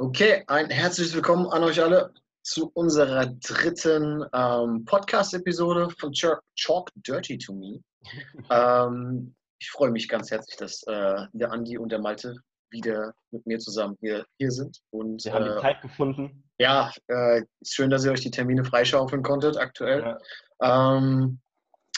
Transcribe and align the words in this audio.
Okay, 0.00 0.42
ein 0.46 0.70
herzliches 0.70 1.14
Willkommen 1.14 1.46
an 1.48 1.62
euch 1.62 1.78
alle 1.78 2.14
zu 2.42 2.70
unserer 2.72 3.26
dritten 3.26 4.24
ähm, 4.32 4.82
Podcast-Episode 4.86 5.90
von 5.90 6.10
Chalk 6.12 6.88
Dirty 6.94 7.36
to 7.36 7.52
Me. 7.52 7.82
ähm, 8.50 9.34
ich 9.58 9.70
freue 9.70 9.90
mich 9.90 10.08
ganz 10.08 10.30
herzlich, 10.30 10.56
dass 10.56 10.82
äh, 10.84 11.26
der 11.34 11.52
Andi 11.52 11.76
und 11.76 11.92
der 11.92 11.98
Malte 11.98 12.34
wieder 12.70 13.12
mit 13.30 13.46
mir 13.46 13.58
zusammen 13.58 13.98
hier, 14.00 14.24
hier 14.38 14.50
sind. 14.50 14.80
Und, 14.88 15.22
Wir 15.22 15.34
haben 15.34 15.44
äh, 15.44 15.54
die 15.56 15.60
Zeit 15.60 15.82
gefunden. 15.82 16.44
Ja, 16.56 16.90
äh, 17.08 17.42
schön, 17.62 17.90
dass 17.90 18.02
ihr 18.06 18.12
euch 18.12 18.22
die 18.22 18.30
Termine 18.30 18.64
freischaufeln 18.64 19.22
konntet 19.22 19.58
aktuell. 19.58 20.16
Ja. 20.62 20.96
Ähm, 20.96 21.40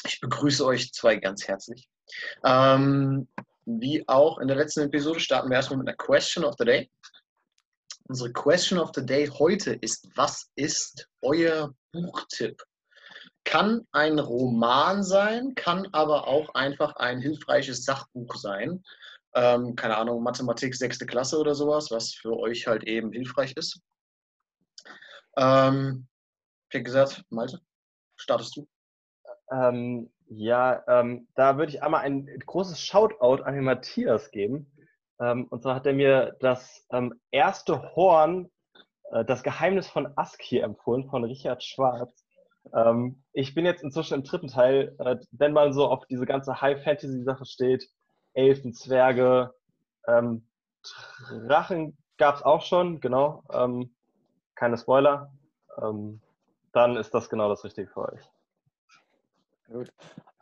ich 0.04 0.18
begrüße 0.20 0.66
euch 0.66 0.92
zwei 0.92 1.14
ganz 1.14 1.46
herzlich. 1.46 1.88
Ähm, 2.44 3.28
wie 3.64 4.02
auch 4.08 4.38
in 4.38 4.48
der 4.48 4.56
letzten 4.56 4.80
Episode 4.80 5.20
starten 5.20 5.50
wir 5.50 5.54
erstmal 5.54 5.78
mit 5.78 5.86
einer 5.86 5.96
Question 5.96 6.44
of 6.44 6.56
the 6.58 6.64
Day. 6.64 6.90
Unsere 8.08 8.32
Question 8.32 8.78
of 8.78 8.90
the 8.94 9.04
Day 9.04 9.26
heute 9.26 9.74
ist, 9.74 10.08
was 10.16 10.50
ist 10.56 11.08
euer 11.22 11.74
Buchtipp? 11.92 12.62
Kann 13.44 13.86
ein 13.92 14.18
Roman 14.18 15.02
sein, 15.02 15.54
kann 15.54 15.88
aber 15.92 16.26
auch 16.26 16.54
einfach 16.54 16.96
ein 16.96 17.20
hilfreiches 17.20 17.84
Sachbuch 17.84 18.36
sein. 18.36 18.82
Ähm, 19.34 19.74
keine 19.76 19.96
Ahnung, 19.96 20.22
Mathematik 20.22 20.74
sechste 20.74 21.06
Klasse 21.06 21.38
oder 21.38 21.54
sowas, 21.54 21.90
was 21.90 22.14
für 22.14 22.36
euch 22.36 22.66
halt 22.66 22.84
eben 22.84 23.12
hilfreich 23.12 23.56
ist. 23.56 23.80
Ähm, 25.36 26.06
wie 26.70 26.82
gesagt, 26.82 27.24
Malte, 27.30 27.60
startest 28.16 28.56
du? 28.56 28.68
Ähm, 29.50 30.10
ja, 30.28 30.82
ähm, 30.88 31.28
da 31.34 31.56
würde 31.56 31.72
ich 31.72 31.82
einmal 31.82 32.02
ein 32.02 32.26
großes 32.46 32.80
Shoutout 32.80 33.42
an 33.42 33.54
den 33.54 33.64
Matthias 33.64 34.30
geben. 34.30 34.70
Ähm, 35.22 35.46
und 35.50 35.62
zwar 35.62 35.76
hat 35.76 35.86
er 35.86 35.92
mir 35.92 36.36
das 36.40 36.84
ähm, 36.90 37.14
erste 37.30 37.94
Horn, 37.94 38.50
äh, 39.12 39.24
das 39.24 39.42
Geheimnis 39.42 39.88
von 39.88 40.12
Aski 40.16 40.58
empfohlen, 40.58 41.08
von 41.08 41.24
Richard 41.24 41.62
Schwarz. 41.62 42.24
Ähm, 42.74 43.22
ich 43.32 43.54
bin 43.54 43.64
jetzt 43.64 43.82
inzwischen 43.82 44.14
im 44.14 44.24
dritten 44.24 44.48
Teil, 44.48 44.96
äh, 44.98 45.16
wenn 45.30 45.52
man 45.52 45.72
so 45.72 45.88
auf 45.88 46.06
diese 46.06 46.26
ganze 46.26 46.60
High-Fantasy-Sache 46.60 47.46
steht, 47.46 47.88
Elfen, 48.34 48.74
Zwerge, 48.74 49.54
ähm, 50.08 50.46
Drachen 51.46 51.96
gab 52.16 52.36
es 52.36 52.42
auch 52.42 52.62
schon, 52.62 53.00
genau. 53.00 53.44
Ähm, 53.52 53.94
keine 54.54 54.76
Spoiler. 54.76 55.32
Ähm, 55.80 56.20
dann 56.72 56.96
ist 56.96 57.14
das 57.14 57.28
genau 57.28 57.48
das 57.48 57.64
Richtige 57.64 57.88
für 57.88 58.12
euch. 58.12 58.20
Gut. 59.68 59.92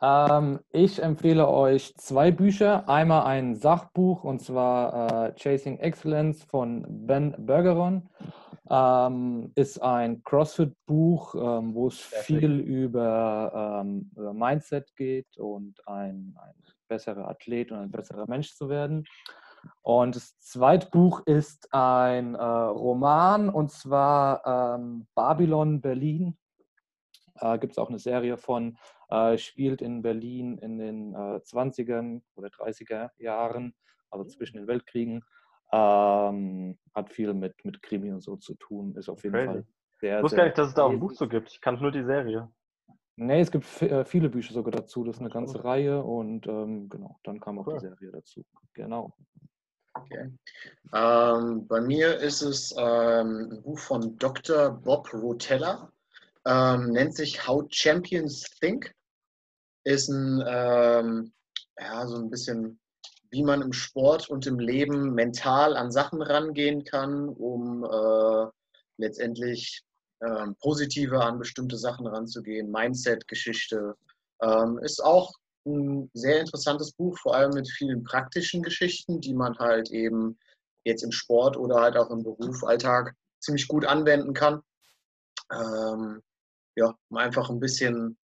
Ähm, 0.01 0.59
ich 0.71 1.01
empfehle 1.01 1.47
euch 1.47 1.95
zwei 1.97 2.31
Bücher. 2.31 2.89
Einmal 2.89 3.23
ein 3.25 3.55
Sachbuch 3.55 4.23
und 4.23 4.41
zwar 4.41 5.27
äh, 5.27 5.33
Chasing 5.35 5.77
Excellence 5.77 6.43
von 6.43 6.85
Ben 6.87 7.35
Bergeron. 7.37 8.09
Ähm, 8.69 9.51
ist 9.55 9.81
ein 9.81 10.23
CrossFit-Buch, 10.23 11.35
ähm, 11.35 11.75
wo 11.75 11.87
es 11.87 11.99
viel 11.99 12.59
über, 12.59 13.81
ähm, 13.83 14.09
über, 14.15 14.33
Mindset 14.33 14.95
geht 14.95 15.37
und 15.37 15.85
ein, 15.87 16.35
ein 16.41 16.53
besserer 16.87 17.27
Athlet 17.27 17.71
und 17.71 17.79
ein 17.79 17.91
besserer 17.91 18.25
Mensch 18.27 18.55
zu 18.55 18.69
werden. 18.69 19.05
Und 19.83 20.15
das 20.15 20.39
zweite 20.39 20.87
Buch 20.89 21.21
ist 21.27 21.71
ein 21.73 22.33
äh, 22.33 22.41
Roman 22.41 23.49
und 23.49 23.71
zwar 23.71 24.75
ähm, 24.75 25.05
Babylon 25.13 25.81
Berlin. 25.81 26.37
Äh, 27.35 27.59
Gibt 27.59 27.73
es 27.73 27.77
auch 27.77 27.89
eine 27.89 27.99
Serie 27.99 28.37
von, 28.37 28.77
äh, 29.11 29.37
spielt 29.37 29.81
in 29.81 30.01
Berlin 30.01 30.57
in 30.57 30.77
den 30.77 31.15
20er 31.15 32.17
äh, 32.17 32.21
oder 32.35 32.47
30er 32.47 33.11
Jahren, 33.19 33.75
also 34.09 34.25
zwischen 34.25 34.57
den 34.57 34.67
Weltkriegen. 34.67 35.23
Ähm, 35.73 36.77
hat 36.93 37.11
viel 37.13 37.33
mit, 37.33 37.63
mit 37.63 37.81
Krimi 37.81 38.11
und 38.11 38.21
so 38.21 38.35
zu 38.35 38.55
tun, 38.55 38.95
ist 38.95 39.07
auf 39.07 39.23
jeden 39.23 39.35
Crazy. 39.35 39.47
Fall 39.47 39.65
sehr. 40.01 40.17
Ich 40.17 40.23
wusste 40.23 40.37
gar 40.37 40.45
nicht, 40.45 40.57
dass 40.57 40.69
es 40.69 40.73
da 40.73 40.83
auch 40.83 40.91
ein 40.91 40.99
Buch 40.99 41.13
so 41.13 41.27
gibt. 41.27 41.49
Ich 41.51 41.61
kannte 41.61 41.81
nur 41.81 41.91
die 41.91 42.03
Serie. 42.03 42.49
Nee, 43.15 43.41
es 43.41 43.51
gibt 43.51 43.81
äh, 43.81 44.03
viele 44.03 44.29
Bücher 44.29 44.53
sogar 44.53 44.71
dazu. 44.71 45.03
Das 45.03 45.15
ist 45.17 45.21
eine 45.21 45.29
ganze 45.29 45.59
oh. 45.59 45.61
Reihe 45.61 46.03
und 46.03 46.47
ähm, 46.47 46.89
genau, 46.89 47.19
dann 47.23 47.39
kam 47.39 47.59
auch 47.59 47.67
cool. 47.67 47.75
die 47.75 47.87
Serie 47.87 48.11
dazu. 48.11 48.43
Genau. 48.73 49.15
Okay. 49.93 50.31
Ähm, 50.93 51.67
bei 51.67 51.81
mir 51.81 52.17
ist 52.17 52.41
es 52.41 52.73
ähm, 52.77 53.49
ein 53.51 53.61
Buch 53.61 53.79
von 53.79 54.17
Dr. 54.17 54.71
Bob 54.71 55.13
Rotella, 55.13 55.91
ähm, 56.45 56.91
nennt 56.91 57.15
sich 57.15 57.45
How 57.47 57.65
Champions 57.69 58.43
Think. 58.59 58.93
Ist 59.83 60.09
ein, 60.09 60.43
ähm, 60.47 61.33
ja, 61.79 62.07
so 62.07 62.17
ein 62.17 62.29
bisschen, 62.29 62.79
wie 63.31 63.43
man 63.43 63.61
im 63.61 63.73
Sport 63.73 64.29
und 64.29 64.45
im 64.45 64.59
Leben 64.59 65.13
mental 65.13 65.75
an 65.75 65.91
Sachen 65.91 66.21
rangehen 66.21 66.83
kann, 66.83 67.29
um 67.29 67.83
äh, 67.83 68.47
letztendlich 68.97 69.83
ähm, 70.21 70.55
positiver 70.61 71.25
an 71.25 71.39
bestimmte 71.39 71.77
Sachen 71.77 72.05
ranzugehen. 72.07 72.69
Mindset-Geschichte. 72.69 73.95
Ähm, 74.41 74.79
ist 74.79 75.03
auch 75.03 75.33
ein 75.65 76.09
sehr 76.13 76.41
interessantes 76.41 76.91
Buch, 76.93 77.17
vor 77.17 77.35
allem 77.35 77.51
mit 77.51 77.69
vielen 77.69 78.03
praktischen 78.03 78.61
Geschichten, 78.61 79.21
die 79.21 79.33
man 79.33 79.57
halt 79.57 79.91
eben 79.91 80.37
jetzt 80.83 81.03
im 81.03 81.11
Sport 81.11 81.57
oder 81.57 81.81
halt 81.81 81.97
auch 81.97 82.09
im 82.09 82.23
Beruf, 82.23 82.63
Alltag 82.63 83.15
ziemlich 83.39 83.67
gut 83.67 83.85
anwenden 83.85 84.33
kann. 84.33 84.61
Ähm, 85.51 86.21
ja, 86.75 86.95
um 87.09 87.17
einfach 87.17 87.49
ein 87.49 87.59
bisschen, 87.59 88.17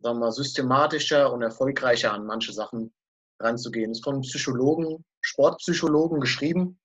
sagen 0.00 0.18
wir 0.18 0.26
mal, 0.26 0.32
systematischer 0.32 1.32
und 1.32 1.42
erfolgreicher 1.42 2.12
an 2.12 2.26
manche 2.26 2.52
Sachen 2.52 2.92
ranzugehen. 3.40 3.92
Ist 3.92 4.04
von 4.04 4.20
Psychologen, 4.22 5.04
Sportpsychologen 5.20 6.20
geschrieben, 6.20 6.78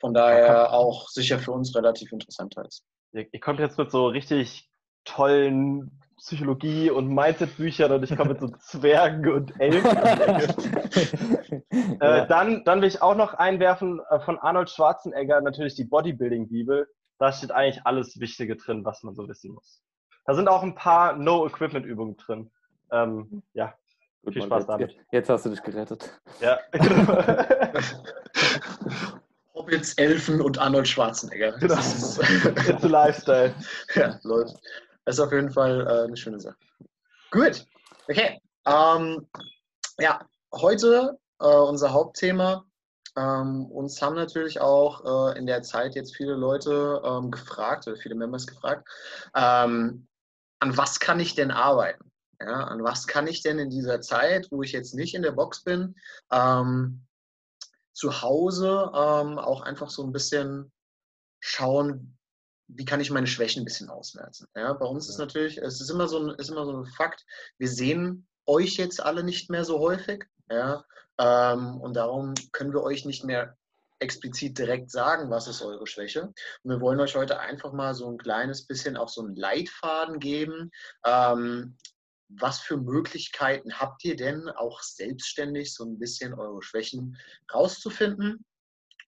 von 0.00 0.14
daher 0.14 0.72
auch 0.72 1.08
sicher 1.08 1.38
für 1.38 1.52
uns 1.52 1.74
relativ 1.74 2.12
interessant 2.12 2.54
ist. 2.66 2.84
Ihr 3.12 3.40
kommt 3.40 3.60
jetzt 3.60 3.78
mit 3.78 3.90
so 3.90 4.08
richtig 4.08 4.68
tollen 5.04 6.02
Psychologie- 6.18 6.90
und 6.90 7.08
Mindset-Büchern 7.08 7.92
und 7.92 8.02
ich 8.02 8.14
komme 8.16 8.30
mit 8.30 8.40
so 8.40 8.48
Zwergen 8.58 9.32
und 9.32 9.60
Elfen. 9.60 9.96
äh, 12.00 12.26
dann, 12.26 12.64
dann 12.64 12.80
will 12.80 12.88
ich 12.88 13.02
auch 13.02 13.16
noch 13.16 13.34
einwerfen 13.34 14.00
äh, 14.10 14.18
von 14.20 14.38
Arnold 14.38 14.70
Schwarzenegger 14.70 15.42
natürlich 15.42 15.74
die 15.74 15.84
Bodybuilding-Bibel. 15.84 16.88
Da 17.18 17.32
steht 17.32 17.52
eigentlich 17.52 17.84
alles 17.86 18.18
Wichtige 18.18 18.56
drin, 18.56 18.82
was 18.84 19.02
man 19.02 19.14
so 19.14 19.28
wissen 19.28 19.52
muss. 19.52 19.82
Da 20.24 20.34
sind 20.34 20.48
auch 20.48 20.62
ein 20.62 20.74
paar 20.74 21.16
No-Equipment-Übungen 21.16 22.16
drin. 22.16 22.50
Ähm, 22.90 23.42
ja, 23.52 23.74
Gut, 24.26 24.34
viel 24.34 24.42
Spaß 24.42 24.60
jetzt, 24.60 24.68
damit. 24.68 24.96
Jetzt 25.12 25.28
hast 25.30 25.46
du 25.46 25.50
dich 25.50 25.62
gerettet. 25.62 26.10
Ja. 26.40 26.58
Hobbits, 29.54 29.94
Elfen 29.94 30.40
und 30.40 30.58
Arnold 30.58 30.88
Schwarzenegger. 30.88 31.52
Genau. 31.52 31.74
Das 31.74 31.94
ist 31.94 32.18
It's 32.68 32.84
a 32.84 32.88
Lifestyle. 32.88 33.54
ja, 33.94 34.18
läuft. 34.24 34.56
Das 35.04 35.16
ist 35.16 35.20
auf 35.20 35.32
jeden 35.32 35.50
Fall 35.50 35.86
äh, 35.86 36.04
eine 36.04 36.16
schöne 36.16 36.40
Sache. 36.40 36.56
Gut, 37.30 37.66
okay. 38.08 38.40
Ähm, 38.66 39.28
ja, 40.00 40.20
heute 40.52 41.16
äh, 41.40 41.46
unser 41.46 41.92
Hauptthema. 41.92 42.64
Ähm, 43.16 43.66
uns 43.66 44.02
haben 44.02 44.16
natürlich 44.16 44.60
auch 44.60 45.32
äh, 45.32 45.38
in 45.38 45.46
der 45.46 45.62
Zeit 45.62 45.94
jetzt 45.94 46.16
viele 46.16 46.34
Leute 46.34 47.00
ähm, 47.04 47.30
gefragt, 47.30 47.86
oder 47.86 47.96
viele 47.96 48.14
Members 48.14 48.46
gefragt, 48.46 48.88
ähm, 49.34 50.06
an 50.58 50.76
was 50.76 51.00
kann 51.00 51.20
ich 51.20 51.34
denn 51.34 51.50
arbeiten? 51.50 52.05
Ja, 52.40 52.64
an 52.64 52.82
was 52.84 53.06
kann 53.06 53.26
ich 53.26 53.42
denn 53.42 53.58
in 53.58 53.70
dieser 53.70 54.00
Zeit, 54.00 54.48
wo 54.50 54.62
ich 54.62 54.72
jetzt 54.72 54.94
nicht 54.94 55.14
in 55.14 55.22
der 55.22 55.32
Box 55.32 55.62
bin, 55.62 55.94
ähm, 56.30 57.06
zu 57.92 58.22
Hause 58.22 58.90
ähm, 58.94 59.38
auch 59.38 59.62
einfach 59.62 59.90
so 59.90 60.04
ein 60.04 60.12
bisschen 60.12 60.70
schauen, 61.40 62.16
wie 62.68 62.84
kann 62.84 63.00
ich 63.00 63.10
meine 63.10 63.26
Schwächen 63.26 63.62
ein 63.62 63.64
bisschen 63.64 63.88
ausmerzen. 63.88 64.48
Ja, 64.54 64.72
bei 64.72 64.86
uns 64.86 65.08
ist 65.08 65.18
natürlich, 65.18 65.58
es 65.58 65.80
ist 65.80 65.90
immer 65.90 66.08
so 66.08 66.18
ein, 66.18 66.34
ist 66.34 66.50
immer 66.50 66.66
so 66.66 66.76
ein 66.76 66.86
Fakt, 66.86 67.24
wir 67.58 67.68
sehen 67.68 68.26
euch 68.44 68.76
jetzt 68.76 69.00
alle 69.00 69.22
nicht 69.22 69.50
mehr 69.50 69.64
so 69.64 69.78
häufig. 69.78 70.24
Ja, 70.50 70.84
ähm, 71.18 71.80
und 71.80 71.94
darum 71.94 72.34
können 72.52 72.72
wir 72.72 72.82
euch 72.82 73.04
nicht 73.04 73.24
mehr 73.24 73.56
explizit 73.98 74.58
direkt 74.58 74.90
sagen, 74.90 75.30
was 75.30 75.48
ist 75.48 75.62
eure 75.62 75.86
Schwäche. 75.86 76.22
Und 76.62 76.70
wir 76.70 76.80
wollen 76.80 77.00
euch 77.00 77.16
heute 77.16 77.40
einfach 77.40 77.72
mal 77.72 77.94
so 77.94 78.10
ein 78.10 78.18
kleines 78.18 78.66
bisschen 78.66 78.96
auch 78.96 79.08
so 79.08 79.22
einen 79.22 79.36
Leitfaden 79.36 80.20
geben. 80.20 80.70
Ähm, 81.04 81.76
was 82.28 82.60
für 82.60 82.76
Möglichkeiten 82.76 83.78
habt 83.78 84.04
ihr 84.04 84.16
denn 84.16 84.48
auch 84.48 84.82
selbstständig 84.82 85.74
so 85.74 85.84
ein 85.84 85.98
bisschen 85.98 86.34
eure 86.34 86.62
Schwächen 86.62 87.16
rauszufinden? 87.52 88.44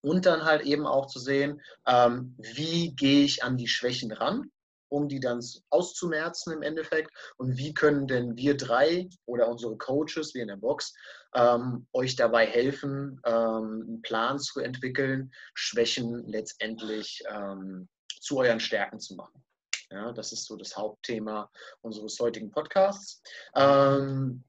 Und 0.01 0.27
dann 0.27 0.45
halt 0.45 0.63
eben 0.63 0.87
auch 0.87 1.07
zu 1.07 1.19
sehen, 1.19 1.61
ähm, 1.87 2.37
wie 2.39 2.95
gehe 2.95 3.25
ich 3.25 3.43
an 3.43 3.57
die 3.57 3.67
Schwächen 3.67 4.13
ran, 4.13 4.51
um 4.89 5.09
die 5.09 5.19
dann 5.19 5.45
auszumerzen 5.71 6.53
im 6.53 6.63
Endeffekt. 6.63 7.11
Und 7.37 7.57
wie 7.57 7.75
können 7.75 8.07
denn 8.07 8.37
wir 8.37 8.57
drei 8.57 9.09
oder 9.27 9.49
unsere 9.49 9.77
Coaches, 9.77 10.35
wie 10.35 10.41
in 10.41 10.49
der 10.49 10.57
Box, 10.57 10.95
ähm, 11.35 11.87
euch 11.93 12.15
dabei 12.15 12.47
helfen, 12.47 13.21
ähm, 13.25 13.85
einen 13.87 14.03
Plan 14.03 14.39
zu 14.39 14.61
entwickeln, 14.61 15.33
Schwächen 15.55 16.27
letztendlich 16.29 17.23
ähm, 17.29 17.89
zu 18.21 18.39
euren 18.39 18.61
Stärken 18.61 19.01
zu 19.01 19.15
machen. 19.15 19.43
Ja, 19.91 20.13
das 20.13 20.33
ist 20.33 20.45
so 20.45 20.57
das 20.57 20.77
Hauptthema 20.77 21.51
unseres 21.81 22.19
heutigen 22.21 22.51
Podcasts. 22.51 23.23
Ähm, 23.55 24.45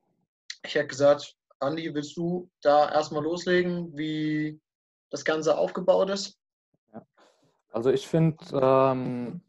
ich 0.64 0.76
hätte 0.76 0.88
gesagt, 0.88 1.36
Andi, 1.60 1.94
willst 1.94 2.18
du 2.18 2.50
da 2.62 2.92
erstmal 2.92 3.24
loslegen, 3.24 3.96
wie 3.98 4.60
das 5.10 5.24
Ganze 5.24 5.58
aufgebaut 5.58 6.10
ist? 6.10 6.38
Also 7.72 7.92
ich 7.92 8.08
finde, 8.08 8.38
ähm, 8.54 9.42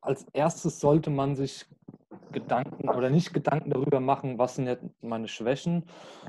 als 0.00 0.24
erstes 0.32 0.80
sollte 0.80 1.10
man 1.10 1.34
sich 1.36 1.66
Gedanken 2.32 2.88
oder 2.88 3.10
nicht 3.10 3.32
Gedanken 3.32 3.70
darüber 3.70 4.00
machen, 4.00 4.38
was 4.38 4.56
sind 4.56 4.66
jetzt 4.66 4.84
meine 5.02 5.28
Schwächen, 5.28 5.86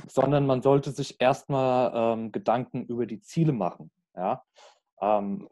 sondern 0.07 0.46
man 0.46 0.62
sollte 0.62 0.92
sich 0.92 1.19
erstmal 1.19 1.92
ähm, 1.94 2.31
Gedanken 2.31 2.86
über 2.86 3.06
die 3.06 3.22
Ziele 3.22 3.52
machen. 3.52 3.92
Ja? 4.16 4.44
Ähm, 5.02 5.50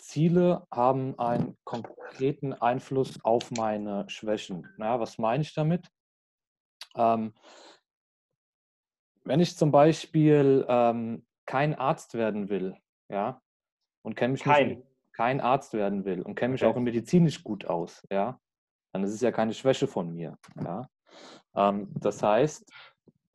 Ziele 0.00 0.66
haben 0.70 1.18
einen 1.18 1.56
konkreten 1.64 2.52
Einfluss 2.52 3.22
auf 3.24 3.50
meine 3.52 4.08
Schwächen. 4.08 4.66
Ja, 4.78 5.00
was 5.00 5.18
meine 5.18 5.42
ich 5.42 5.54
damit? 5.54 5.90
Ähm, 6.96 7.34
wenn 9.24 9.40
ich 9.40 9.56
zum 9.56 9.70
Beispiel 9.70 10.64
ähm, 10.68 11.26
kein 11.46 11.74
Arzt 11.74 12.14
werden 12.14 12.48
will, 12.48 12.76
ja, 13.08 13.40
und 14.02 14.16
kenne 14.16 14.32
mich 14.32 14.42
Kein. 14.42 14.68
nicht, 14.68 14.86
kein 15.12 15.40
Arzt 15.40 15.74
werden 15.74 16.04
will 16.04 16.22
und 16.22 16.34
kenne 16.34 16.52
mich 16.52 16.64
Okay. 16.64 16.72
auch 16.72 16.76
in 16.76 16.84
Medizin 16.84 17.24
nicht 17.24 17.44
gut 17.44 17.64
aus, 17.66 18.06
ja, 18.10 18.40
dann 18.92 19.04
ist 19.04 19.12
es 19.12 19.20
ja 19.20 19.30
keine 19.30 19.54
Schwäche 19.54 19.86
von 19.86 20.12
mir, 20.12 20.36
ja. 20.62 20.88
Ähm, 21.54 21.92
das 22.00 22.22
heißt, 22.22 22.72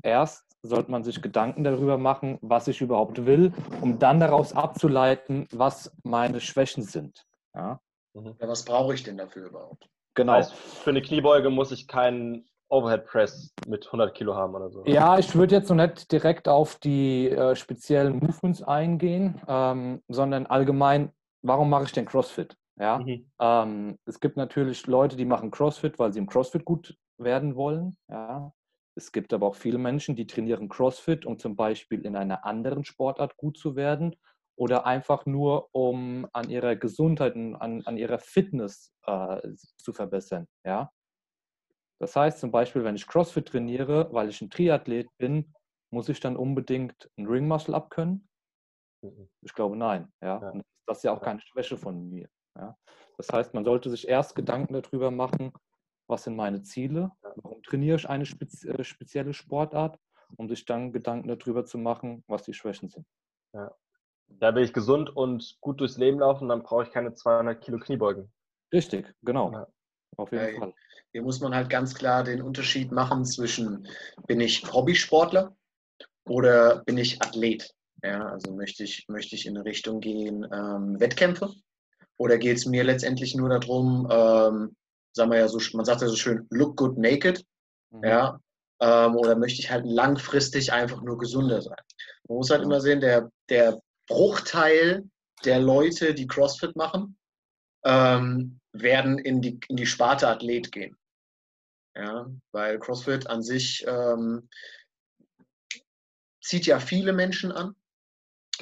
erst 0.02 0.45
sollte 0.66 0.92
man 0.92 1.04
sich 1.04 1.22
Gedanken 1.22 1.64
darüber 1.64 1.98
machen, 1.98 2.38
was 2.42 2.68
ich 2.68 2.82
überhaupt 2.82 3.26
will, 3.26 3.54
um 3.82 4.00
dann 4.00 4.20
daraus 4.20 4.54
abzuleiten, 4.54 5.48
was 5.52 5.96
meine 6.04 6.40
Schwächen 6.40 6.84
sind, 6.84 7.26
ja. 7.54 7.80
Ja, 8.14 8.48
was 8.48 8.64
brauche 8.64 8.94
ich 8.94 9.04
denn 9.04 9.18
dafür 9.18 9.48
überhaupt? 9.48 9.90
Genau. 10.14 10.34
Heißt, 10.34 10.54
für 10.54 10.92
eine 10.92 11.02
Kniebeuge 11.02 11.50
muss 11.50 11.72
ich 11.72 11.88
keinen 11.88 12.48
Overhead 12.70 13.06
Press 13.06 13.54
mit 13.68 13.86
100 13.86 14.16
Kilo 14.16 14.36
haben 14.36 14.56
oder 14.56 14.70
so. 14.70 14.86
Ja, 14.86 15.18
ich 15.20 15.36
würde 15.36 15.56
jetzt 15.56 15.70
noch 15.70 15.76
nicht 15.76 16.12
direkt 16.12 16.48
auf 16.48 16.76
die 16.76 17.30
äh, 17.30 17.56
speziellen 17.56 18.18
Movements 18.20 18.64
eingehen, 18.64 19.42
ähm, 19.48 20.02
sondern 20.08 20.46
allgemein, 20.46 21.12
warum 21.42 21.70
mache 21.70 21.84
ich 21.84 21.92
denn 21.92 22.06
CrossFit? 22.06 22.56
Ja, 22.78 23.00
Mhm. 23.00 23.30
ähm, 23.40 23.98
es 24.06 24.20
gibt 24.20 24.38
natürlich 24.38 24.88
Leute, 24.88 25.16
die 25.16 25.26
machen 25.26 25.52
CrossFit, 25.52 26.00
weil 26.00 26.12
sie 26.14 26.20
im 26.20 26.28
CrossFit 26.28 26.66
gut 26.66 26.98
werden 27.18 27.56
wollen. 27.56 27.98
Ja. 28.10 28.52
Es 28.96 29.12
gibt 29.12 29.34
aber 29.34 29.48
auch 29.48 29.56
viele 29.56 29.78
Menschen, 29.78 30.16
die 30.16 30.26
trainieren 30.26 30.70
CrossFit, 30.70 31.26
um 31.26 31.38
zum 31.38 31.56
Beispiel 31.56 32.06
in 32.06 32.16
einer 32.16 32.46
anderen 32.46 32.86
Sportart 32.86 33.36
gut 33.36 33.58
zu 33.58 33.76
werden 33.76 34.16
oder 34.58 34.86
einfach 34.86 35.26
nur, 35.26 35.70
um 35.74 36.28
an 36.32 36.50
ihrer 36.50 36.78
Gesundheit 36.78 37.36
und 37.36 37.56
an, 37.56 37.82
an 37.86 37.98
ihrer 37.98 38.20
Fitness 38.20 38.94
äh, 39.06 39.42
zu 39.78 39.92
verbessern. 39.92 40.48
Ja. 40.66 40.92
Das 42.00 42.16
heißt 42.16 42.40
zum 42.40 42.52
Beispiel, 42.52 42.84
wenn 42.84 42.96
ich 42.96 43.08
CrossFit 43.08 43.48
trainiere, 43.48 44.10
weil 44.12 44.30
ich 44.30 44.42
ein 44.42 44.50
Triathlet 44.50 45.10
bin, 45.18 45.54
muss 45.92 46.10
ich 46.10 46.20
dann 46.20 46.38
unbedingt 46.38 47.10
ein 47.18 47.28
Ring 47.28 47.48
Muscle 47.48 47.76
Up 47.76 47.90
können? 47.90 48.28
Mhm. 49.02 49.30
Ich 49.42 49.54
glaube 49.54 49.76
nein. 49.76 50.12
Ja. 50.22 50.42
Ja. 50.42 50.62
Das 50.88 50.98
ist 50.98 51.04
ja 51.04 51.14
auch 51.14 51.22
keine 51.22 51.42
Schwäche 51.42 51.78
von 51.78 52.10
mir. 52.10 52.30
Ja. 52.58 52.78
Das 53.18 53.30
heißt, 53.30 53.54
man 53.54 53.66
sollte 53.66 53.90
sich 53.90 54.08
erst 54.08 54.36
Gedanken 54.36 54.74
darüber 54.74 55.12
machen, 55.12 55.52
was 56.08 56.24
sind 56.24 56.36
meine 56.36 56.62
Ziele, 56.64 57.12
warum 57.36 57.62
trainiere 57.64 57.98
ich 57.98 58.10
eine 58.10 58.24
äh, 58.24 58.84
spezielle 58.84 59.34
Sportart, 59.34 60.00
um 60.38 60.48
sich 60.48 60.66
dann 60.66 60.92
Gedanken 60.92 61.28
darüber 61.28 61.66
zu 61.66 61.78
machen, 61.78 62.24
was 62.28 62.44
die 62.44 62.54
Schwächen 62.54 62.90
sind. 62.90 63.06
Da 64.28 64.56
will 64.56 64.64
ich 64.64 64.74
gesund 64.74 65.16
und 65.16 65.58
gut 65.62 65.80
durchs 65.80 65.98
Leben 65.98 66.20
laufen, 66.20 66.50
dann 66.50 66.64
brauche 66.64 66.84
ich 66.84 66.92
keine 66.92 67.14
200 67.14 67.62
Kilo 67.62 67.78
Kniebeugen. 67.78 68.32
Richtig, 68.74 69.14
genau. 69.22 69.52
Ja. 69.52 69.68
Auf 70.18 70.32
jeden 70.32 70.54
Ja, 70.54 70.60
Fall. 70.60 70.74
Hier 71.12 71.22
muss 71.22 71.40
man 71.40 71.56
halt 71.56 71.70
ganz 71.70 71.94
klar 71.94 72.24
den 72.24 72.42
Unterschied 72.42 72.92
machen 72.92 73.24
zwischen, 73.26 73.88
bin 74.28 74.42
ich 74.42 74.72
Hobbysportler 74.72 75.56
oder 76.28 76.84
bin 76.84 76.98
ich 76.98 77.22
Athlet? 77.22 77.74
Ja, 78.04 78.26
also 78.26 78.54
möchte 78.54 78.84
ich, 78.84 79.06
möchte 79.08 79.36
ich 79.36 79.46
in 79.46 79.56
eine 79.56 79.66
Richtung 79.66 80.00
gehen, 80.02 80.46
ähm, 80.52 81.00
Wettkämpfe? 81.00 81.54
Oder 82.18 82.38
geht 82.38 82.58
es 82.58 82.66
mir 82.66 82.84
letztendlich 82.84 83.36
nur 83.36 83.50
darum, 83.50 84.08
ähm, 84.12 84.76
sagen 85.16 85.32
wir 85.32 85.40
ja 85.40 85.48
so, 85.48 85.60
man 85.74 85.86
sagt 85.86 86.02
ja 86.02 86.08
so 86.08 86.16
schön, 86.16 86.46
look 86.50 86.78
good 86.78 86.98
naked, 86.98 87.46
Mhm. 87.96 88.04
ja, 88.04 88.40
ähm, 88.80 89.16
oder 89.16 89.36
möchte 89.36 89.62
ich 89.62 89.72
halt 89.72 89.86
langfristig 89.86 90.72
einfach 90.72 91.02
nur 91.02 91.18
gesünder 91.18 91.62
sein? 91.62 91.78
Man 92.28 92.38
muss 92.38 92.50
halt 92.50 92.64
immer 92.64 92.82
sehen, 92.82 93.00
der, 93.00 93.32
der 93.50 93.80
Bruchteil 94.08 95.10
der 95.44 95.60
Leute, 95.60 96.14
die 96.14 96.28
CrossFit 96.28 96.76
machen, 96.76 97.18
ähm, 97.84 98.60
werden 98.74 99.18
in 99.20 99.42
die, 99.42 99.60
in 99.68 99.76
die 99.78 99.86
Sparte 99.86 100.28
Athlet 100.28 100.72
gehen. 100.72 100.98
Ja, 101.96 102.30
weil 102.52 102.80
CrossFit 102.80 103.28
an 103.28 103.42
sich 103.42 103.86
ähm, 103.88 104.50
zieht 106.42 106.66
ja 106.66 106.80
viele 106.80 107.14
Menschen 107.14 107.52
an. 107.52 107.76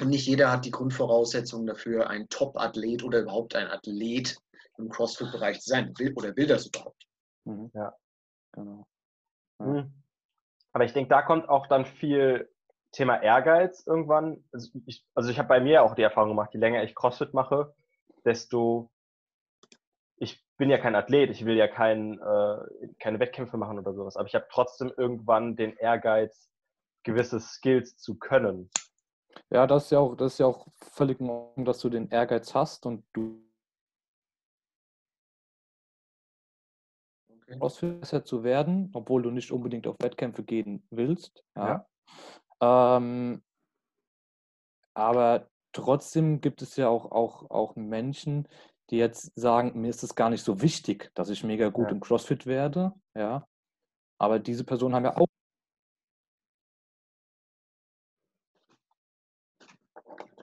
Und 0.00 0.08
nicht 0.08 0.26
jeder 0.26 0.50
hat 0.50 0.64
die 0.64 0.70
Grundvoraussetzungen 0.70 1.66
dafür, 1.66 2.10
ein 2.10 2.28
Top-Athlet 2.28 3.02
oder 3.02 3.20
überhaupt 3.20 3.54
ein 3.54 3.68
Athlet 3.68 4.36
im 4.78 4.88
CrossFit-Bereich 4.88 5.60
zu 5.60 5.70
sein. 5.70 5.92
Will, 5.98 6.12
oder 6.14 6.36
will 6.36 6.46
das 6.46 6.66
überhaupt? 6.66 7.06
Mhm. 7.44 7.70
Ja. 7.74 7.94
Genau. 8.52 8.86
Ja. 9.60 9.66
Mhm. 9.66 9.92
Aber 10.72 10.84
ich 10.84 10.92
denke, 10.92 11.08
da 11.08 11.22
kommt 11.22 11.48
auch 11.48 11.66
dann 11.66 11.86
viel 11.86 12.50
Thema 12.92 13.22
Ehrgeiz 13.22 13.86
irgendwann. 13.86 14.44
Also 14.52 14.70
ich, 14.86 15.04
also 15.14 15.30
ich 15.30 15.38
habe 15.38 15.48
bei 15.48 15.60
mir 15.60 15.82
auch 15.82 15.94
die 15.94 16.02
Erfahrung 16.02 16.30
gemacht, 16.30 16.50
je 16.52 16.60
länger 16.60 16.82
ich 16.82 16.94
CrossFit 16.94 17.34
mache, 17.34 17.74
desto 18.24 18.90
ich 20.16 20.44
bin 20.56 20.70
ja 20.70 20.78
kein 20.78 20.94
Athlet, 20.94 21.30
ich 21.30 21.44
will 21.44 21.56
ja 21.56 21.66
kein, 21.66 22.20
äh, 22.20 22.88
keine 23.00 23.18
Wettkämpfe 23.18 23.56
machen 23.56 23.78
oder 23.78 23.94
sowas, 23.94 24.16
aber 24.16 24.28
ich 24.28 24.34
habe 24.34 24.46
trotzdem 24.50 24.92
irgendwann 24.96 25.56
den 25.56 25.76
Ehrgeiz, 25.76 26.50
gewisse 27.02 27.40
Skills 27.40 27.96
zu 27.96 28.16
können. 28.16 28.70
Ja, 29.50 29.66
das 29.66 29.84
ist 29.84 29.90
ja 29.90 29.98
auch, 29.98 30.14
das 30.14 30.34
ist 30.34 30.38
ja 30.38 30.46
auch 30.46 30.68
völlig 30.92 31.20
in 31.20 31.28
Ordnung, 31.28 31.64
dass 31.64 31.80
du 31.80 31.88
den 31.88 32.08
Ehrgeiz 32.08 32.54
hast 32.54 32.86
und 32.86 33.04
du 33.12 33.42
Besser 37.58 38.24
zu 38.24 38.44
werden, 38.44 38.90
obwohl 38.94 39.22
du 39.22 39.30
nicht 39.30 39.52
unbedingt 39.52 39.86
auf 39.86 39.96
Wettkämpfe 40.00 40.42
gehen 40.42 40.86
willst. 40.90 41.44
Ja. 41.56 41.86
Ähm, 42.60 43.42
aber 44.94 45.48
trotzdem 45.72 46.40
gibt 46.40 46.62
es 46.62 46.76
ja 46.76 46.88
auch, 46.88 47.10
auch, 47.10 47.50
auch 47.50 47.76
Menschen, 47.76 48.48
die 48.90 48.96
jetzt 48.98 49.32
sagen, 49.34 49.80
mir 49.80 49.88
ist 49.88 50.02
es 50.02 50.14
gar 50.14 50.30
nicht 50.30 50.44
so 50.44 50.60
wichtig, 50.60 51.10
dass 51.14 51.30
ich 51.30 51.44
mega 51.44 51.68
gut 51.70 51.86
Ja. 51.86 51.92
im 51.92 52.00
CrossFit 52.00 52.46
werde. 52.46 52.92
Ja. 53.14 53.46
Aber 54.18 54.38
diese 54.38 54.64
Personen 54.64 54.94
haben 54.94 55.04
ja 55.04 55.16
auch 55.16 55.26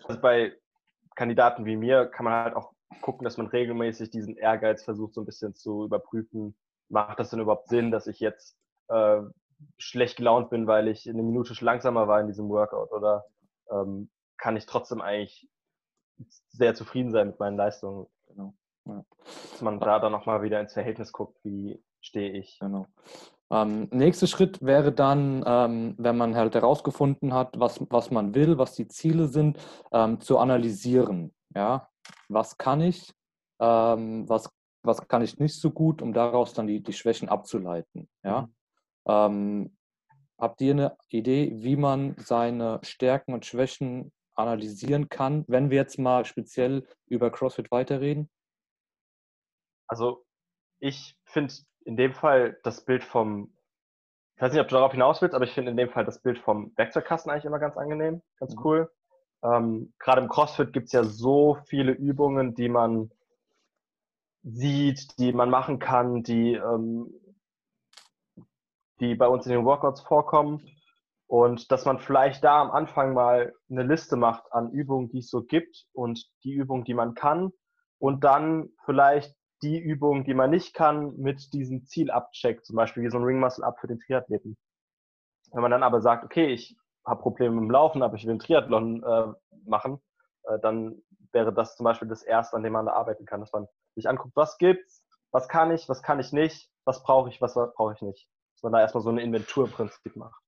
Also 0.04 0.20
bei 0.20 0.58
Kandidaten 1.16 1.66
wie 1.66 1.78
mir 1.78 2.06
kann 2.08 2.26
man 2.26 2.34
halt 2.34 2.56
auch 2.56 2.74
gucken, 3.02 3.24
dass 3.24 3.38
man 3.38 3.48
regelmäßig 3.48 4.10
diesen 4.10 4.36
Ehrgeiz 4.36 4.84
versucht, 4.84 5.14
so 5.14 5.22
ein 5.22 5.26
bisschen 5.26 5.56
zu 5.56 5.86
überprüfen. 5.86 6.56
Macht 6.92 7.20
das 7.20 7.30
denn 7.30 7.40
überhaupt 7.40 7.70
Sinn, 7.70 7.90
dass 7.90 8.08
ich 8.08 8.20
jetzt 8.20 8.58
äh, 8.90 9.22
schlecht 9.78 10.18
gelaunt 10.18 10.50
bin, 10.50 10.68
weil 10.68 10.88
ich 10.88 11.10
eine 11.10 11.24
Minute 11.24 11.54
langsamer 11.64 12.08
war 12.08 12.20
in 12.20 12.28
diesem 12.28 12.50
Workout? 12.50 12.92
Oder 12.92 13.26
ähm, 13.72 14.10
kann 14.38 14.58
ich 14.58 14.66
trotzdem 14.66 15.02
eigentlich 15.02 15.50
sehr 16.50 16.76
zufrieden 16.76 17.12
sein 17.12 17.28
mit 17.28 17.40
meinen 17.40 17.58
Leistungen? 17.58 18.08
Genau. 18.28 18.54
Ja. 18.86 19.06
Dass 19.52 19.62
man 19.62 19.80
da 19.80 20.00
dann 20.00 20.12
nochmal 20.12 20.42
wieder 20.42 20.60
ins 20.60 20.74
Verhältnis 20.74 21.12
guckt, 21.12 21.38
wie 21.44 21.82
stehe 22.02 22.32
ich. 22.32 22.60
Genau. 22.60 22.88
Ähm, 23.52 23.90
nächster 23.92 24.28
Schritt 24.28 24.62
wäre 24.62 24.92
dann, 24.92 25.44
ähm, 25.46 25.96
wenn 25.98 26.18
man 26.18 26.36
halt 26.36 26.56
herausgefunden 26.56 27.34
hat, 27.34 27.60
was, 27.60 27.80
was 27.90 28.10
man 28.10 28.34
will, 28.34 28.58
was 28.58 28.76
die 28.76 28.88
Ziele 28.88 29.28
sind, 29.28 29.60
ähm, 29.92 30.22
zu 30.22 30.38
analysieren. 30.38 31.34
Ja? 31.54 31.90
Was 32.30 32.58
kann 32.58 32.82
ich, 32.82 33.14
ähm, 33.60 34.28
was, 34.28 34.50
was 34.84 35.08
kann 35.08 35.22
ich 35.22 35.40
nicht 35.40 35.60
so 35.60 35.72
gut, 35.72 36.02
um 36.02 36.14
daraus 36.14 36.54
dann 36.54 36.68
die, 36.68 36.82
die 36.82 36.94
Schwächen 36.94 37.30
abzuleiten. 37.30 38.10
Ja? 38.24 38.50
Ähm, 39.08 39.78
habt 40.38 40.62
ihr 40.62 40.74
eine 40.74 40.98
Idee, 41.10 41.52
wie 41.56 41.76
man 41.76 42.16
seine 42.18 42.80
Stärken 42.84 43.34
und 43.34 43.46
Schwächen 43.46 44.12
analysieren 44.36 45.10
kann, 45.10 45.46
wenn 45.48 45.70
wir 45.70 45.78
jetzt 45.78 46.00
mal 46.00 46.26
speziell 46.26 46.88
über 47.06 47.32
CrossFit 47.32 47.72
weiterreden? 47.72 48.30
Also 49.88 50.26
ich 50.80 51.18
finde 51.26 51.54
in 51.86 51.98
dem 51.98 52.14
Fall 52.14 52.60
das 52.64 52.86
Bild 52.86 53.04
vom, 53.04 53.54
ich 54.36 54.42
weiß 54.42 54.54
nicht, 54.54 54.62
ob 54.62 54.70
du 54.70 54.76
darauf 54.76 54.94
hinaus 54.94 55.22
willst, 55.22 55.36
aber 55.36 55.46
ich 55.46 55.52
finde 55.54 55.72
in 55.72 55.78
dem 55.78 55.90
Fall 55.90 56.06
das 56.06 56.22
Bild 56.22 56.40
vom 56.40 56.72
Werkzeugkasten 56.76 57.32
eigentlich 57.32 57.46
immer 57.46 57.60
ganz 57.60 57.78
angenehm, 57.78 58.22
ganz 58.38 58.56
Mhm. 58.56 58.62
cool. 58.64 58.92
Ähm, 59.44 59.94
Gerade 60.00 60.22
im 60.22 60.30
CrossFit 60.30 60.74
gibt 60.74 60.88
es 60.88 60.94
ja 60.94 61.04
so 61.04 61.58
viele 61.66 61.92
Übungen, 61.92 62.56
die 62.56 62.70
man 62.70 63.12
sieht, 64.44 65.20
die 65.20 65.34
man 65.34 65.50
machen 65.50 65.80
kann, 65.80 66.24
die, 66.24 66.54
ähm, 66.54 67.14
die 69.00 69.16
bei 69.16 69.28
uns 69.28 69.46
in 69.46 69.52
den 69.52 69.66
Workouts 69.66 70.02
vorkommen. 70.02 70.66
Und 71.28 71.72
dass 71.72 71.86
man 71.86 72.00
vielleicht 72.00 72.44
da 72.44 72.62
am 72.62 72.72
Anfang 72.72 73.14
mal 73.14 73.54
eine 73.70 73.84
Liste 73.84 74.18
macht 74.18 74.52
an 74.52 74.72
Übungen, 74.72 75.10
die 75.10 75.20
es 75.20 75.30
so 75.30 75.44
gibt 75.44 75.86
und 75.94 76.30
die 76.44 76.52
Übungen, 76.52 76.84
die 76.84 76.94
man 76.94 77.14
kann. 77.14 77.52
Und 78.00 78.24
dann 78.26 78.70
vielleicht 78.84 79.34
die 79.62 79.80
Übungen, 79.80 80.26
die 80.26 80.34
man 80.34 80.50
nicht 80.50 80.74
kann, 80.74 81.16
mit 81.18 81.54
diesem 81.54 81.86
Ziel 81.86 82.12
abcheckt, 82.12 82.66
zum 82.66 82.76
Beispiel 82.76 83.04
wie 83.04 83.10
so 83.10 83.18
ein 83.18 83.24
Ring 83.24 83.40
Muscle 83.40 83.64
Up 83.64 83.80
für 83.80 83.88
den 83.88 84.00
Triathleten. 84.00 84.58
Wenn 85.52 85.62
man 85.62 85.72
dann 85.72 85.84
aber 85.84 86.02
sagt, 86.02 86.26
okay, 86.26 86.48
ich 86.48 86.76
habe 87.06 87.22
Probleme 87.22 87.56
mit 87.56 87.64
dem 87.64 87.72
Laufen, 87.72 88.04
aber 88.04 88.16
ich 88.16 88.24
will 88.24 88.32
einen 88.32 88.40
Triathlon 88.40 89.04
äh, 89.04 89.28
machen, 89.66 90.02
äh, 90.44 90.60
dann 90.60 91.02
wäre 91.32 91.54
das 91.54 91.76
zum 91.76 91.84
Beispiel 91.86 92.08
das 92.08 92.24
Erste, 92.24 92.56
an 92.56 92.64
dem 92.64 92.74
man 92.74 92.86
da 92.86 92.94
arbeiten 92.94 93.26
kann, 93.26 93.40
dass 93.40 93.52
man 93.52 93.68
sich 93.96 94.08
anguckt, 94.08 94.36
was 94.36 94.58
gibt's, 94.58 95.04
was 95.32 95.48
kann 95.48 95.72
ich, 95.72 95.88
was 95.88 96.02
kann 96.02 96.20
ich 96.20 96.32
nicht, 96.32 96.70
was 96.86 97.04
brauche 97.04 97.30
ich, 97.30 97.42
was 97.42 97.54
brauche 97.54 97.94
ich 97.94 98.02
nicht. 98.02 98.28
Dass 98.56 98.64
man 98.64 98.74
da 98.74 98.80
erstmal 98.80 99.04
so 99.04 99.10
ein 99.10 99.18
Inventurprinzip 99.18 100.16
macht. 100.16 100.42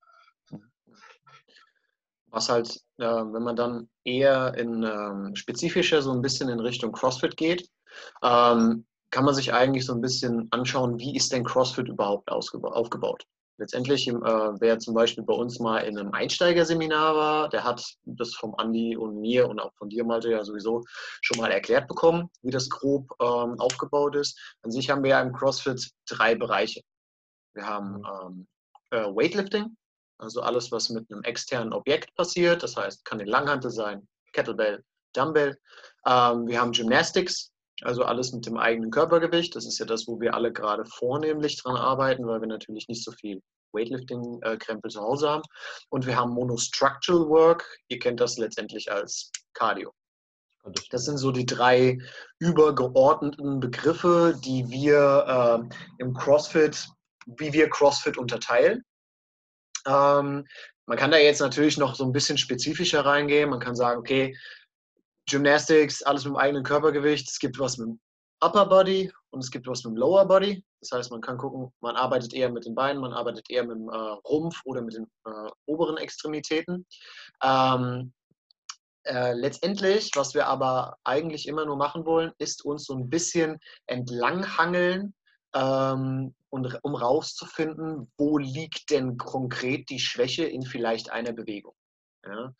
Was 2.27 2.49
halt, 2.49 2.81
äh, 2.97 3.05
wenn 3.05 3.43
man 3.43 3.55
dann 3.55 3.89
eher 4.03 4.55
in 4.55 4.83
ähm, 4.83 5.35
spezifischer 5.35 6.01
so 6.01 6.11
ein 6.11 6.21
bisschen 6.21 6.49
in 6.49 6.59
Richtung 6.59 6.91
CrossFit 6.91 7.37
geht, 7.37 7.69
ähm, 8.23 8.85
kann 9.11 9.25
man 9.25 9.35
sich 9.35 9.53
eigentlich 9.53 9.85
so 9.85 9.93
ein 9.93 10.01
bisschen 10.01 10.47
anschauen, 10.51 10.97
wie 10.97 11.15
ist 11.15 11.31
denn 11.31 11.43
CrossFit 11.43 11.87
überhaupt 11.87 12.31
aufgebaut. 12.31 13.27
Letztendlich, 13.57 14.07
äh, 14.07 14.13
wer 14.13 14.79
zum 14.79 14.95
Beispiel 14.95 15.23
bei 15.23 15.33
uns 15.33 15.59
mal 15.59 15.79
in 15.79 15.97
einem 15.97 16.11
Einsteigerseminar 16.11 17.15
war, 17.15 17.49
der 17.49 17.63
hat 17.63 17.85
das 18.03 18.33
vom 18.33 18.55
Andi 18.55 18.97
und 18.97 19.19
mir 19.19 19.47
und 19.47 19.59
auch 19.59 19.73
von 19.75 19.89
dir, 19.89 20.03
Malte, 20.03 20.31
ja 20.31 20.43
sowieso 20.43 20.83
schon 21.21 21.37
mal 21.37 21.51
erklärt 21.51 21.87
bekommen, 21.87 22.29
wie 22.41 22.49
das 22.49 22.67
grob 22.69 23.11
ähm, 23.21 23.59
aufgebaut 23.59 24.15
ist. 24.15 24.39
An 24.63 24.71
sich 24.71 24.89
haben 24.89 25.03
wir 25.03 25.11
ja 25.11 25.21
im 25.21 25.33
CrossFit 25.33 25.91
drei 26.07 26.33
Bereiche. 26.33 26.81
Wir 27.53 27.67
haben 27.67 27.99
mhm. 27.99 28.05
ähm, 28.23 28.47
äh, 28.89 29.05
Weightlifting, 29.15 29.77
also 30.17 30.41
alles, 30.41 30.71
was 30.71 30.89
mit 30.89 31.11
einem 31.11 31.21
externen 31.23 31.73
Objekt 31.73 32.15
passiert. 32.15 32.63
Das 32.63 32.75
heißt, 32.75 33.05
kann 33.05 33.21
eine 33.21 33.29
Langhantel 33.29 33.69
sein, 33.69 34.07
Kettlebell, 34.33 34.83
Dumbbell. 35.13 35.59
Ähm, 36.07 36.47
wir 36.47 36.59
haben 36.59 36.71
Gymnastics, 36.71 37.52
also 37.85 38.03
alles 38.03 38.31
mit 38.33 38.45
dem 38.45 38.57
eigenen 38.57 38.91
Körpergewicht. 38.91 39.55
Das 39.55 39.65
ist 39.65 39.79
ja 39.79 39.85
das, 39.85 40.07
wo 40.07 40.19
wir 40.19 40.33
alle 40.33 40.51
gerade 40.51 40.85
vornehmlich 40.85 41.61
dran 41.61 41.75
arbeiten, 41.75 42.27
weil 42.27 42.41
wir 42.41 42.47
natürlich 42.47 42.87
nicht 42.87 43.03
so 43.03 43.11
viel 43.11 43.41
Weightlifting-Krempel 43.73 44.91
zu 44.91 45.01
Hause 45.01 45.29
haben. 45.29 45.43
Und 45.89 46.05
wir 46.05 46.15
haben 46.15 46.31
Monostructural 46.31 47.27
Work. 47.29 47.79
Ihr 47.87 47.99
kennt 47.99 48.19
das 48.19 48.37
letztendlich 48.37 48.91
als 48.91 49.31
Cardio. 49.53 49.91
Das 50.91 51.05
sind 51.05 51.17
so 51.17 51.31
die 51.31 51.45
drei 51.45 51.99
übergeordneten 52.39 53.59
Begriffe, 53.59 54.39
die 54.45 54.69
wir 54.69 55.67
äh, 55.69 55.75
im 56.01 56.13
CrossFit, 56.13 56.87
wie 57.25 57.51
wir 57.51 57.69
CrossFit 57.69 58.17
unterteilen. 58.17 58.83
Ähm, 59.85 60.45
man 60.85 60.97
kann 60.97 61.11
da 61.11 61.17
jetzt 61.17 61.39
natürlich 61.39 61.77
noch 61.77 61.95
so 61.95 62.05
ein 62.05 62.13
bisschen 62.13 62.37
spezifischer 62.37 63.05
reingehen. 63.05 63.49
Man 63.49 63.59
kann 63.59 63.75
sagen, 63.75 63.99
okay, 63.99 64.37
Gymnastics, 65.29 66.03
alles 66.03 66.25
mit 66.25 66.33
dem 66.33 66.37
eigenen 66.37 66.63
Körpergewicht. 66.63 67.29
Es 67.29 67.39
gibt 67.39 67.59
was 67.59 67.77
mit 67.77 67.87
dem 67.87 67.99
Upper 68.43 68.65
Body 68.65 69.11
und 69.31 69.43
es 69.43 69.51
gibt 69.51 69.67
was 69.67 69.83
mit 69.83 69.93
dem 69.93 69.97
Lower 69.97 70.25
Body. 70.25 70.63
Das 70.81 70.91
heißt, 70.91 71.11
man 71.11 71.21
kann 71.21 71.37
gucken, 71.37 71.71
man 71.79 71.95
arbeitet 71.95 72.33
eher 72.33 72.49
mit 72.49 72.65
den 72.65 72.75
Beinen, 72.75 73.01
man 73.01 73.13
arbeitet 73.13 73.49
eher 73.49 73.65
mit 73.65 73.77
dem 73.77 73.89
äh, 73.89 73.95
Rumpf 73.95 74.61
oder 74.65 74.81
mit 74.81 74.95
den 74.95 75.05
äh, 75.25 75.49
oberen 75.65 75.97
Extremitäten. 75.97 76.85
Ähm, 77.41 78.11
äh, 79.05 79.33
letztendlich, 79.33 80.11
was 80.15 80.33
wir 80.33 80.47
aber 80.47 80.97
eigentlich 81.03 81.47
immer 81.47 81.65
nur 81.65 81.77
machen 81.77 82.05
wollen, 82.05 82.31
ist 82.37 82.63
uns 82.65 82.85
so 82.85 82.93
ein 82.93 83.09
bisschen 83.09 83.59
entlanghangeln 83.85 85.13
ähm, 85.53 86.33
und 86.49 86.79
um 86.83 86.95
rauszufinden, 86.95 88.11
wo 88.17 88.37
liegt 88.37 88.91
denn 88.91 89.17
konkret 89.17 89.89
die 89.89 89.99
Schwäche 89.99 90.45
in 90.45 90.63
vielleicht 90.63 91.11
einer 91.11 91.33
Bewegung. 91.33 91.75
Ja? 92.25 92.53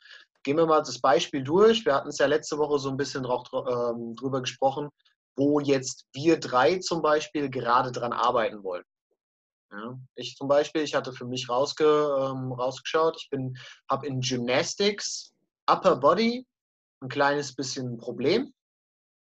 Gehen 0.44 0.58
wir 0.58 0.66
mal 0.66 0.80
das 0.80 1.00
Beispiel 1.00 1.44
durch. 1.44 1.86
Wir 1.86 1.96
hatten 1.96 2.10
es 2.10 2.18
ja 2.18 2.26
letzte 2.26 2.58
Woche 2.58 2.78
so 2.80 2.90
ein 2.90 2.98
bisschen 2.98 3.24
drauf, 3.24 3.48
ähm, 3.54 4.16
drüber 4.16 4.42
gesprochen, 4.42 4.90
wo 5.36 5.60
jetzt 5.60 6.06
wir 6.14 6.40
drei 6.40 6.80
zum 6.80 7.02
Beispiel 7.02 7.50
gerade 7.50 7.92
dran 7.92 8.14
arbeiten 8.14 8.64
wollen. 8.64 8.84
Ja, 9.72 9.98
ich 10.16 10.36
zum 10.36 10.48
Beispiel, 10.48 10.84
ich 10.84 10.94
hatte 10.94 11.14
für 11.14 11.26
mich 11.26 11.50
rausge, 11.50 11.86
ähm, 11.86 12.52
rausgeschaut, 12.52 13.18
ich 13.18 13.30
habe 13.90 14.06
in 14.06 14.20
Gymnastics 14.20 15.34
Upper 15.66 15.96
Body 15.96 16.46
ein 17.02 17.10
kleines 17.10 17.56
bisschen 17.56 17.94
ein 17.94 17.98
Problem. 17.98 18.54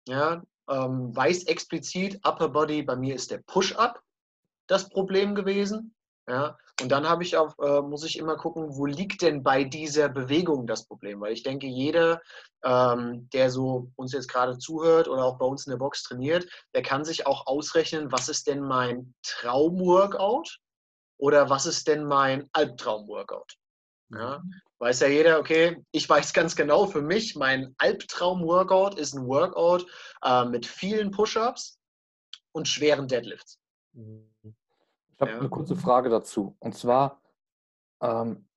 Ja, 0.06 0.42
ähm, 0.68 1.14
weiß 1.16 1.44
explizit, 1.44 2.16
Upper 2.26 2.48
Body, 2.48 2.82
bei 2.82 2.96
mir 2.96 3.14
ist 3.14 3.30
der 3.30 3.38
Push-Up 3.38 4.02
das 4.66 4.88
Problem 4.88 5.34
gewesen. 5.34 5.94
Ja, 6.28 6.56
und 6.80 6.90
dann 6.90 7.08
habe 7.08 7.24
ich 7.24 7.36
auch, 7.36 7.58
äh, 7.58 7.82
muss 7.82 8.04
ich 8.04 8.18
immer 8.18 8.36
gucken, 8.36 8.76
wo 8.76 8.86
liegt 8.86 9.22
denn 9.22 9.42
bei 9.42 9.64
dieser 9.64 10.08
Bewegung 10.08 10.66
das 10.66 10.86
Problem? 10.86 11.20
Weil 11.20 11.32
ich 11.32 11.42
denke, 11.42 11.66
jeder, 11.66 12.22
ähm, 12.64 13.28
der 13.30 13.50
so 13.50 13.90
uns 13.96 14.12
jetzt 14.12 14.28
gerade 14.28 14.56
zuhört 14.56 15.08
oder 15.08 15.24
auch 15.24 15.38
bei 15.38 15.46
uns 15.46 15.66
in 15.66 15.70
der 15.70 15.78
Box 15.78 16.04
trainiert, 16.04 16.46
der 16.74 16.82
kann 16.82 17.04
sich 17.04 17.26
auch 17.26 17.46
ausrechnen, 17.46 18.12
was 18.12 18.28
ist 18.28 18.46
denn 18.46 18.60
mein 18.60 19.14
Traumworkout 19.22 20.58
oder 21.18 21.50
was 21.50 21.66
ist 21.66 21.88
denn 21.88 22.04
mein 22.04 22.48
Albtraumworkout? 22.52 23.56
Ja, 24.10 24.38
mhm. 24.38 24.54
weiß 24.78 25.00
ja 25.00 25.08
jeder, 25.08 25.38
okay, 25.38 25.84
ich 25.90 26.08
weiß 26.08 26.32
ganz 26.32 26.54
genau 26.54 26.86
für 26.86 27.02
mich, 27.02 27.34
mein 27.34 27.74
Albtraum-Workout 27.78 28.98
ist 28.98 29.14
ein 29.14 29.26
Workout 29.26 29.86
äh, 30.22 30.44
mit 30.44 30.66
vielen 30.66 31.10
Push-Ups 31.10 31.78
und 32.52 32.68
schweren 32.68 33.08
Deadlifts. 33.08 33.58
Mhm. 33.92 34.31
Ich 35.22 35.28
habe 35.28 35.36
ja. 35.36 35.40
eine 35.40 35.50
kurze 35.50 35.76
Frage 35.76 36.10
dazu. 36.10 36.56
Und 36.58 36.74
zwar, 36.74 37.20
ähm, 38.02 38.48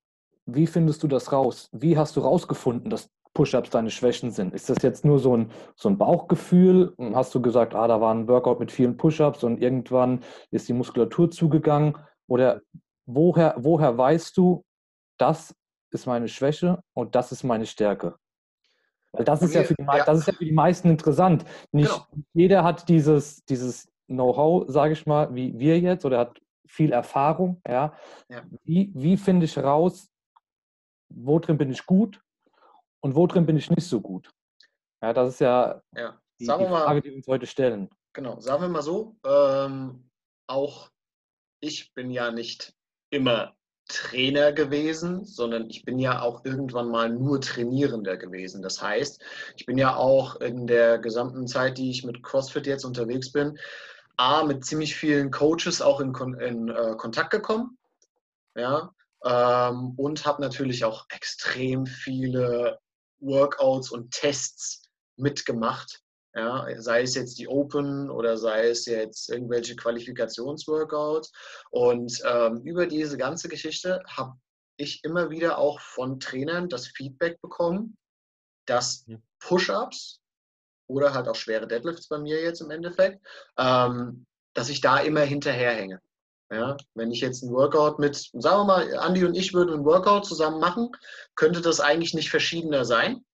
wie 0.46 0.66
findest 0.66 1.00
du 1.02 1.06
das 1.06 1.32
raus? 1.32 1.68
Wie 1.72 1.96
hast 1.96 2.16
du 2.16 2.20
rausgefunden, 2.20 2.90
dass 2.90 3.08
Push-Ups 3.34 3.70
deine 3.70 3.90
Schwächen 3.90 4.32
sind? 4.32 4.52
Ist 4.52 4.68
das 4.68 4.78
jetzt 4.82 5.04
nur 5.04 5.20
so 5.20 5.36
ein, 5.36 5.52
so 5.76 5.88
ein 5.88 5.96
Bauchgefühl? 5.96 6.92
Hast 7.14 7.32
du 7.36 7.40
gesagt, 7.40 7.76
ah, 7.76 7.86
da 7.86 8.00
war 8.00 8.12
ein 8.12 8.26
Workout 8.26 8.58
mit 8.58 8.72
vielen 8.72 8.96
Push-Ups 8.96 9.44
und 9.44 9.62
irgendwann 9.62 10.24
ist 10.50 10.68
die 10.68 10.72
Muskulatur 10.72 11.30
zugegangen? 11.30 11.96
Oder 12.26 12.62
woher, 13.04 13.54
woher 13.58 13.96
weißt 13.96 14.36
du, 14.36 14.64
das 15.18 15.54
ist 15.92 16.06
meine 16.06 16.26
Schwäche 16.26 16.82
und 16.94 17.14
das 17.14 17.30
ist 17.30 17.44
meine 17.44 17.66
Stärke. 17.66 18.16
Weil 19.12 19.24
das 19.24 19.40
ist, 19.40 19.54
ja 19.54 19.62
für 19.62 19.74
die, 19.74 19.84
ja. 19.84 20.04
das 20.04 20.18
ist 20.18 20.26
ja 20.26 20.32
für 20.32 20.44
die 20.44 20.52
meisten 20.52 20.90
interessant. 20.90 21.44
Nicht 21.70 21.92
genau. 21.92 22.24
jeder 22.34 22.64
hat 22.64 22.88
dieses, 22.88 23.44
dieses 23.44 23.88
Know-how, 24.08 24.64
sage 24.68 24.94
ich 24.94 25.06
mal, 25.06 25.32
wie 25.34 25.56
wir 25.58 25.78
jetzt, 25.78 26.04
oder 26.04 26.18
hat 26.18 26.40
viel 26.66 26.92
Erfahrung. 26.92 27.60
Ja. 27.66 27.96
ja. 28.28 28.42
Wie, 28.64 28.90
wie 28.94 29.16
finde 29.16 29.46
ich 29.46 29.58
raus, 29.58 30.10
wo 31.08 31.38
drin 31.38 31.58
bin 31.58 31.70
ich 31.70 31.86
gut 31.86 32.20
und 33.00 33.14
wo 33.14 33.26
drin 33.26 33.46
bin 33.46 33.56
ich 33.56 33.70
nicht 33.70 33.86
so 33.86 34.00
gut? 34.00 34.30
Ja, 35.02 35.12
das 35.12 35.34
ist 35.34 35.40
ja, 35.40 35.82
ja. 35.94 36.20
Die, 36.38 36.44
die, 36.44 36.46
Frage, 36.46 36.68
mal, 36.68 37.00
die 37.00 37.10
wir 37.10 37.16
uns 37.16 37.26
heute 37.26 37.46
stellen. 37.46 37.88
Genau, 38.12 38.40
sagen 38.40 38.62
wir 38.62 38.68
mal 38.68 38.82
so, 38.82 39.16
ähm, 39.24 40.10
auch 40.46 40.90
ich 41.60 41.92
bin 41.94 42.10
ja 42.10 42.30
nicht 42.30 42.74
immer 43.10 43.56
Trainer 43.88 44.52
gewesen, 44.52 45.24
sondern 45.24 45.70
ich 45.70 45.84
bin 45.84 45.98
ja 45.98 46.20
auch 46.20 46.44
irgendwann 46.44 46.88
mal 46.88 47.08
nur 47.08 47.40
Trainierender 47.40 48.16
gewesen. 48.16 48.60
Das 48.62 48.82
heißt, 48.82 49.22
ich 49.56 49.64
bin 49.64 49.78
ja 49.78 49.94
auch 49.94 50.36
in 50.40 50.66
der 50.66 50.98
gesamten 50.98 51.46
Zeit, 51.46 51.78
die 51.78 51.90
ich 51.90 52.04
mit 52.04 52.22
CrossFit 52.22 52.66
jetzt 52.66 52.84
unterwegs 52.84 53.30
bin, 53.30 53.58
A, 54.16 54.44
mit 54.44 54.64
ziemlich 54.64 54.96
vielen 54.96 55.30
Coaches 55.30 55.82
auch 55.82 56.00
in, 56.00 56.14
in 56.40 56.68
äh, 56.68 56.94
Kontakt 56.96 57.30
gekommen. 57.30 57.78
Ja, 58.54 58.94
ähm, 59.24 59.92
und 59.96 60.24
habe 60.24 60.40
natürlich 60.40 60.84
auch 60.84 61.06
extrem 61.10 61.86
viele 61.86 62.78
Workouts 63.20 63.90
und 63.90 64.12
Tests 64.12 64.82
mitgemacht, 65.16 66.02
ja, 66.34 66.66
sei 66.80 67.02
es 67.02 67.14
jetzt 67.14 67.38
die 67.38 67.48
Open 67.48 68.10
oder 68.10 68.36
sei 68.36 68.68
es 68.68 68.84
jetzt 68.84 69.30
irgendwelche 69.30 69.74
Qualifikationsworkouts. 69.74 71.32
Und 71.70 72.20
ähm, 72.24 72.60
über 72.62 72.86
diese 72.86 73.16
ganze 73.16 73.48
Geschichte 73.48 74.02
habe 74.06 74.38
ich 74.76 75.02
immer 75.02 75.30
wieder 75.30 75.58
auch 75.58 75.80
von 75.80 76.20
Trainern 76.20 76.68
das 76.68 76.86
Feedback 76.88 77.40
bekommen, 77.40 77.96
dass 78.66 79.06
Push-ups 79.40 80.20
oder 80.86 81.14
halt 81.14 81.28
auch 81.28 81.34
schwere 81.34 81.66
Deadlifts 81.66 82.08
bei 82.08 82.18
mir 82.18 82.42
jetzt 82.42 82.60
im 82.60 82.70
Endeffekt, 82.70 83.24
ähm, 83.58 84.26
dass 84.54 84.68
ich 84.68 84.80
da 84.80 84.98
immer 84.98 85.20
hinterherhänge. 85.20 86.00
Ja, 86.50 86.76
wenn 86.94 87.10
ich 87.10 87.20
jetzt 87.20 87.42
ein 87.42 87.50
Workout 87.50 87.98
mit, 87.98 88.14
sagen 88.16 88.60
wir 88.60 88.64
mal, 88.64 88.98
Andi 88.98 89.24
und 89.24 89.34
ich 89.34 89.52
würden 89.52 89.74
ein 89.74 89.84
Workout 89.84 90.26
zusammen 90.26 90.60
machen, 90.60 90.90
könnte 91.34 91.60
das 91.60 91.80
eigentlich 91.80 92.14
nicht 92.14 92.30
verschiedener 92.30 92.84
sein. 92.84 93.24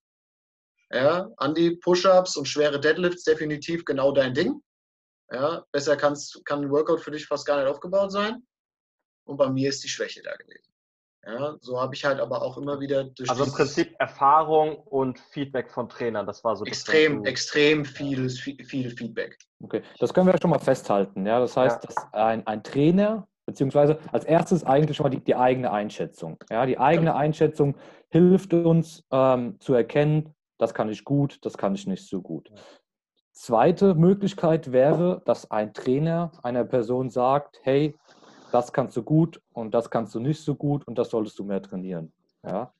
Ja, 0.91 1.31
Andi, 1.37 1.77
Push-Ups 1.77 2.37
und 2.37 2.47
schwere 2.47 2.81
Deadlifts 2.81 3.25
definitiv 3.25 3.85
genau 3.85 4.13
dein 4.13 4.33
Ding. 4.33 4.63
Ja, 5.31 5.65
besser 5.73 5.97
kannst, 5.97 6.45
kann 6.47 6.63
ein 6.63 6.71
Workout 6.71 7.01
für 7.01 7.11
dich 7.11 7.27
fast 7.27 7.47
gar 7.47 7.59
nicht 7.59 7.69
aufgebaut 7.69 8.13
sein. 8.13 8.47
Und 9.25 9.37
bei 9.37 9.49
mir 9.49 9.69
ist 9.69 9.85
die 9.85 9.89
Schwäche 9.89 10.23
da 10.23 10.35
gewesen. 10.37 10.72
Ja, 11.25 11.57
so 11.61 11.81
habe 11.81 11.95
ich 11.95 12.05
halt 12.05 12.19
aber 12.19 12.43
auch 12.43 12.59
immer 12.59 12.81
wieder 12.81 13.05
durch 13.05 13.31
Also 13.31 13.45
im 13.45 13.52
Prinzip 13.52 13.95
Erfahrung 14.00 14.76
und 14.76 15.21
Feedback 15.21 15.71
von 15.71 15.88
Trainern, 15.88 16.26
das 16.26 16.43
war 16.43 16.57
so 16.57 16.64
extrem, 16.64 17.25
extrem 17.25 17.85
viel, 17.85 18.29
viel 18.29 18.91
Feedback. 18.91 19.38
Okay, 19.62 19.83
das 20.00 20.12
können 20.12 20.26
wir 20.26 20.37
schon 20.41 20.50
mal 20.50 20.59
festhalten. 20.59 21.25
Ja, 21.25 21.38
das 21.38 21.57
heißt, 21.57 21.85
ja. 21.85 21.88
dass 21.88 22.12
ein, 22.12 22.45
ein 22.47 22.64
Trainer 22.64 23.29
beziehungsweise 23.47 23.99
als 24.11 24.25
erstes 24.25 24.64
eigentlich 24.64 24.97
schon 24.97 25.05
mal 25.05 25.11
die, 25.11 25.23
die 25.23 25.37
eigene 25.37 25.71
Einschätzung. 25.71 26.38
Ja, 26.50 26.67
die 26.67 26.79
eigene 26.79 27.11
ja. 27.11 27.17
Einschätzung 27.17 27.76
hilft 28.09 28.52
uns 28.55 29.05
ähm, 29.11 29.59
zu 29.61 29.75
erkennen, 29.75 30.35
das 30.59 30.75
kann 30.75 30.88
ich 30.88 31.05
gut, 31.05 31.38
das 31.43 31.57
kann 31.57 31.75
ich 31.75 31.87
nicht 31.87 32.09
so 32.09 32.21
gut. 32.21 32.52
Zweite 33.33 33.95
Möglichkeit 33.95 34.73
wäre, 34.73 35.23
dass 35.25 35.50
ein 35.50 35.73
Trainer 35.73 36.33
einer 36.43 36.64
Person 36.64 37.09
sagt, 37.09 37.61
hey, 37.62 37.97
das 38.53 38.73
kannst 38.73 38.97
du 38.97 39.03
gut 39.03 39.43
und 39.53 39.73
das 39.73 39.91
kannst 39.91 40.15
du 40.15 40.21
nicht 40.21 40.41
so 40.41 40.55
gut 40.55 40.87
und 40.87 40.97
das 40.97 41.11
solltest 41.11 41.39
du 41.39 41.45
mehr 41.45 41.63
trainieren. 41.63 42.13
Ja? 42.45 42.73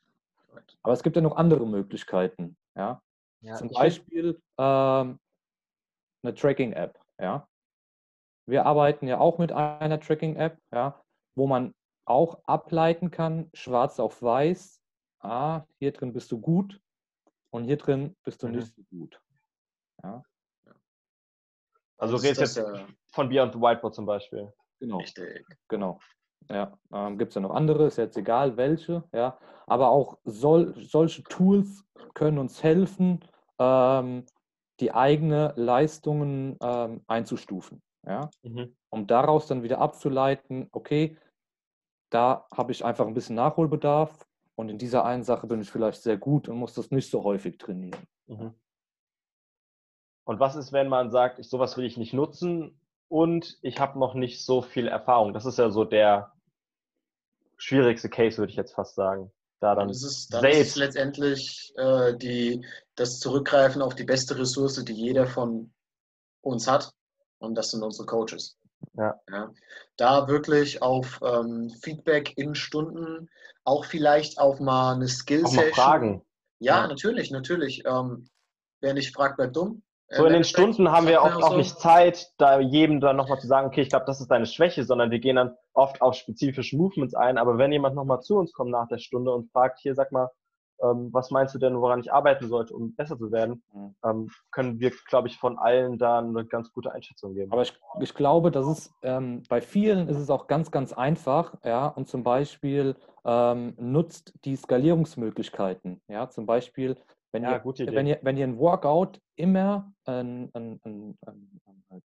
Aber 0.83 0.93
es 0.93 1.03
gibt 1.03 1.17
ja 1.17 1.23
noch 1.23 1.37
andere 1.37 1.67
Möglichkeiten. 1.67 2.57
Ja? 2.75 3.01
Ja, 3.41 3.57
Zum 3.57 3.69
Beispiel 3.69 4.41
ähm, 4.59 5.19
eine 6.23 6.35
Tracking-App. 6.35 6.99
Ja? 7.19 7.49
Wir 8.47 8.67
arbeiten 8.67 9.07
ja 9.07 9.19
auch 9.19 9.39
mit 9.39 9.53
einer 9.53 10.01
Tracking-App, 10.01 10.59
ja, 10.73 11.03
wo 11.35 11.47
man 11.47 11.75
auch 12.05 12.43
ableiten 12.45 13.11
kann, 13.11 13.49
schwarz 13.55 14.01
auf 14.01 14.23
weiß, 14.23 14.83
ah, 15.21 15.63
hier 15.79 15.93
drin 15.93 16.13
bist 16.13 16.31
du 16.33 16.41
gut 16.41 16.81
und 17.51 17.65
hier 17.65 17.77
drin 17.77 18.17
bist 18.25 18.43
du 18.43 18.49
mhm. 18.49 18.57
nicht 18.57 18.75
so 18.75 18.83
gut. 18.91 19.21
Ja. 20.03 20.25
Also 21.99 22.17
du 22.17 22.23
redest 22.23 22.41
jetzt 22.41 22.57
ja 22.57 22.87
von 23.13 23.29
Beyond 23.29 23.53
the 23.55 23.61
Whiteboard 23.61 23.95
zum 23.95 24.07
Beispiel. 24.07 24.53
Genau. 24.83 24.99
Richtig. 24.99 25.47
Genau. 25.69 26.01
Ja, 26.51 26.77
ähm, 26.93 27.17
gibt 27.17 27.29
es 27.29 27.37
ja 27.37 27.41
noch 27.41 27.55
andere, 27.55 27.87
ist 27.87 27.99
jetzt 27.99 28.17
egal 28.17 28.57
welche, 28.57 29.05
ja. 29.13 29.39
Aber 29.67 29.91
auch 29.91 30.19
sol 30.25 30.75
solche 30.77 31.23
Tools 31.23 31.85
können 32.15 32.39
uns 32.39 32.65
helfen, 32.65 33.21
ähm, 33.61 34.27
die 34.81 34.93
eigene 34.93 35.55
Leistungen 35.55 36.59
ähm, 36.61 37.05
einzustufen. 37.07 37.81
Ja? 38.05 38.29
Mhm. 38.43 38.75
Um 38.91 39.07
daraus 39.07 39.47
dann 39.47 39.63
wieder 39.63 39.79
abzuleiten, 39.79 40.69
okay, 40.73 41.17
da 42.11 42.45
habe 42.53 42.73
ich 42.73 42.85
einfach 42.85 43.07
ein 43.07 43.15
bisschen 43.15 43.37
Nachholbedarf 43.37 44.27
und 44.57 44.69
in 44.69 44.79
dieser 44.79 45.05
einen 45.05 45.23
Sache 45.23 45.47
bin 45.47 45.61
ich 45.61 45.71
vielleicht 45.71 46.03
sehr 46.03 46.19
gut 46.19 46.49
und 46.49 46.57
muss 46.57 46.75
das 46.75 46.91
nicht 46.91 47.09
so 47.09 47.23
häufig 47.23 47.57
trainieren. 47.57 48.05
Mhm. 48.27 48.53
Und 50.25 50.41
was 50.41 50.57
ist, 50.57 50.73
wenn 50.73 50.89
man 50.89 51.13
sagt, 51.13 51.39
ich, 51.39 51.49
sowas 51.49 51.77
will 51.77 51.85
ich 51.85 51.97
nicht 51.97 52.15
nutzen 52.15 52.82
und 53.13 53.59
ich 53.61 53.79
habe 53.79 53.99
noch 53.99 54.15
nicht 54.15 54.43
so 54.43 54.63
viel 54.63 54.89
Erfahrung? 54.89 55.35
Das 55.35 55.45
ist 55.45 55.59
ja 55.59 55.69
so 55.69 55.85
der 55.85 56.33
schwierigste 57.59 58.09
Case, 58.09 58.39
würde 58.39 58.53
ich 58.53 58.57
jetzt 58.57 58.73
fast 58.73 58.95
sagen. 58.95 59.31
Da 59.61 59.75
dann 59.75 59.89
das 59.89 60.03
ist, 60.03 60.31
selbst 60.31 60.69
ist 60.69 60.77
letztendlich 60.77 61.75
äh, 61.77 62.17
die, 62.17 62.65
das 62.95 63.21
Zurückgreifen 63.21 63.83
auf 63.83 63.95
die 63.95 64.05
beste 64.05 64.39
Ressource, 64.39 64.83
die 64.83 64.95
jeder 64.95 65.27
von 65.27 65.75
uns 66.41 66.67
hat. 66.67 66.91
Und 67.39 67.55
das 67.55 67.73
sind 67.73 67.83
unsere 67.83 68.07
Coaches. 68.07 68.57
Ja. 68.95 69.21
ja. 69.31 69.53
Da 69.99 70.27
wirklich 70.29 70.81
auf 70.81 71.21
ähm, 71.23 71.69
Feedback 71.69 72.33
in 72.39 72.55
Stunden, 72.55 73.29
auch 73.65 73.85
vielleicht 73.85 74.39
auf 74.39 74.59
mal 74.59 74.95
eine 74.95 75.07
Skill-Session. 75.07 75.75
Fragen. 75.75 76.23
Ja, 76.61 76.81
ja, 76.81 76.87
natürlich, 76.87 77.31
natürlich. 77.31 77.85
Ähm, 77.85 78.27
wer 78.81 78.95
nicht 78.95 79.15
fragt, 79.15 79.37
bleibt 79.37 79.55
dumm. 79.55 79.83
So 80.15 80.27
in 80.27 80.33
den 80.33 80.45
Stunden 80.45 80.91
haben 80.91 81.07
wir 81.07 81.23
oft 81.23 81.43
auch 81.43 81.57
nicht 81.57 81.79
Zeit, 81.79 82.33
da 82.39 82.61
jedem 82.61 83.01
dann 83.01 83.17
nochmal 83.17 83.39
zu 83.39 83.47
sagen, 83.47 83.67
okay, 83.67 83.81
ich 83.83 83.89
glaube, 83.89 84.05
das 84.07 84.21
ist 84.21 84.31
deine 84.31 84.47
Schwäche, 84.47 84.85
sondern 84.85 85.11
wir 85.11 85.19
gehen 85.19 85.37
dann 85.37 85.57
oft 85.73 86.03
auf 86.03 86.15
spezifische 86.15 86.77
Movements 86.77 87.15
ein. 87.15 87.39
Aber 87.39 87.59
wenn 87.59 87.73
jemand 87.73 87.95
nochmal 87.95 88.21
zu 88.21 88.37
uns 88.37 88.53
kommt 88.53 88.71
nach 88.71 88.89
der 88.89 88.99
Stunde 88.99 89.33
und 89.33 89.51
fragt, 89.51 89.81
hier, 89.81 89.95
sag 89.95 90.13
mal, 90.13 90.31
ähm, 90.83 91.11
was 91.13 91.31
meinst 91.31 91.55
du 91.55 91.59
denn, 91.59 91.81
woran 91.81 92.01
ich 92.01 92.13
arbeiten 92.13 92.49
sollte, 92.49 92.75
um 92.75 92.95
besser 92.95 93.17
zu 93.17 93.31
werden, 93.31 93.63
mhm. 93.73 93.95
ähm, 94.05 94.31
können 94.51 94.81
wir, 94.81 94.91
glaube 95.09 95.29
ich, 95.29 95.39
von 95.39 95.59
allen 95.59 95.99
da 95.99 96.19
eine 96.19 96.45
ganz 96.45 96.73
gute 96.73 96.93
Einschätzung 96.93 97.35
geben. 97.35 97.53
Aber 97.53 97.63
ich, 97.63 97.73
ich 98.01 98.15
glaube, 98.15 98.51
dass 98.51 98.67
es 98.67 98.93
ähm, 99.03 99.43
bei 99.49 99.61
vielen 99.61 100.09
ist 100.09 100.19
es 100.19 100.31
auch 100.31 100.47
ganz, 100.47 100.71
ganz 100.71 100.93
einfach, 100.93 101.55
ja, 101.65 101.87
und 101.87 102.09
zum 102.09 102.23
Beispiel 102.23 102.97
ähm, 103.25 103.75
nutzt 103.79 104.35
die 104.45 104.57
Skalierungsmöglichkeiten, 104.57 106.01
ja, 106.09 106.29
zum 106.29 106.47
Beispiel 106.47 106.97
wenn, 107.33 107.45
ja, 107.45 107.63
ihr, 107.65 107.93
wenn, 107.93 108.07
ihr, 108.07 108.19
wenn 108.23 108.37
ihr 108.37 108.47
ein 108.47 108.59
Workout 108.59 109.21
immer 109.37 109.93
ein, 110.05 110.51
ein, 110.55 110.81
ein, 110.85 111.19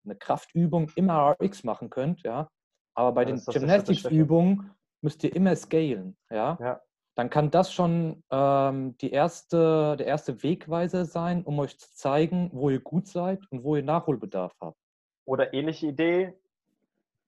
eine 0.06 0.16
Kraftübung 0.16 0.90
immer 0.96 1.36
RX 1.40 1.64
machen 1.64 1.90
könnt, 1.90 2.24
ja, 2.24 2.50
aber 2.96 3.12
bei 3.12 3.24
ja, 3.24 3.36
den 3.36 3.44
Gymnastics-Übungen 3.46 4.72
müsst 5.02 5.24
ihr 5.24 5.36
immer 5.36 5.56
scalen, 5.56 6.18
ja, 6.30 6.58
ja. 6.60 6.82
dann 7.16 7.30
kann 7.30 7.52
das 7.52 7.72
schon 7.74 8.24
ähm, 8.32 8.98
die 8.98 9.12
erste, 9.12 9.96
der 9.98 10.08
erste 10.08 10.42
Wegweiser 10.44 11.06
sein, 11.06 11.44
um 11.44 11.60
euch 11.60 11.78
zu 11.78 11.94
zeigen, 11.94 12.50
wo 12.54 12.70
ihr 12.70 12.80
gut 12.80 13.08
seid 13.08 13.42
und 13.52 13.64
wo 13.64 13.76
ihr 13.76 13.84
Nachholbedarf 13.84 14.54
habt. 14.62 14.78
Oder 15.26 15.54
ähnliche 15.54 15.88
Idee, 15.88 16.34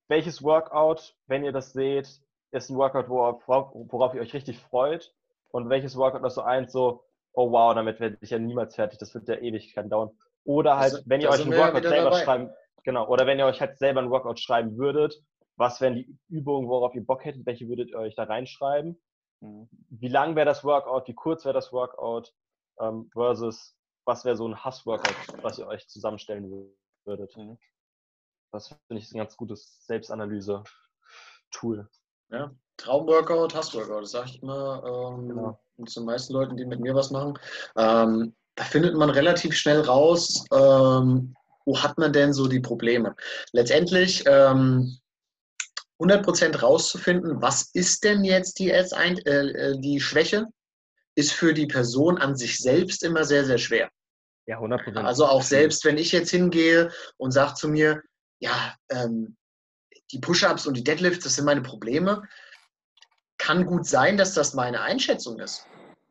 welches 0.07 0.41
Workout, 0.41 1.15
wenn 1.27 1.43
ihr 1.43 1.51
das 1.51 1.73
seht, 1.73 2.21
ist 2.51 2.69
ein 2.69 2.77
Workout, 2.77 3.09
worauf, 3.09 3.43
worauf 3.45 4.15
ihr 4.15 4.21
euch 4.21 4.33
richtig 4.33 4.57
freut 4.59 5.13
und 5.51 5.69
welches 5.69 5.95
Workout 5.97 6.25
ist 6.25 6.35
so 6.35 6.41
eins, 6.41 6.71
so, 6.71 7.03
oh 7.33 7.51
wow, 7.51 7.73
damit 7.73 7.99
werde 7.99 8.17
ich 8.21 8.29
ja 8.29 8.39
niemals 8.39 8.75
fertig, 8.75 8.99
das 8.99 9.13
wird 9.13 9.27
ja 9.27 9.35
Ewigkeiten 9.35 9.89
dauern. 9.89 10.11
Oder 10.43 10.77
halt, 10.77 10.93
also, 10.93 11.09
wenn 11.09 11.21
ihr 11.21 11.29
euch 11.29 11.45
ein 11.45 11.51
Workout 11.51 11.83
selber 11.83 12.09
dabei. 12.09 12.23
schreiben, 12.23 12.49
genau, 12.83 13.07
oder 13.07 13.27
wenn 13.27 13.39
ihr 13.39 13.45
euch 13.45 13.61
halt 13.61 13.77
selber 13.77 14.01
ein 14.01 14.09
Workout 14.09 14.39
schreiben 14.39 14.77
würdet, 14.77 15.15
was 15.55 15.81
wären 15.81 15.95
die 15.95 16.17
Übungen, 16.29 16.69
worauf 16.69 16.95
ihr 16.95 17.05
Bock 17.05 17.25
hättet, 17.25 17.45
welche 17.45 17.67
würdet 17.67 17.89
ihr 17.89 17.99
euch 17.99 18.15
da 18.15 18.23
reinschreiben? 18.23 18.99
Mhm. 19.41 19.69
Wie 19.89 20.07
lang 20.07 20.35
wäre 20.35 20.45
das 20.45 20.63
Workout, 20.63 21.07
wie 21.07 21.13
kurz 21.13 21.45
wäre 21.45 21.53
das 21.53 21.73
Workout, 21.73 22.33
ähm, 22.79 23.09
versus 23.11 23.75
was 24.05 24.25
wäre 24.25 24.35
so 24.35 24.47
ein 24.47 24.63
Hass-Workout, 24.63 25.43
was 25.43 25.59
ihr 25.59 25.67
euch 25.67 25.87
zusammenstellen 25.87 26.73
würdet? 27.05 27.37
Mhm. 27.37 27.59
Das 28.51 28.69
finde 28.87 29.03
ich 29.03 29.11
ein 29.11 29.19
ganz 29.19 29.37
gutes 29.37 29.85
Selbstanalyse-Tool. 29.85 31.87
Ja, 32.31 32.51
Traumworkout, 32.79 33.53
Hassworkout, 33.53 34.01
das 34.01 34.11
sage 34.11 34.29
ich 34.31 34.41
immer. 34.41 35.15
Ähm, 35.17 35.29
genau 35.29 35.59
zu 35.87 36.01
den 36.01 36.05
meisten 36.05 36.33
Leuten, 36.33 36.57
die 36.57 36.65
mit 36.65 36.79
mir 36.79 36.95
was 36.95 37.11
machen, 37.11 37.37
ähm, 37.77 38.35
da 38.55 38.63
findet 38.63 38.95
man 38.95 39.09
relativ 39.09 39.55
schnell 39.55 39.81
raus, 39.81 40.43
ähm, 40.51 41.35
wo 41.65 41.81
hat 41.81 41.97
man 41.97 42.11
denn 42.11 42.33
so 42.33 42.47
die 42.47 42.59
Probleme. 42.59 43.15
Letztendlich 43.53 44.23
ähm, 44.27 44.97
100% 45.99 46.59
rauszufinden, 46.59 47.41
was 47.41 47.69
ist 47.73 48.03
denn 48.03 48.23
jetzt 48.23 48.59
die, 48.59 48.71
äh, 48.71 48.81
äh, 48.81 49.79
die 49.79 49.99
Schwäche, 49.99 50.47
ist 51.15 51.33
für 51.33 51.53
die 51.53 51.67
Person 51.67 52.17
an 52.17 52.35
sich 52.35 52.57
selbst 52.57 53.03
immer 53.03 53.23
sehr, 53.23 53.45
sehr 53.45 53.57
schwer. 53.57 53.89
Ja, 54.47 54.59
100%. 54.59 55.03
Also 55.03 55.25
auch 55.25 55.43
selbst, 55.43 55.85
wenn 55.85 55.97
ich 55.97 56.11
jetzt 56.11 56.31
hingehe 56.31 56.91
und 57.17 57.31
sage 57.31 57.53
zu 57.55 57.67
mir, 57.67 58.01
ja, 58.39 58.75
ähm, 58.89 59.35
die 60.11 60.19
Push-Ups 60.19 60.65
und 60.65 60.75
die 60.75 60.83
Deadlifts, 60.83 61.23
das 61.23 61.35
sind 61.35 61.45
meine 61.45 61.61
Probleme, 61.61 62.23
kann 63.49 63.65
gut 63.65 63.88
sein, 63.88 64.15
dass 64.15 64.35
das 64.35 64.53
meine 64.53 64.79
Einschätzung 64.81 65.39
ist. 65.39 65.65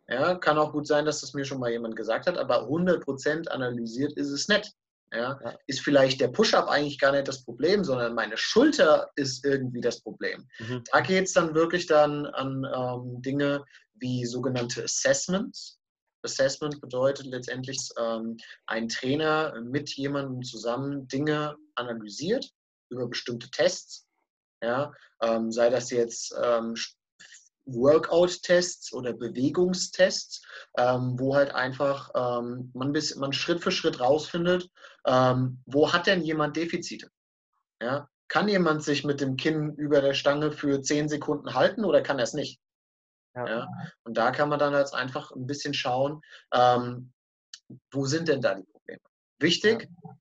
Ja, 0.08 0.34
kann 0.34 0.58
auch 0.58 0.72
gut 0.72 0.88
sein, 0.88 1.04
dass 1.04 1.20
das 1.20 1.34
mir 1.34 1.44
schon 1.44 1.60
mal 1.60 1.70
jemand 1.70 1.94
gesagt 1.94 2.26
hat, 2.26 2.36
aber 2.36 2.64
100% 2.64 3.46
analysiert 3.46 4.12
ist 4.14 4.30
es 4.30 4.48
nicht. 4.48 4.72
Ja. 5.12 5.38
Ist 5.68 5.82
vielleicht 5.82 6.20
der 6.20 6.28
Push-Up 6.28 6.66
eigentlich 6.66 6.98
gar 6.98 7.12
nicht 7.12 7.28
das 7.28 7.44
Problem, 7.44 7.84
sondern 7.84 8.16
meine 8.16 8.36
Schulter 8.36 9.12
ist 9.14 9.44
irgendwie 9.44 9.80
das 9.80 10.00
Problem. 10.00 10.48
Mhm. 10.58 10.82
Da 10.90 11.00
geht 11.00 11.26
es 11.26 11.32
dann 11.32 11.54
wirklich 11.54 11.86
dann 11.86 12.26
an 12.26 12.66
ähm, 12.74 13.22
Dinge 13.22 13.64
wie 13.94 14.26
sogenannte 14.26 14.82
Assessments. 14.82 15.78
Assessment 16.24 16.80
bedeutet 16.80 17.26
letztendlich, 17.26 17.78
ähm, 18.00 18.36
ein 18.66 18.88
Trainer 18.88 19.54
mit 19.62 19.90
jemandem 19.90 20.42
zusammen 20.42 21.06
Dinge 21.06 21.54
analysiert 21.76 22.50
über 22.90 23.06
bestimmte 23.06 23.48
Tests. 23.52 24.08
Ja, 24.60 24.92
ähm, 25.22 25.52
sei 25.52 25.70
das 25.70 25.90
jetzt 25.90 26.34
ähm, 26.42 26.74
Workout-Tests 27.68 28.92
oder 28.92 29.12
Bewegungstests, 29.12 30.42
ähm, 30.76 31.18
wo 31.18 31.34
halt 31.34 31.54
einfach 31.54 32.10
ähm, 32.14 32.70
man, 32.74 32.92
bis, 32.92 33.14
man 33.16 33.32
Schritt 33.32 33.62
für 33.62 33.70
Schritt 33.70 34.00
rausfindet, 34.00 34.70
ähm, 35.06 35.62
wo 35.66 35.92
hat 35.92 36.06
denn 36.06 36.22
jemand 36.22 36.56
Defizite? 36.56 37.10
Ja? 37.80 38.08
Kann 38.28 38.48
jemand 38.48 38.82
sich 38.82 39.04
mit 39.04 39.20
dem 39.20 39.36
Kinn 39.36 39.74
über 39.76 40.00
der 40.00 40.14
Stange 40.14 40.52
für 40.52 40.82
10 40.82 41.08
Sekunden 41.08 41.54
halten 41.54 41.84
oder 41.84 42.02
kann 42.02 42.18
er 42.18 42.24
es 42.24 42.34
nicht? 42.34 42.60
Ja. 43.34 43.46
ja. 43.46 43.68
Und 44.04 44.16
da 44.16 44.30
kann 44.30 44.48
man 44.48 44.58
dann 44.58 44.74
jetzt 44.74 44.94
einfach 44.94 45.30
ein 45.32 45.46
bisschen 45.46 45.74
schauen, 45.74 46.22
ähm, 46.52 47.12
wo 47.90 48.06
sind 48.06 48.28
denn 48.28 48.40
da 48.40 48.54
die 48.54 48.64
Probleme? 48.64 49.00
Wichtig, 49.38 49.88
ja. 50.02 50.16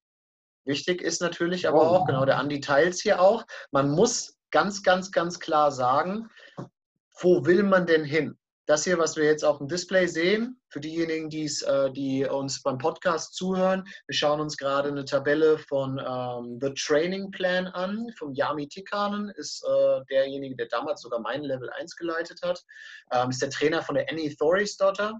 wichtig 0.65 1.01
ist 1.01 1.21
natürlich 1.21 1.67
aber 1.67 1.89
auch, 1.89 2.05
genau 2.05 2.25
der 2.25 2.38
Andi 2.38 2.60
teilt 2.60 2.95
hier 2.95 3.21
auch, 3.21 3.45
man 3.71 3.89
muss 3.89 4.38
ganz, 4.51 4.83
ganz, 4.83 5.12
ganz 5.12 5.39
klar 5.39 5.71
sagen, 5.71 6.29
wo 7.21 7.45
will 7.45 7.63
man 7.63 7.86
denn 7.86 8.03
hin? 8.03 8.38
Das 8.67 8.84
hier, 8.84 8.97
was 8.97 9.15
wir 9.15 9.23
jetzt 9.23 9.45
auf 9.45 9.60
dem 9.60 9.69
Display 9.69 10.08
sehen, 10.08 10.60
für 10.69 10.82
diejenigen, 10.82 11.30
äh, 11.32 11.91
die 11.93 12.25
uns 12.25 12.62
beim 12.62 12.77
Podcast 12.77 13.34
zuhören, 13.34 13.86
wir 14.08 14.13
schauen 14.13 14.41
uns 14.41 14.58
gerade 14.58 14.89
eine 14.89 15.06
Tabelle 15.06 15.58
von 15.58 15.97
ähm, 15.97 16.60
The 16.62 16.73
Training 16.73 17.32
Plan 17.32 17.67
an, 17.67 18.12
vom 18.17 18.34
Yami 18.34 18.67
Tikanen, 18.67 19.30
ist 19.30 19.63
äh, 19.63 20.01
derjenige, 20.10 20.58
der 20.58 20.67
damals 20.67 21.01
sogar 21.01 21.21
mein 21.21 21.43
Level 21.43 21.69
1 21.69 21.95
geleitet 21.95 22.41
hat, 22.43 22.62
ähm, 23.13 23.30
ist 23.30 23.41
der 23.41 23.51
Trainer 23.51 23.82
von 23.82 23.95
der 23.95 24.10
Annie 24.12 24.36
Thorisdotter. 24.36 25.17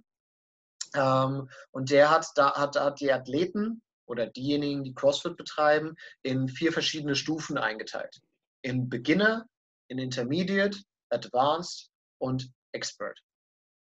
Ähm, 0.94 1.50
und 1.72 1.90
der 1.90 2.12
hat, 2.12 2.28
da, 2.36 2.54
hat, 2.54 2.76
hat 2.76 3.00
die 3.00 3.14
Athleten 3.14 3.82
oder 4.08 4.28
diejenigen, 4.28 4.84
die 4.84 4.94
CrossFit 4.94 5.38
betreiben, 5.38 5.96
in 6.22 6.50
vier 6.50 6.74
verschiedene 6.74 7.16
Stufen 7.16 7.58
eingeteilt. 7.58 8.20
In 8.62 8.90
Beginner, 8.90 9.46
in 9.88 10.00
Intermediate, 10.00 10.80
Advanced 11.10 11.90
und 12.20 12.52
Expert. 12.72 13.20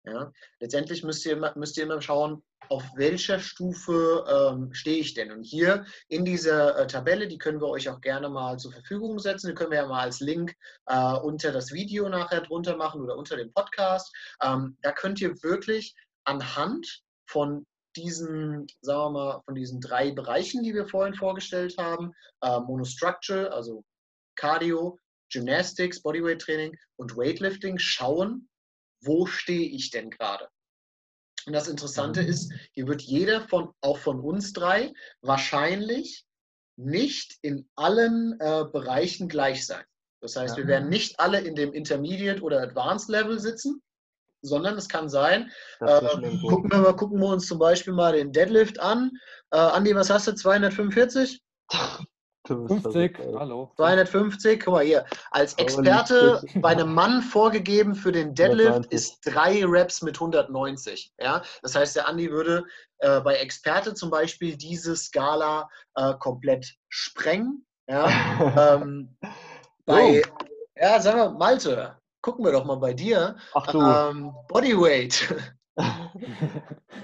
Ja? 0.08 0.32
Letztendlich 0.60 1.04
müsst 1.04 1.26
ihr, 1.26 1.54
müsst 1.56 1.78
ihr 1.78 1.84
immer 1.84 2.02
schauen, 2.02 2.44
auf 2.70 2.84
welcher 2.96 3.40
Stufe 3.40 4.26
ähm, 4.28 4.74
stehe 4.74 5.00
ich 5.00 5.14
denn. 5.14 5.32
Und 5.32 5.44
hier 5.44 5.86
in 6.08 6.26
dieser 6.26 6.78
äh, 6.78 6.88
Tabelle, 6.88 7.28
die 7.28 7.38
können 7.38 7.62
wir 7.62 7.68
euch 7.68 7.90
auch 7.90 8.02
gerne 8.02 8.30
mal 8.30 8.58
zur 8.58 8.72
Verfügung 8.72 9.20
setzen. 9.20 9.48
Die 9.48 9.54
können 9.54 9.72
wir 9.72 9.80
ja 9.80 9.88
mal 9.88 10.02
als 10.02 10.20
Link 10.20 10.56
äh, 10.88 11.14
unter 11.14 11.52
das 11.52 11.72
Video 11.72 12.10
nachher 12.10 12.42
drunter 12.42 12.76
machen 12.76 13.02
oder 13.02 13.18
unter 13.18 13.38
dem 13.38 13.54
Podcast. 13.54 14.14
Ähm, 14.42 14.78
da 14.82 14.92
könnt 14.92 15.22
ihr 15.22 15.42
wirklich 15.44 15.96
anhand 16.26 17.04
von 17.30 17.66
diesen, 17.96 18.68
sagen 18.82 19.00
wir 19.00 19.10
mal, 19.10 19.42
von 19.46 19.56
diesen 19.56 19.82
drei 19.82 20.12
Bereichen, 20.12 20.64
die 20.64 20.74
wir 20.74 20.88
vorhin 20.88 21.16
vorgestellt 21.16 21.76
haben, 21.78 22.14
äh, 22.42 22.60
Monostructural, 22.60 23.50
also 23.50 23.84
Cardio, 24.36 25.00
Gymnastics, 25.32 26.02
Bodyweight 26.02 26.42
Training 26.42 26.78
und 26.98 27.16
Weightlifting 27.18 27.78
schauen, 27.78 28.50
wo 29.02 29.26
stehe 29.26 29.70
ich 29.70 29.92
denn 29.92 30.10
gerade? 30.10 30.48
Und 31.46 31.54
das 31.54 31.68
Interessante 31.68 32.22
Mhm. 32.22 32.28
ist, 32.28 32.52
hier 32.74 32.88
wird 32.88 33.02
jeder 33.02 33.48
von, 33.48 33.74
auch 33.82 33.98
von 33.98 34.20
uns 34.20 34.54
drei, 34.54 34.94
wahrscheinlich 35.22 36.26
nicht 36.78 37.38
in 37.42 37.70
allen 37.76 38.40
äh, 38.40 38.66
Bereichen 38.72 39.30
gleich 39.30 39.66
sein. 39.66 39.84
Das 40.22 40.36
heißt, 40.36 40.58
wir 40.58 40.68
werden 40.68 40.90
nicht 40.90 41.20
alle 41.20 41.40
in 41.40 41.56
dem 41.56 41.74
Intermediate 41.74 42.42
oder 42.42 42.62
Advanced 42.62 43.10
Level 43.10 43.40
sitzen, 43.40 43.82
sondern 44.42 44.78
es 44.78 44.90
kann 44.90 45.10
sein, 45.10 45.52
äh, 45.80 46.02
gucken, 46.42 46.72
wir 46.72 46.80
mal, 46.80 46.96
gucken 46.96 47.20
wir 47.20 47.28
uns 47.28 47.48
zum 47.48 47.60
Beispiel 47.60 47.94
mal 47.94 48.14
den 48.14 48.32
Deadlift 48.32 48.80
an. 48.80 49.12
Äh, 49.52 49.58
Andi, 49.58 49.96
was 49.96 50.10
hast 50.10 50.28
du? 50.28 50.34
245? 50.34 51.42
50, 52.48 53.20
hallo. 53.38 53.72
250, 53.76 54.64
guck 54.64 54.74
mal 54.74 54.84
hier. 54.84 55.06
Als 55.32 55.54
Experte 55.56 56.42
bei 56.56 56.70
einem 56.70 56.94
Mann 56.94 57.22
vorgegeben 57.22 57.96
für 57.96 58.12
den 58.12 58.34
Deadlift 58.34 58.68
190. 58.70 58.92
ist 58.92 59.20
drei 59.26 59.66
Reps 59.66 60.02
mit 60.02 60.16
190. 60.16 61.14
Ja? 61.20 61.42
Das 61.62 61.76
heißt, 61.76 61.96
der 61.96 62.08
Andi 62.08 62.32
würde 62.32 62.64
äh, 63.00 63.20
bei 63.22 63.36
Experte 63.36 63.94
zum 63.94 64.10
Beispiel 64.10 64.56
diese 64.56 64.96
Skala 64.96 65.70
äh, 65.96 66.14
komplett 66.16 66.76
sprengen. 66.90 67.66
Ja? 67.88 68.76
ähm, 68.82 69.16
bei, 69.86 70.22
ja, 70.76 71.00
sagen 71.02 71.18
wir, 71.18 71.30
Malte, 71.32 71.98
gucken 72.22 72.46
wir 72.46 72.52
doch 72.52 72.66
mal 72.66 72.78
bei 72.78 72.94
dir. 72.94 73.38
Ach 73.54 73.68
du. 73.68 73.82
Ähm, 73.82 74.34
Bodyweight. 74.48 75.34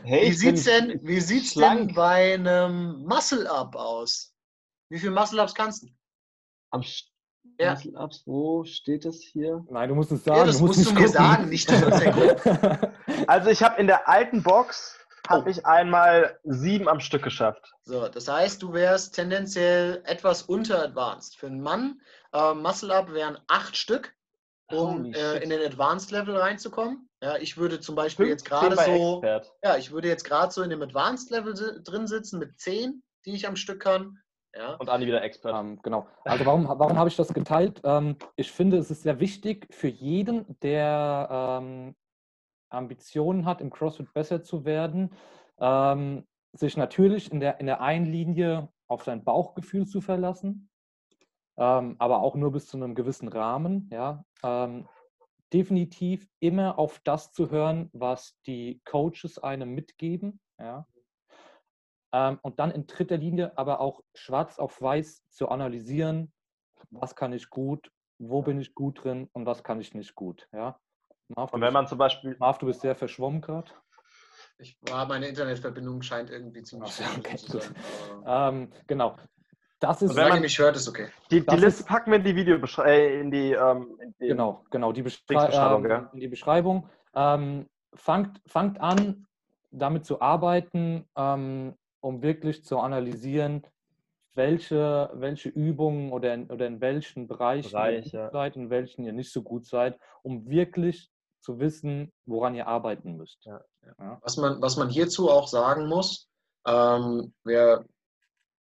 hey, 0.04 0.30
Wie 0.30 0.34
sieht's 0.34 0.64
denn, 0.64 1.00
wie 1.04 1.20
sieht's 1.20 1.54
denn 1.54 1.94
bei 1.94 2.34
einem 2.34 3.06
Muscle-Up 3.06 3.76
aus? 3.76 4.33
Wie 4.94 5.00
viele 5.00 5.12
Muscle-Ups 5.12 5.56
kannst 5.56 5.82
du? 5.84 5.88
Am 6.70 6.84
Ja. 7.60 7.72
Muscle-Ups, 7.72 8.24
wo 8.28 8.64
steht 8.64 9.06
das 9.06 9.22
hier? 9.22 9.66
Nein, 9.72 9.90
du 9.90 9.96
musst 9.96 10.12
es 10.12 10.24
sagen. 10.24 10.38
Ja, 10.38 10.46
das 10.46 10.58
du 10.60 10.66
musst 10.68 10.78
musst 10.78 10.92
du 10.92 10.94
mir 10.94 11.08
gucken. 11.08 11.14
sagen, 11.14 11.50
nicht 11.50 11.68
du 11.72 12.94
Also 13.28 13.50
ich 13.50 13.64
habe 13.64 13.82
in 13.82 13.88
der 13.88 14.08
alten 14.08 14.44
Box 14.44 15.00
habe 15.28 15.46
Oh. 15.46 15.50
ich 15.50 15.66
einmal 15.66 16.38
sieben 16.44 16.88
am 16.88 17.00
Stück 17.00 17.24
geschafft. 17.24 17.74
So, 17.82 18.08
das 18.08 18.28
heißt, 18.28 18.62
du 18.62 18.74
wärst 18.74 19.16
tendenziell 19.16 20.04
etwas 20.06 20.44
unter 20.44 20.84
Advanced. 20.84 21.38
Für 21.38 21.48
einen 21.48 21.62
Mann, 21.62 22.00
äh, 22.34 22.54
Muscle-Up 22.54 23.12
wären 23.14 23.40
acht 23.48 23.76
Stück, 23.76 24.14
um 24.70 25.06
äh, 25.12 25.38
in 25.40 25.50
den 25.50 25.66
Advanced-Level 25.66 26.38
reinzukommen. 26.38 27.10
Ja, 27.24 27.38
ich 27.38 27.58
würde 27.58 27.80
zum 27.80 27.96
Beispiel 27.96 28.28
jetzt 28.28 28.48
15 28.48 28.70
gerade 28.70 28.76
so, 29.00 29.24
Expert. 29.24 29.52
ja, 29.64 29.78
ich 29.78 29.92
würde 29.92 30.08
jetzt 30.10 30.26
gerade 30.26 30.52
so 30.54 30.62
in 30.62 30.70
dem 30.70 30.84
Advanced-Level 30.84 31.56
si 31.56 31.82
drin 31.84 32.06
sitzen 32.06 32.38
mit 32.38 32.60
zehn, 32.60 33.02
die 33.26 33.34
ich 33.34 33.48
am 33.48 33.56
Stück 33.56 33.80
kann. 33.82 34.20
Ja, 34.56 34.76
Und 34.76 34.90
Andi 34.90 35.08
wieder 35.08 35.24
Expert. 35.24 35.56
Ähm, 35.56 35.80
genau. 35.82 36.08
Also 36.24 36.46
warum, 36.46 36.68
warum 36.80 36.98
habe 36.98 37.10
ich 37.10 37.16
das 37.16 37.34
geteilt? 37.34 37.82
Ähm, 37.84 38.18
ich 38.36 38.52
finde, 38.52 38.78
es 38.78 38.92
ist 38.92 39.04
sehr 39.04 39.20
wichtig 39.20 39.68
für 39.72 39.88
jeden, 39.88 40.60
der 40.62 41.28
ähm, 41.62 41.96
Ambitionen 42.70 43.46
hat, 43.46 43.62
im 43.62 43.70
CrossFit 43.70 44.14
besser 44.14 44.44
zu 44.44 44.66
werden, 44.66 45.12
ähm, 45.60 46.28
sich 46.54 46.78
natürlich 46.78 47.32
in 47.32 47.40
der, 47.40 47.60
in 47.60 47.66
der 47.66 47.82
einen 47.82 48.06
Linie 48.06 48.70
auf 48.88 49.04
sein 49.04 49.24
Bauchgefühl 49.24 49.88
zu 49.88 50.02
verlassen, 50.02 50.70
ähm, 51.58 51.96
aber 52.00 52.22
auch 52.22 52.36
nur 52.36 52.52
bis 52.52 52.68
zu 52.68 52.78
einem 52.78 52.96
gewissen 52.96 53.28
Rahmen. 53.28 53.90
Ja. 53.92 54.24
Ähm, 54.44 54.88
definitiv 55.52 56.28
immer 56.40 56.80
auf 56.80 57.00
das 57.04 57.32
zu 57.32 57.52
hören, 57.52 57.90
was 57.94 58.40
die 58.48 58.82
Coaches 58.86 59.38
einem 59.38 59.74
mitgeben. 59.74 60.40
Ja. 60.60 60.88
Ähm, 62.14 62.38
und 62.44 62.60
dann 62.60 62.70
in 62.72 62.86
dritter 62.86 63.18
Linie 63.18 63.58
aber 63.58 63.80
auch 63.82 64.02
schwarz 64.14 64.60
auf 64.60 64.80
weiß 64.82 65.28
zu 65.30 65.50
analysieren, 65.50 66.32
was 66.92 67.16
kann 67.16 67.34
ich 67.34 67.50
gut, 67.50 67.92
wo 68.20 68.44
bin 68.44 68.60
ich 68.62 68.76
gut 68.76 69.04
drin 69.04 69.30
und 69.34 69.46
was 69.48 69.64
kann 69.64 69.80
ich 69.82 69.96
nicht 69.96 70.14
gut. 70.14 70.48
Ja? 70.54 70.80
Marv, 71.36 71.50
du 71.50 71.56
Und 71.56 71.62
wenn 71.62 71.68
bist- 71.70 71.74
man 71.74 71.88
zum 71.88 71.98
Beispiel, 71.98 72.36
Marv, 72.40 72.60
du 72.60 72.68
bist 72.68 72.82
sehr 72.82 72.96
verschwommen 72.96 73.42
gerade. 73.42 73.72
ich 74.60 74.78
war, 74.82 75.08
meine 75.08 75.28
Internetverbindung 75.28 76.02
scheint 76.04 76.30
irgendwie 76.30 76.62
ziemlich 76.62 76.94
Ach 77.04 77.18
okay, 77.18 77.36
zu 77.38 77.58
sein. 77.60 77.76
Ähm, 78.26 78.72
genau. 78.86 79.18
Das 79.80 80.02
ist 80.04 80.12
Und 80.12 80.18
wenn 80.18 80.30
man- 80.30 80.42
mich 80.42 80.58
hört, 80.60 80.76
ist 80.76 80.88
okay. 80.88 81.10
die, 81.32 81.42
die 81.46 81.56
Liste 81.56 81.82
ist- 81.82 81.88
packen 81.88 82.12
wir 82.12 82.18
in 82.20 82.24
die 82.24 82.36
Videobeschreibung, 82.36 82.92
äh, 82.94 83.20
in 83.20 83.32
die, 83.32 83.52
ähm, 83.54 83.98
in 84.00 84.14
die 84.22 84.28
Genau, 84.28 84.64
genau, 84.70 84.92
die 84.94 85.02
Beschrei 85.02 85.34
Linksbeschreibung, 85.34 85.86
ähm, 85.92 86.10
in 86.14 86.20
die 86.20 86.28
Beschreibung. 86.28 86.90
Ähm, 87.16 87.68
fangt, 87.96 88.40
fangt 88.48 88.80
an, 88.80 89.26
damit 89.72 90.06
zu 90.06 90.22
arbeiten, 90.22 91.06
ähm, 91.18 91.76
um 92.04 92.22
wirklich 92.22 92.66
zu 92.66 92.80
analysieren, 92.80 93.66
welche, 94.36 95.10
welche 95.14 95.50
Übungen 95.50 96.12
oder 96.12 96.34
in, 96.34 96.50
oder 96.50 96.68
in 96.68 96.82
welchen 96.82 97.28
Bereichen 97.28 97.68
ihr 97.68 97.72
Bereich, 97.72 98.04
gut 98.04 98.14
ja. 98.14 98.32
seid, 98.32 98.56
in 98.58 98.70
welchen 98.70 99.06
ihr 99.06 99.14
nicht 99.14 99.32
so 99.32 99.42
gut 99.42 99.66
seid, 99.66 99.98
um 100.22 100.50
wirklich 100.50 101.10
zu 101.42 101.60
wissen, 101.60 102.12
woran 102.26 102.56
ihr 102.56 102.68
arbeiten 102.68 103.16
müsst. 103.16 103.46
Ja. 103.46 103.62
Was 104.22 104.38
man, 104.38 104.62
was 104.62 104.76
man 104.76 104.90
hierzu 104.90 105.30
auch 105.30 105.48
sagen 105.48 105.88
muss, 105.88 106.28
ähm, 106.68 107.34
wer, 107.44 107.86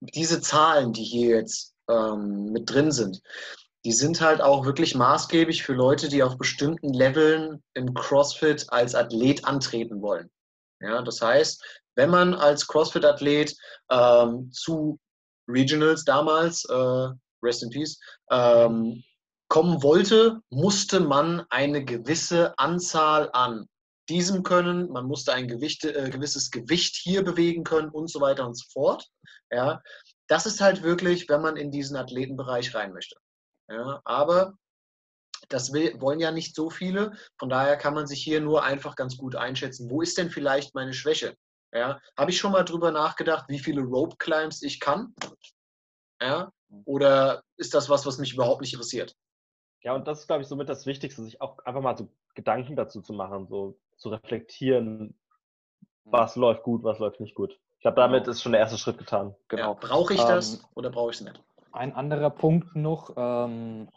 diese 0.00 0.40
Zahlen, 0.40 0.92
die 0.92 1.04
hier 1.04 1.36
jetzt 1.36 1.76
ähm, 1.88 2.46
mit 2.46 2.70
drin 2.70 2.90
sind, 2.90 3.20
die 3.84 3.92
sind 3.92 4.20
halt 4.20 4.40
auch 4.40 4.64
wirklich 4.64 4.94
maßgeblich 4.94 5.62
für 5.62 5.74
Leute, 5.74 6.08
die 6.08 6.22
auf 6.22 6.38
bestimmten 6.38 6.92
Leveln 6.92 7.62
im 7.74 7.94
CrossFit 7.94 8.66
als 8.68 8.94
Athlet 8.94 9.44
antreten 9.44 10.02
wollen. 10.02 10.30
Ja, 10.80 11.02
das 11.02 11.20
heißt, 11.20 11.62
wenn 11.98 12.10
man 12.10 12.32
als 12.32 12.68
CrossFit-Athlet 12.68 13.56
ähm, 13.90 14.52
zu 14.52 15.00
Regionals 15.48 16.04
damals, 16.04 16.64
äh, 16.66 17.08
Rest 17.42 17.64
in 17.64 17.70
Peace, 17.70 17.98
ähm, 18.30 19.02
kommen 19.48 19.82
wollte, 19.82 20.40
musste 20.48 21.00
man 21.00 21.44
eine 21.50 21.84
gewisse 21.84 22.56
Anzahl 22.56 23.28
an 23.32 23.66
diesem 24.08 24.44
können, 24.44 24.88
man 24.90 25.06
musste 25.06 25.32
ein 25.32 25.48
Gewicht, 25.48 25.84
äh, 25.84 26.08
gewisses 26.10 26.52
Gewicht 26.52 26.94
hier 26.94 27.24
bewegen 27.24 27.64
können 27.64 27.88
und 27.88 28.08
so 28.08 28.20
weiter 28.20 28.46
und 28.46 28.54
so 28.54 28.64
fort. 28.72 29.04
Ja, 29.50 29.82
das 30.28 30.46
ist 30.46 30.60
halt 30.60 30.84
wirklich, 30.84 31.28
wenn 31.28 31.42
man 31.42 31.56
in 31.56 31.72
diesen 31.72 31.96
Athletenbereich 31.96 32.76
rein 32.76 32.92
möchte. 32.92 33.16
Ja, 33.68 34.00
aber 34.04 34.52
das 35.48 35.72
will, 35.72 36.00
wollen 36.00 36.20
ja 36.20 36.30
nicht 36.30 36.54
so 36.54 36.70
viele. 36.70 37.12
Von 37.40 37.48
daher 37.48 37.76
kann 37.76 37.94
man 37.94 38.06
sich 38.06 38.22
hier 38.22 38.40
nur 38.40 38.62
einfach 38.62 38.94
ganz 38.94 39.16
gut 39.16 39.34
einschätzen. 39.34 39.90
Wo 39.90 40.00
ist 40.00 40.16
denn 40.16 40.30
vielleicht 40.30 40.76
meine 40.76 40.94
Schwäche? 40.94 41.34
Ja, 41.72 42.00
habe 42.16 42.30
ich 42.30 42.38
schon 42.38 42.52
mal 42.52 42.64
drüber 42.64 42.90
nachgedacht, 42.90 43.46
wie 43.48 43.58
viele 43.58 43.82
Rope 43.82 44.16
Climbs 44.16 44.62
ich 44.62 44.80
kann? 44.80 45.14
Ja, 46.20 46.50
oder 46.84 47.42
ist 47.56 47.74
das 47.74 47.88
was, 47.88 48.06
was 48.06 48.18
mich 48.18 48.32
überhaupt 48.32 48.60
nicht 48.62 48.72
interessiert? 48.72 49.14
Ja, 49.82 49.94
und 49.94 50.06
das 50.08 50.20
ist, 50.20 50.26
glaube 50.26 50.42
ich, 50.42 50.48
somit 50.48 50.68
das 50.68 50.86
Wichtigste, 50.86 51.22
sich 51.22 51.40
auch 51.40 51.58
einfach 51.60 51.82
mal 51.82 51.96
so 51.96 52.08
Gedanken 52.34 52.74
dazu 52.74 53.00
zu 53.00 53.12
machen, 53.12 53.46
so 53.48 53.78
zu 53.96 54.08
reflektieren, 54.08 55.18
was 56.04 56.36
läuft 56.36 56.62
gut, 56.62 56.82
was 56.82 56.98
läuft 56.98 57.20
nicht 57.20 57.34
gut. 57.34 57.58
Ich 57.76 57.82
glaube, 57.82 57.96
damit 57.96 58.24
Genau. 58.24 58.30
ist 58.32 58.42
schon 58.42 58.52
der 58.52 58.60
erste 58.62 58.78
Schritt 58.78 58.98
getan. 58.98 59.34
Genau. 59.48 59.74
Ja, 59.74 59.78
brauche 59.78 60.14
ich 60.14 60.20
das 60.24 60.54
Ähm, 60.54 60.60
oder 60.74 60.90
brauche 60.90 61.10
ich 61.10 61.16
es 61.16 61.22
nicht? 61.22 61.40
Ein 61.70 61.94
anderer 61.94 62.30
Punkt 62.30 62.74
noch, 62.74 63.12
ähm, 63.16 63.88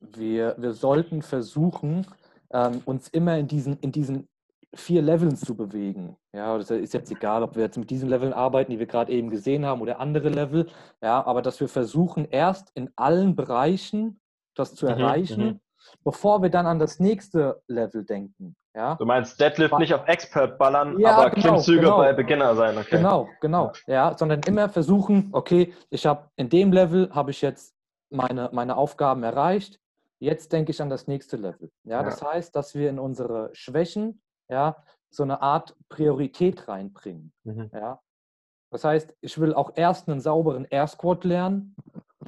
wir, 0.00 0.54
wir 0.58 0.72
sollten 0.72 1.22
versuchen, 1.22 2.06
ähm, 2.52 2.82
uns 2.84 3.08
immer 3.08 3.38
in 3.38 3.48
diesen, 3.48 3.78
in 3.80 3.90
diesen 3.90 4.28
vier 4.74 5.02
Leveln 5.02 5.36
zu 5.36 5.56
bewegen. 5.56 6.16
Ja, 6.32 6.56
das 6.56 6.70
ist 6.70 6.94
jetzt 6.94 7.10
egal, 7.10 7.42
ob 7.42 7.56
wir 7.56 7.64
jetzt 7.64 7.76
mit 7.76 7.90
diesen 7.90 8.08
Leveln 8.08 8.32
arbeiten, 8.32 8.70
die 8.70 8.78
wir 8.78 8.86
gerade 8.86 9.10
eben 9.12 9.30
gesehen 9.30 9.66
haben, 9.66 9.80
oder 9.80 9.98
andere 9.98 10.28
Level. 10.28 10.68
Ja, 11.02 11.24
aber 11.26 11.42
dass 11.42 11.60
wir 11.60 11.68
versuchen, 11.68 12.26
erst 12.30 12.70
in 12.74 12.90
allen 12.96 13.34
Bereichen 13.34 14.20
das 14.54 14.74
zu 14.74 14.86
Mhm, 14.86 14.92
erreichen, 14.92 15.44
mhm. 15.44 15.60
bevor 16.04 16.42
wir 16.42 16.50
dann 16.50 16.66
an 16.66 16.78
das 16.78 17.00
nächste 17.00 17.62
Level 17.66 18.04
denken. 18.04 18.54
Ja, 18.72 18.94
Du 18.94 19.04
meinst 19.04 19.40
Deadlift 19.40 19.76
nicht 19.80 19.92
auf 19.92 20.06
Expert 20.06 20.56
ballern, 20.56 20.96
Ja, 21.00 21.16
aber 21.16 21.30
genau, 21.30 21.42
Klimmzüge 21.48 21.80
genau. 21.80 21.96
bei 21.98 22.12
Beginner 22.12 22.54
sein. 22.54 22.78
Okay. 22.78 22.96
Genau, 22.98 23.28
genau. 23.40 23.72
Ja, 23.88 24.16
sondern 24.16 24.40
immer 24.46 24.68
versuchen, 24.68 25.30
okay, 25.32 25.74
ich 25.90 26.06
habe 26.06 26.30
in 26.36 26.48
dem 26.48 26.72
Level 26.72 27.10
habe 27.12 27.32
ich 27.32 27.42
jetzt 27.42 27.74
meine, 28.10 28.48
meine 28.52 28.76
Aufgaben 28.76 29.24
erreicht. 29.24 29.80
Jetzt 30.20 30.52
denke 30.52 30.70
ich 30.70 30.80
an 30.80 30.88
das 30.90 31.08
nächste 31.08 31.36
Level. 31.36 31.72
Ja, 31.82 31.96
Ja. 31.98 32.02
das 32.04 32.22
heißt, 32.22 32.54
dass 32.54 32.76
wir 32.76 32.90
in 32.90 33.00
unsere 33.00 33.50
Schwächen 33.54 34.20
ja 34.50 34.76
so 35.10 35.22
eine 35.22 35.42
Art 35.42 35.76
Priorität 35.88 36.68
reinbringen. 36.68 37.32
Mhm. 37.44 37.70
Ja. 37.72 38.00
Das 38.70 38.84
heißt, 38.84 39.14
ich 39.20 39.38
will 39.40 39.54
auch 39.54 39.72
erst 39.74 40.08
einen 40.08 40.20
sauberen 40.20 40.64
Air 40.66 40.86
Squat 40.86 41.24
lernen, 41.24 41.74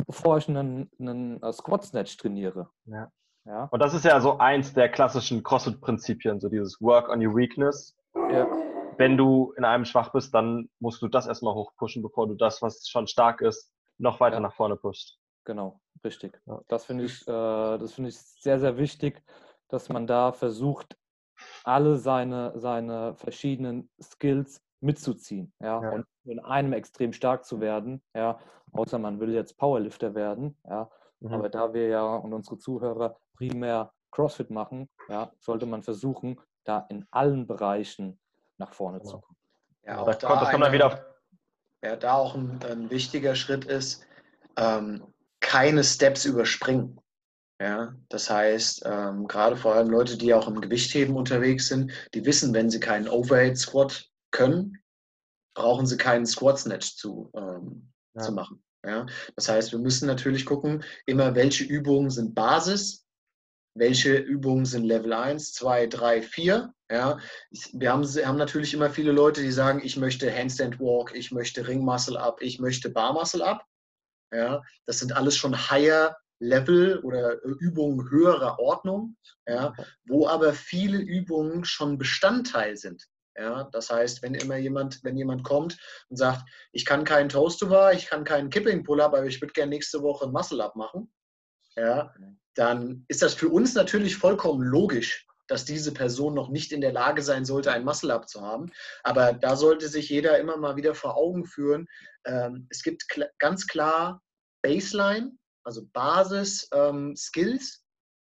bevor 0.07 0.39
ich 0.39 0.49
einen, 0.49 0.91
einen 0.99 1.41
äh, 1.43 1.53
Squat 1.53 1.85
Snatch 1.85 2.17
trainiere. 2.17 2.69
Ja. 2.87 3.11
Ja. 3.45 3.65
Und 3.73 3.81
das 3.81 3.93
ist 3.95 4.05
ja 4.05 4.21
so 4.21 4.39
eins 4.39 4.73
der 4.73 4.89
klassischen 4.89 5.43
CrossFit-Prinzipien, 5.43 6.39
so 6.41 6.49
dieses 6.49 6.81
Work 6.81 7.09
on 7.09 7.25
your 7.25 7.35
weakness. 7.35 7.97
ja. 8.15 8.47
Wenn 8.99 9.17
du 9.17 9.53
in 9.57 9.65
einem 9.65 9.85
schwach 9.87 10.13
bist, 10.13 10.35
dann 10.35 10.69
musst 10.79 11.01
du 11.03 11.09
das 11.09 11.27
erstmal 11.27 11.55
hochpushen, 11.55 12.03
bevor 12.03 12.29
du 12.29 12.35
das, 12.35 12.61
was 12.61 12.87
schon 12.89 13.07
stark 13.07 13.41
ist, 13.41 13.73
noch 13.99 14.21
weiter 14.21 14.37
Ja. 14.37 14.41
nach 14.41 14.55
vorne 14.55 14.77
pushst. 14.77 15.19
Genau, 15.45 15.81
richtig. 16.05 16.41
Das 16.69 16.85
finde 16.85 17.05
ich, 17.05 17.23
äh, 17.27 17.79
das 17.79 17.95
finde 17.95 18.11
ich 18.11 18.19
sehr, 18.19 18.61
sehr 18.61 18.77
wichtig, 18.77 19.23
dass 19.69 19.89
man 19.89 20.07
da 20.07 20.33
versucht, 20.33 20.97
alle 21.65 21.97
seine, 21.97 22.53
seine 22.59 23.15
verschiedenen 23.17 23.91
Skills 24.01 24.61
mitzuziehen, 24.81 25.53
ja, 25.61 25.81
Ja. 25.83 25.91
und 25.91 26.07
in 26.25 26.41
einem 26.41 26.73
extrem 26.73 27.13
stark 27.13 27.45
zu 27.45 27.61
werden, 27.61 28.03
ja, 28.15 28.39
außer 28.73 28.99
man 28.99 29.21
will 29.21 29.33
jetzt 29.33 29.57
Powerlifter 29.57 30.15
werden, 30.15 30.57
ja, 30.69 30.91
Mhm. 31.21 31.33
aber 31.35 31.49
da 31.49 31.73
wir 31.73 31.87
ja 31.89 32.17
und 32.17 32.33
unsere 32.33 32.59
Zuhörer 32.59 33.17
primär 33.37 33.93
CrossFit 34.11 34.51
machen, 34.51 34.89
ja, 35.09 35.33
sollte 35.39 35.67
man 35.67 35.83
versuchen, 35.83 36.41
da 36.65 36.87
in 36.91 37.07
allen 37.11 37.47
Bereichen 37.47 38.19
nach 38.59 38.73
vorne 38.73 39.01
zu 39.03 39.13
Genau. 39.13 39.21
kommen. 39.21 39.39
Ja, 39.85 39.95
Da 39.95 40.01
auch 40.01 40.05
kommt, 40.05 40.17
das 40.17 40.23
kommt 40.23 40.53
dann 40.53 40.63
eine- 40.65 40.73
wieder 40.73 40.87
auf. 40.89 41.05
ja, 41.85 41.97
da 41.97 42.15
auch 42.15 42.35
ein, 42.35 42.59
ein 42.65 42.91
wichtiger 42.91 43.35
Schritt 43.35 43.65
ist, 43.65 44.05
ähm, 44.57 45.03
keine 45.41 45.83
Steps 45.85 46.25
überspringen. 46.25 47.01
Ja, 47.63 47.95
das 48.09 48.29
heißt, 48.29 48.83
ähm, 48.87 49.29
gerade 49.29 49.57
vor 49.57 49.77
allem 49.77 49.89
Leute, 49.89 50.17
die 50.19 50.35
auch 50.35 50.49
im 50.49 50.61
Gewichtheben 50.61 51.15
unterwegs 51.15 51.69
sind, 51.69 51.93
die 52.13 52.25
wissen, 52.25 52.53
wenn 52.53 52.71
sie 52.71 52.81
keinen 52.81 53.07
Overhead 53.07 53.57
Squat 53.57 54.11
können, 54.33 54.83
brauchen 55.55 55.87
sie 55.87 55.97
keinen 55.97 56.27
Squat 56.27 56.59
Snatch 56.59 56.97
zu, 56.97 57.31
ähm, 57.37 57.93
Ja. 58.17 58.23
zu 58.23 58.33
machen. 58.33 58.65
Ja, 58.85 59.07
das 59.37 59.49
heißt, 59.49 59.71
wir 59.71 59.79
müssen 59.79 60.09
natürlich 60.09 60.45
gucken, 60.45 60.83
immer 61.07 61.37
welche 61.37 61.63
Übungen 61.63 62.11
sind 62.11 62.35
Basis, 62.35 63.07
welche 63.79 64.17
Übungen 64.17 64.65
sind 64.65 64.83
Level 64.83 65.13
1, 65.13 65.53
2, 65.53 65.87
3, 65.87 66.21
4. 66.21 66.75
Ja, 66.91 67.21
wir 67.75 67.93
haben, 67.93 68.03
haben 68.05 68.39
natürlich 68.39 68.75
immer 68.75 68.91
viele 68.91 69.13
Leute, 69.13 69.41
die 69.41 69.53
sagen, 69.53 69.81
ich 69.85 69.97
möchte 69.97 70.35
Handstand 70.37 70.81
Walk, 70.81 71.15
ich 71.15 71.31
möchte 71.31 71.69
Ring 71.69 71.85
Muscle 71.85 72.19
Up, 72.19 72.43
ich 72.43 72.59
möchte 72.59 72.91
Bar 72.91 73.13
Muscle 73.13 73.43
Up. 73.43 73.65
Ja, 74.33 74.63
das 74.85 74.99
sind 74.99 75.13
alles 75.13 75.37
schon 75.37 75.71
higher 75.71 76.17
Level 76.43 76.99
oder 76.99 77.43
äh, 77.45 77.49
Übungen 77.61 78.11
höherer 78.11 78.59
Ordnung, 78.59 79.17
ja, 79.47 79.75
wo 80.07 80.27
aber 80.27 80.53
viele 80.53 80.99
Übungen 80.99 81.65
schon 81.65 81.99
Bestandteil 81.99 82.77
sind. 82.77 83.07
Ja, 83.35 83.65
das 83.73 83.91
heißt, 83.91 84.23
wenn 84.23 84.35
immer 84.35 84.57
jemand, 84.57 85.03
wenn 85.05 85.17
jemand 85.17 85.43
kommt 85.43 85.79
und 86.11 86.17
sagt, 86.17 86.43
ich 86.73 86.85
kann 86.85 87.05
keinen 87.05 87.31
Toast 87.31 87.61
to 87.61 87.69
Bar, 87.69 87.95
ich 87.95 88.07
kann 88.07 88.25
keinen 88.25 88.51
Kipping 88.51 88.85
Pull-up, 88.85 89.15
aber 89.15 89.25
ich 89.25 89.41
würde 89.41 89.55
gerne 89.55 89.71
nächste 89.71 90.03
Woche 90.03 90.27
ein 90.27 90.33
Muscle 90.33 90.63
Up 90.63 90.77
machen, 90.77 91.11
ja, 91.77 92.13
dann 92.55 93.07
ist 93.09 93.23
das 93.23 93.33
für 93.33 93.49
uns 93.49 93.75
natürlich 93.75 94.17
vollkommen 94.17 94.63
logisch, 94.63 95.27
dass 95.49 95.65
diese 95.65 95.93
Person 95.93 96.35
noch 96.35 96.51
nicht 96.51 96.73
in 96.73 96.81
der 96.81 96.93
Lage 96.93 97.23
sein 97.23 97.45
sollte, 97.45 97.73
ein 97.73 97.85
Muscle-Up 97.85 98.29
zu 98.29 98.43
haben. 98.43 98.71
Aber 99.03 99.33
da 99.33 99.57
sollte 99.57 99.89
sich 99.89 100.09
jeder 100.09 100.39
immer 100.39 100.57
mal 100.57 100.77
wieder 100.77 100.95
vor 100.95 101.17
Augen 101.17 101.47
führen. 101.47 101.87
Ähm, 102.25 102.67
es 102.71 102.83
gibt 102.83 103.07
ganz 103.39 103.67
klar 103.67 104.23
Baseline, 104.63 105.33
also 105.65 105.87
Basis-Skills, 105.93 107.85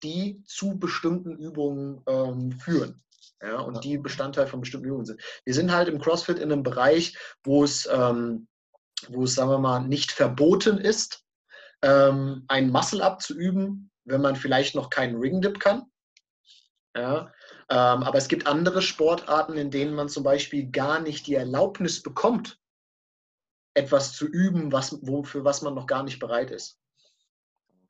die 0.03 0.43
zu 0.45 0.79
bestimmten 0.79 1.37
Übungen 1.37 2.01
ähm, 2.07 2.51
führen. 2.53 3.03
Ja, 3.41 3.59
und 3.61 3.83
die 3.85 3.97
Bestandteil 3.97 4.47
von 4.47 4.59
bestimmten 4.59 4.87
Übungen 4.87 5.05
sind. 5.05 5.21
Wir 5.45 5.53
sind 5.53 5.71
halt 5.71 5.87
im 5.87 5.99
CrossFit 5.99 6.39
in 6.39 6.51
einem 6.51 6.63
Bereich, 6.63 7.17
wo 7.43 7.63
es, 7.63 7.87
ähm, 7.89 8.47
wo 9.07 9.23
es, 9.23 9.35
sagen 9.35 9.49
wir 9.49 9.59
mal, 9.59 9.79
nicht 9.79 10.11
verboten 10.11 10.77
ist, 10.77 11.23
ähm, 11.81 12.43
ein 12.49 12.69
Muscle-Up 12.69 13.21
zu 13.21 13.37
üben, 13.37 13.91
wenn 14.03 14.21
man 14.21 14.35
vielleicht 14.35 14.75
noch 14.75 14.89
keinen 14.89 15.19
Ring-Dip 15.19 15.59
kann. 15.59 15.89
Ja, 16.97 17.31
ähm, 17.69 18.03
aber 18.03 18.17
es 18.17 18.27
gibt 18.27 18.47
andere 18.47 18.81
Sportarten, 18.81 19.53
in 19.53 19.71
denen 19.71 19.93
man 19.93 20.09
zum 20.09 20.23
Beispiel 20.23 20.69
gar 20.69 20.99
nicht 20.99 21.27
die 21.27 21.35
Erlaubnis 21.35 22.01
bekommt, 22.01 22.59
etwas 23.75 24.13
zu 24.13 24.27
üben, 24.27 24.71
was, 24.71 24.97
wo, 25.01 25.23
für 25.23 25.45
was 25.45 25.61
man 25.61 25.75
noch 25.75 25.85
gar 25.85 26.03
nicht 26.03 26.19
bereit 26.19 26.51
ist. 26.51 26.79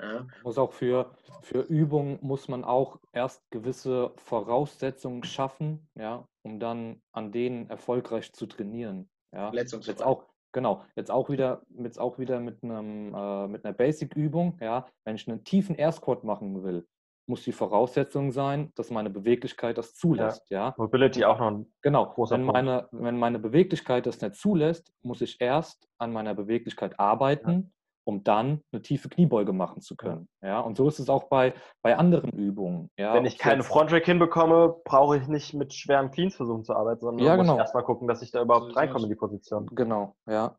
Ja, 0.02 0.28
Muss 0.44 0.58
auch 0.58 0.72
für, 0.72 1.12
für 1.42 1.62
Übungen 1.62 2.20
muss 2.22 2.48
man 2.48 2.64
auch 2.64 3.00
erst 3.12 3.50
gewisse 3.52 4.14
Voraussetzungen 4.18 5.24
schaffen, 5.24 5.90
ja, 5.96 6.26
um 6.44 6.60
dann 6.60 7.02
an 7.12 7.32
denen 7.32 7.70
erfolgreich 7.70 8.32
zu 8.34 8.46
trainieren. 8.46 9.10
Ja. 9.34 9.52
Jetzt 9.54 10.02
auch, 10.02 10.26
genau, 10.54 10.84
jetzt 10.96 11.12
auch 11.12 11.30
wieder, 11.30 11.64
jetzt 11.84 12.00
auch 12.00 12.18
wieder 12.18 12.40
mit 12.40 12.64
einem, 12.64 13.14
äh, 13.14 13.48
mit 13.48 13.66
einer 13.66 13.74
Basic-Übung, 13.74 14.58
ja, 14.62 14.88
wenn 15.04 15.16
ich 15.16 15.28
einen 15.28 15.44
tiefen 15.44 15.76
Air 15.76 15.92
Squat 15.92 16.24
machen 16.24 16.64
will, 16.64 16.88
muss 17.28 17.44
die 17.44 17.52
Voraussetzung 17.52 18.32
sein, 18.32 18.72
dass 18.76 18.90
meine 18.90 19.10
Beweglichkeit 19.12 19.78
das 19.78 19.94
zulässt, 19.94 20.50
ja. 20.50 20.74
Mobility 20.78 21.26
auch 21.26 21.38
noch 21.40 21.52
ein 21.52 21.72
Genau, 21.84 22.06
Großer 22.08 22.36
wenn 22.36 22.42
Punkt. 22.46 22.54
meine, 22.54 22.88
wenn 22.92 23.18
meine 23.20 23.38
Beweglichkeit 23.38 24.06
das 24.08 24.22
nicht 24.22 24.36
zulässt, 24.36 24.92
muss 25.04 25.22
ich 25.22 25.40
erst 25.40 25.88
an 26.00 26.12
meiner 26.12 26.34
Beweglichkeit 26.34 27.00
arbeiten, 27.00 27.72
um 28.10 28.24
dann 28.24 28.62
eine 28.72 28.82
tiefe 28.82 29.08
Kniebeuge 29.08 29.54
machen 29.54 29.82
zu 29.82 29.96
können. 29.96 30.28
Ja, 30.42 30.60
und 30.60 30.76
so 30.76 30.88
ist 30.88 31.00
es 31.00 31.10
auch 31.10 31.26
bei, 31.26 31.54
bei 31.84 31.96
anderen 31.96 32.32
Übungen. 32.32 32.90
Ja, 32.98 33.14
Wenn 33.14 33.26
ich 33.26 33.34
ob's 33.36 33.42
keine 33.44 33.62
jetzt- 33.62 33.68
Frontrack 33.68 34.04
hinbekomme, 34.06 34.76
brauche 34.84 35.18
ich 35.18 35.28
nicht 35.28 35.54
mit 35.54 35.74
schweren 35.74 36.10
Cleans 36.12 36.36
versuchen 36.36 36.64
zu 36.66 36.74
arbeiten, 36.74 37.02
sondern 37.02 37.26
Ja, 37.26 37.36
muss 37.38 37.46
genau. 37.46 37.58
erstmal 37.60 37.84
gucken, 37.84 38.08
dass 38.08 38.22
ich 38.24 38.32
da 38.32 38.42
überhaupt 38.42 38.76
reinkomme 38.76 39.04
in 39.04 39.10
die 39.10 39.16
Position. 39.16 39.70
Genau, 39.74 40.16
ja. 40.28 40.58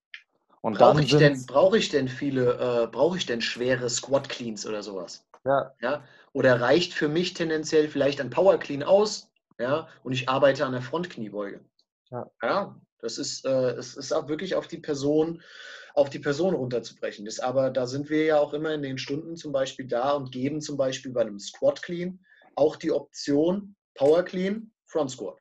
Und 0.63 0.79
Brauche 0.79 0.95
dann 0.97 1.03
ich, 1.05 1.17
denn, 1.17 1.45
brauche 1.47 1.77
ich 1.79 1.89
denn 1.89 2.07
viele, 2.09 2.85
äh, 2.85 2.87
brauche 2.87 3.17
ich 3.17 3.27
denn 3.27 3.41
schwere 3.41 3.89
Squat 3.91 4.29
Cleans 4.29 4.67
oder 4.67 4.83
sowas? 4.83 5.27
Ja, 5.45 5.73
Ja? 5.81 6.05
Oder 6.33 6.61
reicht 6.61 6.93
für 6.95 7.09
mich 7.09 7.35
tendenziell 7.35 7.89
vielleicht 7.89 8.21
ein 8.21 8.31
Power 8.31 8.59
Clean 8.59 8.83
aus? 8.85 9.29
Ja, 9.59 9.89
und 10.05 10.13
ich 10.13 10.29
arbeite 10.29 10.65
an 10.65 10.73
der 10.73 10.83
Frontkniebeuge. 10.83 11.61
Ja. 12.11 12.27
ja 12.43 12.77
das 13.03 13.19
ist, 13.19 13.45
äh, 13.45 13.73
es 13.73 13.97
ist 13.97 14.13
auch 14.13 14.29
wirklich 14.29 14.55
auf 14.55 14.69
die 14.69 14.79
Person, 14.79 15.43
auf 15.95 16.11
die 16.11 16.19
Person 16.19 16.55
runterzubrechen. 16.55 17.25
Das 17.25 17.41
aber 17.41 17.71
da 17.71 17.87
sind 17.87 18.11
wir 18.11 18.25
ja 18.25 18.39
auch 18.39 18.53
immer 18.53 18.73
in 18.73 18.83
den 18.83 18.99
Stunden 18.99 19.37
zum 19.37 19.53
Beispiel 19.53 19.87
da 19.87 20.13
und 20.13 20.33
geben 20.33 20.61
zum 20.61 20.77
Beispiel 20.77 21.13
bei 21.13 21.23
einem 21.23 21.39
Squat 21.39 21.83
Clean 21.83 22.21
auch 22.55 22.77
die 22.77 22.93
Option 22.93 23.75
Power 23.95 24.23
Clean, 24.23 24.73
Front 24.87 25.13
Squat. 25.13 25.39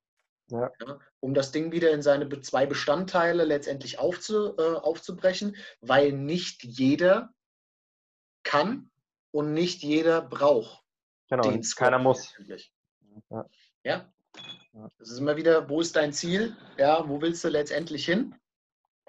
Ja. 0.51 0.71
um 1.19 1.35
das 1.35 1.51
Ding 1.51 1.71
wieder 1.71 1.91
in 1.91 2.01
seine 2.01 2.27
zwei 2.41 2.65
Bestandteile 2.65 3.43
letztendlich 3.43 3.99
aufzu, 3.99 4.57
äh, 4.57 4.77
aufzubrechen, 4.77 5.55
weil 5.81 6.11
nicht 6.11 6.63
jeder 6.63 7.35
kann 8.41 8.89
und 9.29 9.53
nicht 9.53 9.83
jeder 9.83 10.23
braucht 10.23 10.83
genau. 11.29 11.51
den 11.51 11.61
Squat 11.61 11.91
Keiner 11.91 11.99
muss. 11.99 12.33
Ja. 13.29 13.45
Ja. 13.83 14.13
Ja. 14.73 14.89
Das 14.99 15.09
ist 15.09 15.19
immer 15.19 15.35
wieder, 15.35 15.67
wo 15.69 15.81
ist 15.81 15.95
dein 15.95 16.13
Ziel? 16.13 16.55
Ja, 16.77 17.07
wo 17.07 17.21
willst 17.21 17.43
du 17.43 17.49
letztendlich 17.49 18.05
hin? 18.05 18.35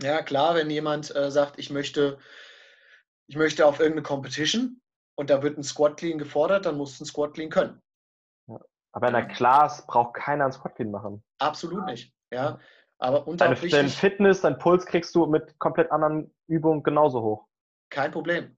Ja, 0.02 0.22
klar, 0.22 0.54
wenn 0.54 0.70
jemand 0.70 1.14
äh, 1.14 1.30
sagt, 1.30 1.58
ich 1.58 1.70
möchte, 1.70 2.18
ich 3.28 3.36
möchte 3.36 3.66
auf 3.66 3.78
irgendeine 3.80 4.02
Competition 4.02 4.80
und 5.16 5.28
da 5.28 5.42
wird 5.42 5.58
ein 5.58 5.62
Squat 5.62 5.98
Clean 5.98 6.18
gefordert, 6.18 6.64
dann 6.64 6.78
musst 6.78 6.98
du 6.98 7.04
ein 7.04 7.06
Squat 7.06 7.34
Clean 7.34 7.50
können. 7.50 7.80
Aber 8.92 9.06
in 9.06 9.14
der 9.14 9.28
Class 9.28 9.86
braucht 9.86 10.14
keiner 10.14 10.44
einen 10.44 10.52
Squat 10.52 10.74
Clean 10.76 10.90
machen. 10.90 11.22
Absolut 11.38 11.84
nicht. 11.86 12.12
Ja, 12.32 12.58
aber 12.98 13.26
und 13.26 13.40
Deine, 13.40 13.54
dein 13.54 13.88
Fitness, 13.88 14.40
dein 14.40 14.58
Puls 14.58 14.86
kriegst 14.86 15.14
du 15.14 15.26
mit 15.26 15.58
komplett 15.58 15.90
anderen 15.90 16.34
Übungen 16.48 16.82
genauso 16.82 17.22
hoch. 17.22 17.46
kein 17.90 18.10
Problem. 18.10 18.56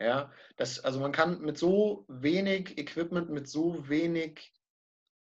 Ja, 0.00 0.32
das, 0.56 0.80
also 0.80 0.98
man 0.98 1.12
kann 1.12 1.40
mit 1.42 1.58
so 1.58 2.06
wenig 2.08 2.78
Equipment, 2.78 3.28
mit 3.28 3.48
so 3.48 3.86
wenig 3.88 4.52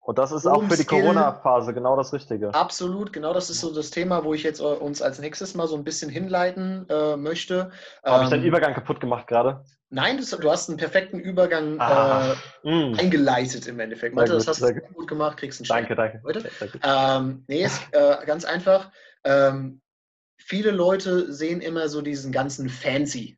Und 0.08 0.18
das 0.18 0.32
ist 0.32 0.48
auch 0.48 0.64
für 0.64 0.78
die. 0.78 0.86
Corona-Phase 0.86 1.74
genau 1.74 1.98
das 1.98 2.14
Richtige. 2.14 2.54
Absolut, 2.54 3.12
genau 3.12 3.34
das 3.34 3.50
ist 3.50 3.60
so 3.60 3.74
das 3.76 3.90
Thema, 3.92 4.24
wo 4.24 4.34
ich 4.34 4.42
jetzt 4.42 4.62
äh, 4.62 4.64
uns 4.64 5.02
als 5.02 5.20
nächstes 5.20 5.54
mal 5.54 5.68
so 5.68 5.76
ein 5.76 5.84
bisschen 5.84 6.10
hinleiten 6.10 6.88
äh, 6.88 7.18
möchte. 7.18 7.72
Habe 8.06 8.24
ich 8.24 8.28
Ähm, 8.28 8.30
deinen 8.30 8.44
Übergang 8.46 8.74
kaputt 8.74 9.02
gemacht 9.02 9.28
gerade? 9.28 9.66
Nein, 9.90 10.16
das, 10.16 10.30
du 10.30 10.50
hast 10.50 10.70
einen 10.70 10.78
perfekten 10.78 11.20
Übergang 11.20 11.78
Ah, 11.82 12.36
äh, 12.64 12.70
mm. 12.72 12.96
eingeleitet 12.98 13.68
im 13.68 13.82
Endeffekt. 13.82 14.16
Mathe, 14.16 14.32
das 14.32 14.48
hast 14.48 14.62
du 14.62 14.74
gut 14.74 15.10
gemacht, 15.10 15.36
kriegst 15.36 15.60
einen 15.60 15.66
Stein. 15.66 15.86
Danke, 15.90 15.96
danke. 15.96 16.22
Heute? 16.24 16.50
Ähm, 16.84 17.44
nee, 17.50 17.66
ist 17.66 17.82
äh, 17.92 18.26
ganz 18.26 18.46
einfach. 18.46 18.90
Ähm, 19.26 19.82
viele 20.38 20.72
Leute 20.72 21.34
sehen 21.34 21.60
immer 21.60 21.90
so 21.90 22.02
diesen 22.02 22.32
ganzen 22.32 22.70
fancy 22.70 23.38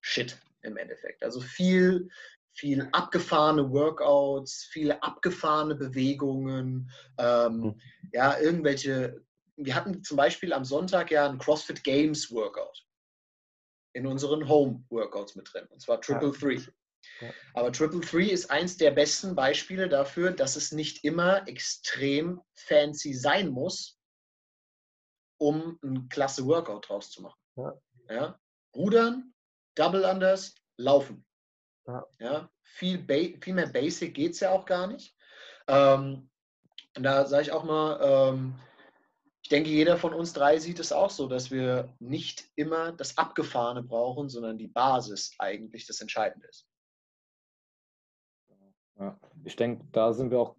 Shit 0.00 0.38
im 0.62 0.76
Endeffekt. 0.76 1.22
Also 1.22 1.40
viel, 1.40 2.08
viel 2.54 2.88
abgefahrene 2.92 3.70
Workouts, 3.70 4.64
viele 4.70 5.02
abgefahrene 5.02 5.74
Bewegungen, 5.74 6.90
ähm, 7.18 7.58
Mhm. 7.60 7.80
ja, 8.12 8.38
irgendwelche. 8.38 9.24
Wir 9.56 9.74
hatten 9.74 10.02
zum 10.02 10.16
Beispiel 10.16 10.52
am 10.52 10.64
Sonntag 10.64 11.10
ja 11.10 11.28
ein 11.28 11.38
CrossFit 11.38 11.84
Games 11.84 12.30
Workout 12.32 12.84
in 13.94 14.06
unseren 14.06 14.48
Home 14.48 14.84
Workouts 14.90 15.36
mit 15.36 15.48
drin, 15.52 15.66
und 15.70 15.80
zwar 15.80 16.00
Triple 16.00 16.32
Three. 16.32 16.60
Ja. 17.20 17.32
Aber 17.52 17.70
Triple 17.70 18.00
Three 18.00 18.28
ist 18.30 18.50
eins 18.50 18.76
der 18.76 18.90
besten 18.90 19.34
Beispiele 19.34 19.88
dafür, 19.88 20.32
dass 20.32 20.56
es 20.56 20.72
nicht 20.72 21.04
immer 21.04 21.46
extrem 21.46 22.40
fancy 22.54 23.12
sein 23.14 23.50
muss, 23.50 23.98
um 25.38 25.78
ein 25.84 26.08
klasse 26.08 26.44
Workout 26.46 26.88
draus 26.88 27.10
zu 27.10 27.22
machen. 27.22 27.38
Ja. 27.56 27.80
Ja? 28.08 28.40
Rudern, 28.74 29.34
Double 29.76 30.04
Unders, 30.04 30.54
Laufen. 30.78 31.24
Ja. 31.86 32.06
Ja? 32.18 32.50
Viel, 32.62 33.04
viel 33.40 33.54
mehr 33.54 33.68
Basic 33.68 34.14
geht 34.14 34.32
es 34.32 34.40
ja 34.40 34.50
auch 34.50 34.64
gar 34.64 34.86
nicht. 34.86 35.16
Ähm, 35.68 36.30
und 36.96 37.02
da 37.02 37.26
sage 37.26 37.42
ich 37.44 37.52
auch 37.52 37.64
mal, 37.64 37.98
ähm, 38.02 38.54
ich 39.42 39.48
denke, 39.50 39.68
jeder 39.68 39.98
von 39.98 40.14
uns 40.14 40.32
drei 40.32 40.58
sieht 40.58 40.78
es 40.78 40.92
auch 40.92 41.10
so, 41.10 41.28
dass 41.28 41.50
wir 41.50 41.94
nicht 41.98 42.48
immer 42.56 42.92
das 42.92 43.18
Abgefahrene 43.18 43.82
brauchen, 43.82 44.28
sondern 44.28 44.56
die 44.56 44.68
Basis 44.68 45.34
eigentlich 45.38 45.86
das 45.86 46.00
Entscheidende 46.00 46.48
ist. 46.48 46.66
Ja. 48.98 49.18
Ich 49.44 49.56
denke, 49.56 49.84
da 49.92 50.12
sind 50.12 50.30
wir 50.30 50.40
auch 50.40 50.56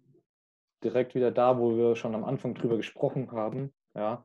direkt 0.84 1.14
wieder 1.14 1.32
da, 1.32 1.58
wo 1.58 1.76
wir 1.76 1.96
schon 1.96 2.14
am 2.14 2.24
Anfang 2.24 2.54
drüber 2.54 2.76
gesprochen 2.76 3.32
haben. 3.32 3.74
Ja, 3.94 4.24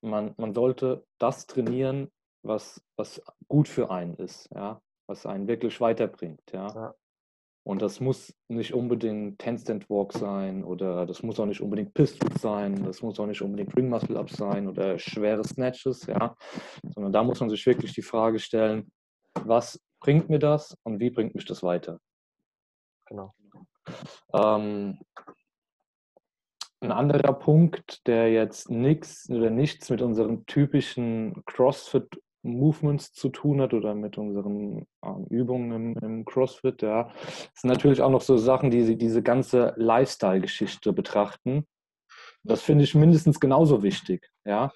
man, 0.00 0.34
man 0.36 0.52
sollte 0.52 1.06
das 1.18 1.46
trainieren, 1.46 2.10
was, 2.42 2.84
was 2.96 3.22
gut 3.48 3.68
für 3.68 3.90
einen 3.90 4.16
ist, 4.16 4.50
ja, 4.54 4.82
was 5.06 5.26
einen 5.26 5.48
wirklich 5.48 5.80
weiterbringt. 5.80 6.42
Ja. 6.52 6.68
ja. 6.74 6.94
Und 7.66 7.80
das 7.80 7.98
muss 7.98 8.34
nicht 8.48 8.74
unbedingt 8.74 9.44
Handstand 9.44 9.88
Walk 9.88 10.12
sein 10.12 10.64
oder 10.64 11.06
das 11.06 11.22
muss 11.22 11.40
auch 11.40 11.46
nicht 11.46 11.62
unbedingt 11.62 11.94
Pistols 11.94 12.42
sein, 12.42 12.84
das 12.84 13.00
muss 13.00 13.18
auch 13.18 13.26
nicht 13.26 13.40
unbedingt 13.40 13.74
Ring 13.74 13.88
Muscle 13.88 14.18
Ups 14.18 14.36
sein 14.36 14.68
oder 14.68 14.98
schwere 14.98 15.42
Snatches, 15.44 16.06
ja. 16.06 16.36
Sondern 16.94 17.12
da 17.12 17.22
muss 17.22 17.40
man 17.40 17.48
sich 17.48 17.64
wirklich 17.64 17.94
die 17.94 18.02
Frage 18.02 18.38
stellen, 18.38 18.92
was 19.44 19.80
bringt 20.00 20.28
mir 20.28 20.38
das 20.38 20.76
und 20.82 21.00
wie 21.00 21.10
bringt 21.10 21.34
mich 21.34 21.46
das 21.46 21.62
weiter? 21.62 21.98
Genau. 23.06 23.34
Ähm, 24.34 24.98
ein 26.80 26.92
anderer 26.92 27.32
Punkt, 27.32 28.06
der 28.06 28.30
jetzt 28.30 28.70
nichts 28.70 29.30
oder 29.30 29.48
nichts 29.48 29.88
mit 29.88 30.02
unseren 30.02 30.44
typischen 30.44 31.42
CrossFit 31.46 32.20
Movements 32.44 33.12
zu 33.12 33.30
tun 33.30 33.60
hat 33.60 33.72
oder 33.72 33.94
mit 33.94 34.18
unseren 34.18 34.86
ähm, 35.02 35.26
Übungen 35.30 35.72
im, 35.72 35.96
im, 36.02 36.24
CrossFit, 36.24 36.82
ja, 36.82 37.10
sind 37.54 37.70
natürlich 37.70 38.02
auch 38.02 38.10
noch 38.10 38.20
so 38.20 38.36
Sachen, 38.36 38.70
die 38.70 38.96
diese 38.96 39.22
ganze 39.22 39.72
Lifestyle-Geschichte 39.76 40.92
betrachten. 40.92 41.66
Das 42.42 42.62
finde 42.62 42.84
ich 42.84 42.94
mindestens 42.94 43.40
genauso 43.40 43.82
wichtig, 43.82 44.30
ja. 44.44 44.70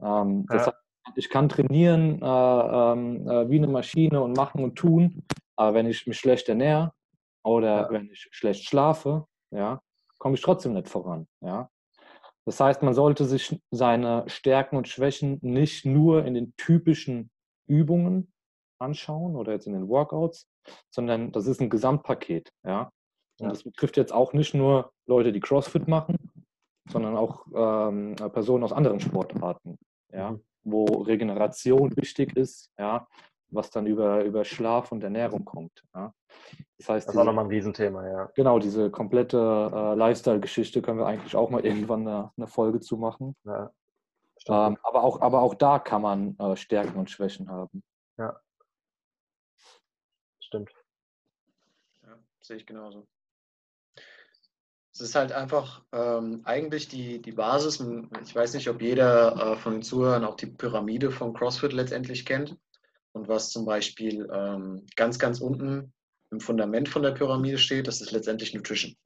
Ähm, 0.00 0.46
ja. 0.50 0.58
Heißt, 0.58 0.72
ich 1.14 1.30
kann 1.30 1.48
trainieren 1.48 2.20
äh, 2.20 2.26
ähm, 2.26 3.28
äh, 3.28 3.48
wie 3.48 3.56
eine 3.56 3.68
Maschine 3.68 4.20
und 4.20 4.36
machen 4.36 4.62
und 4.62 4.76
tun, 4.76 5.24
aber 5.56 5.74
wenn 5.74 5.86
ich 5.86 6.06
mich 6.06 6.18
schlecht 6.18 6.48
ernähre 6.48 6.92
oder 7.44 7.82
ja. 7.82 7.90
wenn 7.90 8.10
ich 8.10 8.28
schlecht 8.30 8.64
schlafe, 8.64 9.26
ja, 9.50 9.80
komme 10.18 10.34
ich 10.34 10.42
trotzdem 10.42 10.74
nicht 10.74 10.88
voran, 10.88 11.26
ja. 11.40 11.70
Das 12.48 12.60
heißt, 12.60 12.82
man 12.82 12.94
sollte 12.94 13.26
sich 13.26 13.60
seine 13.70 14.24
Stärken 14.26 14.78
und 14.78 14.88
Schwächen 14.88 15.38
nicht 15.42 15.84
nur 15.84 16.24
in 16.24 16.32
den 16.32 16.56
typischen 16.56 17.28
Übungen 17.66 18.32
anschauen 18.80 19.36
oder 19.36 19.52
jetzt 19.52 19.66
in 19.66 19.74
den 19.74 19.86
Workouts, 19.86 20.48
sondern 20.88 21.30
das 21.30 21.46
ist 21.46 21.60
ein 21.60 21.68
Gesamtpaket. 21.68 22.50
Ja? 22.64 22.90
Und 23.38 23.50
das 23.50 23.64
betrifft 23.64 23.98
jetzt 23.98 24.14
auch 24.14 24.32
nicht 24.32 24.54
nur 24.54 24.94
Leute, 25.06 25.30
die 25.30 25.40
CrossFit 25.40 25.88
machen, 25.88 26.16
sondern 26.88 27.18
auch 27.18 27.44
ähm, 27.54 28.16
Personen 28.16 28.64
aus 28.64 28.72
anderen 28.72 29.00
Sportarten, 29.00 29.76
ja? 30.10 30.30
Mhm. 30.30 30.40
wo 30.64 30.86
Regeneration 31.02 31.94
wichtig 31.98 32.34
ist, 32.34 32.72
ja? 32.78 33.06
Was 33.50 33.70
dann 33.70 33.86
über, 33.86 34.24
über 34.24 34.44
Schlaf 34.44 34.92
und 34.92 35.02
Ernährung 35.02 35.44
kommt. 35.44 35.84
Ja? 35.94 36.12
Das 36.78 36.88
heißt, 36.88 37.08
das 37.08 37.14
ist 37.14 37.20
auch 37.20 37.24
nochmal 37.24 37.44
ein 37.44 37.50
Riesenthema, 37.50 38.06
ja. 38.06 38.30
Genau, 38.34 38.58
diese 38.58 38.90
komplette 38.90 39.38
äh, 39.38 39.94
Lifestyle-Geschichte 39.94 40.82
können 40.82 40.98
wir 40.98 41.06
eigentlich 41.06 41.34
auch 41.34 41.50
mal 41.50 41.64
irgendwann 41.64 42.06
eine, 42.06 42.30
eine 42.36 42.46
Folge 42.46 42.80
zu 42.80 42.96
machen. 42.96 43.34
Ja, 43.44 43.72
ähm, 44.46 44.78
aber, 44.82 45.02
auch, 45.02 45.20
aber 45.20 45.42
auch 45.42 45.54
da 45.54 45.78
kann 45.78 46.02
man 46.02 46.38
äh, 46.38 46.56
Stärken 46.56 46.98
und 46.98 47.10
Schwächen 47.10 47.50
haben. 47.50 47.82
Ja. 48.16 48.40
Stimmt. 50.40 50.70
Ja, 52.02 52.18
sehe 52.40 52.56
ich 52.56 52.66
genauso. 52.66 53.06
Es 54.92 55.00
ist 55.00 55.14
halt 55.14 55.32
einfach 55.32 55.84
ähm, 55.92 56.40
eigentlich 56.44 56.88
die, 56.88 57.22
die 57.22 57.32
Basis. 57.32 57.84
Ich 58.24 58.34
weiß 58.34 58.54
nicht, 58.54 58.68
ob 58.68 58.82
jeder 58.82 59.52
äh, 59.52 59.56
von 59.56 59.74
den 59.74 59.82
Zuhörern 59.82 60.24
auch 60.24 60.34
die 60.34 60.46
Pyramide 60.46 61.10
von 61.10 61.34
CrossFit 61.34 61.72
letztendlich 61.72 62.26
kennt. 62.26 62.56
Und 63.18 63.26
was 63.26 63.50
zum 63.50 63.64
Beispiel 63.64 64.28
ähm, 64.32 64.86
ganz, 64.94 65.18
ganz 65.18 65.40
unten 65.40 65.92
im 66.30 66.38
Fundament 66.38 66.88
von 66.88 67.02
der 67.02 67.10
Pyramide 67.10 67.58
steht, 67.58 67.88
das 67.88 68.00
ist 68.00 68.12
letztendlich 68.12 68.54
Nutrition. 68.54 68.96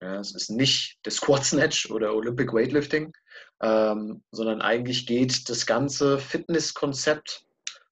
Ja, 0.00 0.20
es 0.20 0.34
ist 0.34 0.48
nicht 0.48 0.98
der 1.04 1.12
Squat 1.12 1.44
Snatch 1.44 1.90
oder 1.90 2.14
Olympic 2.14 2.50
Weightlifting, 2.54 3.12
ähm, 3.60 4.22
sondern 4.30 4.62
eigentlich 4.62 5.06
geht 5.06 5.50
das 5.50 5.66
ganze 5.66 6.18
Fitnesskonzept 6.18 7.44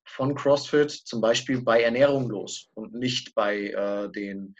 von 0.06 0.34
CrossFit 0.34 0.90
zum 0.90 1.20
Beispiel 1.20 1.60
bei 1.60 1.82
Ernährung 1.82 2.30
los 2.30 2.70
und 2.72 2.94
nicht 2.94 3.34
bei 3.34 3.66
äh, 3.68 4.10
den 4.12 4.54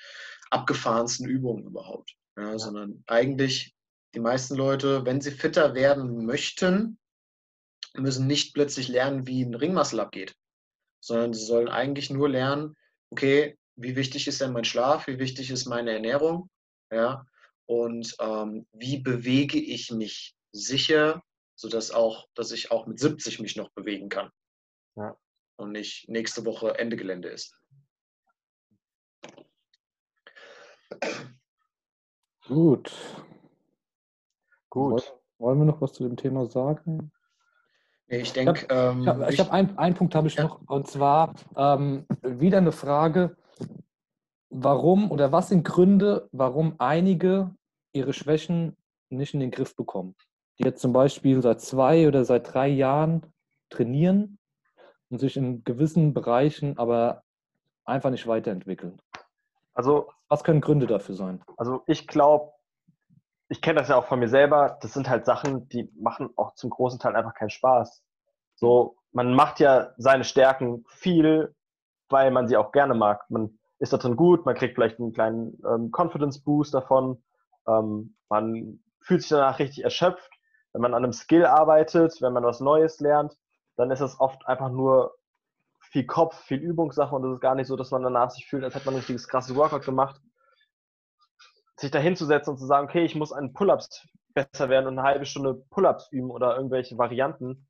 abgefahrensten 0.51 1.27
Übungen 1.27 1.65
überhaupt. 1.65 2.15
Ja, 2.37 2.51
ja. 2.51 2.59
Sondern 2.59 3.03
eigentlich 3.07 3.75
die 4.15 4.21
meisten 4.21 4.55
Leute, 4.55 5.07
wenn 5.07 5.23
sie 5.23 5.31
fitter 5.31 5.75
werden 5.75 6.27
möchten, 6.27 6.99
müssen 7.95 8.27
nicht 8.27 8.55
plötzlich 8.55 8.89
lernen, 8.89 9.27
wie 9.27 9.43
ein 9.43 9.55
Ringmuscle 9.55 10.01
abgeht, 10.01 10.35
sondern 11.03 11.35
sie 11.35 11.45
sollen 11.45 11.69
eigentlich 11.69 12.11
nur 12.11 12.29
lernen, 12.29 12.77
okay, 13.11 13.59
wie 13.75 13.97
wichtig 13.97 14.29
ist 14.29 14.41
denn 14.41 14.53
mein 14.53 14.65
Schlaf, 14.65 15.07
wie 15.09 15.19
wichtig 15.19 15.51
ist 15.51 15.67
meine 15.67 15.91
Ernährung, 15.91 16.49
ja, 16.91 17.27
und 17.67 18.15
ähm, 18.21 18.67
wie 18.73 18.99
bewege 18.99 19.59
ich 19.59 19.91
mich 19.91 20.37
sicher, 20.53 21.23
sodass 21.57 21.91
auch, 21.91 22.29
dass 22.35 22.53
ich 22.53 22.71
auch 22.71 22.87
mit 22.87 23.01
70 23.01 23.41
mich 23.41 23.57
noch 23.57 23.71
bewegen 23.71 24.09
kann. 24.09 24.31
Ja. 24.97 25.17
Und 25.57 25.73
nicht 25.73 26.09
nächste 26.09 26.45
Woche 26.45 26.79
Ende 26.79 26.97
Gelände 26.97 27.29
ist. 27.29 27.57
Gut. 32.47 32.93
Gut. 34.69 35.15
Wollen 35.39 35.59
wir 35.59 35.65
noch 35.65 35.81
was 35.81 35.95
zu 35.95 36.03
dem 36.05 36.17
Thema 36.17 36.47
sagen? 36.47 37.11
Ich 38.13 38.33
denke. 38.35 38.61
Ich 38.61 38.71
habe 38.71 39.01
ähm, 39.01 39.07
hab, 39.07 39.39
hab 39.39 39.53
einen, 39.53 39.79
einen 39.79 39.95
Punkt 39.95 40.15
habe 40.15 40.29
ich 40.29 40.35
ja. 40.35 40.45
noch, 40.45 40.61
und 40.67 40.87
zwar 40.87 41.35
ähm, 41.57 42.05
wieder 42.23 42.59
eine 42.59 42.73
Frage, 42.73 43.37
warum 44.51 45.11
oder 45.11 45.33
was 45.33 45.49
sind 45.49 45.65
Gründe, 45.65 46.29
warum 46.31 46.75
einige 46.77 47.55
ihre 47.93 48.13
Schwächen 48.13 48.77
nicht 49.09 49.33
in 49.33 49.41
den 49.41 49.51
Griff 49.51 49.75
bekommen? 49.75 50.15
Die 50.59 50.65
jetzt 50.65 50.83
zum 50.83 50.93
Beispiel 50.93 51.41
seit 51.41 51.63
zwei 51.63 52.07
oder 52.07 52.27
seit 52.27 52.53
drei 52.53 52.69
Jahren 52.69 53.23
trainieren 53.71 54.39
und 55.09 55.19
sich 55.19 55.39
in 55.39 55.65
gewissen 55.65 56.13
Bereichen 56.13 56.77
aber 56.77 57.23
einfach 57.87 58.11
nicht 58.11 58.27
weiterentwickeln. 58.27 59.01
Also, 59.73 60.11
was 60.29 60.45
können 60.45 60.61
Gründe 60.61 60.87
dafür 60.87 61.15
sein? 61.15 61.43
Also, 61.57 61.83
ich 61.87 62.07
glaube, 62.07 62.53
ich 63.53 63.61
kenne 63.61 63.81
das 63.81 63.91
ja 63.91 63.97
auch 63.97 64.07
von 64.07 64.19
mir 64.19 64.31
selber, 64.31 64.79
das 64.81 64.95
sind 64.95 65.11
halt 65.11 65.27
Sachen, 65.27 65.69
die 65.69 65.93
machen 66.01 66.31
auch 66.37 66.55
zum 66.55 66.71
großen 66.71 66.99
Teil 66.99 67.15
einfach 67.15 67.35
keinen 67.35 67.51
Spaß. 67.51 68.03
So, 68.55 68.97
man 69.13 69.35
macht 69.35 69.61
ja 69.61 69.93
seine 69.99 70.25
Stärken 70.25 70.87
viel, 70.89 71.55
weil 72.09 72.31
man 72.31 72.49
sie 72.49 72.57
auch 72.57 72.73
gerne 72.73 72.95
mag. 72.95 73.29
Man 73.29 73.59
ist 73.79 73.93
da 73.93 73.99
drin 73.99 74.17
gut, 74.17 74.47
man 74.47 74.55
kriegt 74.55 74.75
vielleicht 74.75 74.99
einen 74.99 75.13
kleinen 75.13 75.61
ähm, 75.67 75.91
Confidence 75.95 76.43
Boost 76.43 76.73
davon, 76.73 77.23
ähm, 77.69 78.17
man 78.31 78.81
fühlt 79.03 79.21
sich 79.21 79.29
danach 79.29 79.59
richtig 79.59 79.85
erschöpft. 79.85 80.33
Wenn 80.73 80.81
man 80.81 80.95
an 80.95 81.05
einem 81.05 81.13
Skill 81.13 81.45
arbeitet, 81.45 82.23
wenn 82.23 82.33
man 82.33 82.45
was 82.45 82.61
Neues 82.61 83.01
lernt, 83.01 83.37
dann 83.77 83.91
ist 83.91 84.01
es 84.01 84.19
oft 84.19 84.47
einfach 84.47 84.71
nur 84.71 85.15
viel 85.79 86.07
Kopf, 86.07 86.41
viel 86.45 86.59
Übungssache 86.59 87.15
und 87.15 87.23
es 87.27 87.35
ist 87.35 87.41
gar 87.43 87.55
nicht 87.55 87.67
so, 87.67 87.77
dass 87.77 87.91
man 87.91 88.03
danach 88.03 88.31
sich 88.31 88.47
fühlt, 88.47 88.65
als 88.65 88.75
hätte 88.75 88.87
man 88.87 88.95
ein 88.95 88.99
richtiges 88.99 89.29
krasses 89.29 89.55
Workout 89.55 89.85
gemacht 89.85 90.23
sich 91.83 91.91
da 91.91 91.99
hinzusetzen 91.99 92.53
und 92.53 92.59
zu 92.59 92.67
sagen, 92.67 92.89
okay, 92.89 93.05
ich 93.05 93.15
muss 93.15 93.33
an 93.33 93.53
Pull-ups 93.53 94.09
besser 94.35 94.69
werden 94.69 94.87
und 94.87 94.99
eine 94.99 95.07
halbe 95.07 95.27
Stunde 95.27 95.63
Pull-ups 95.71 96.11
üben 96.11 96.31
oder 96.31 96.57
irgendwelche 96.57 96.97
Varianten. 96.97 97.69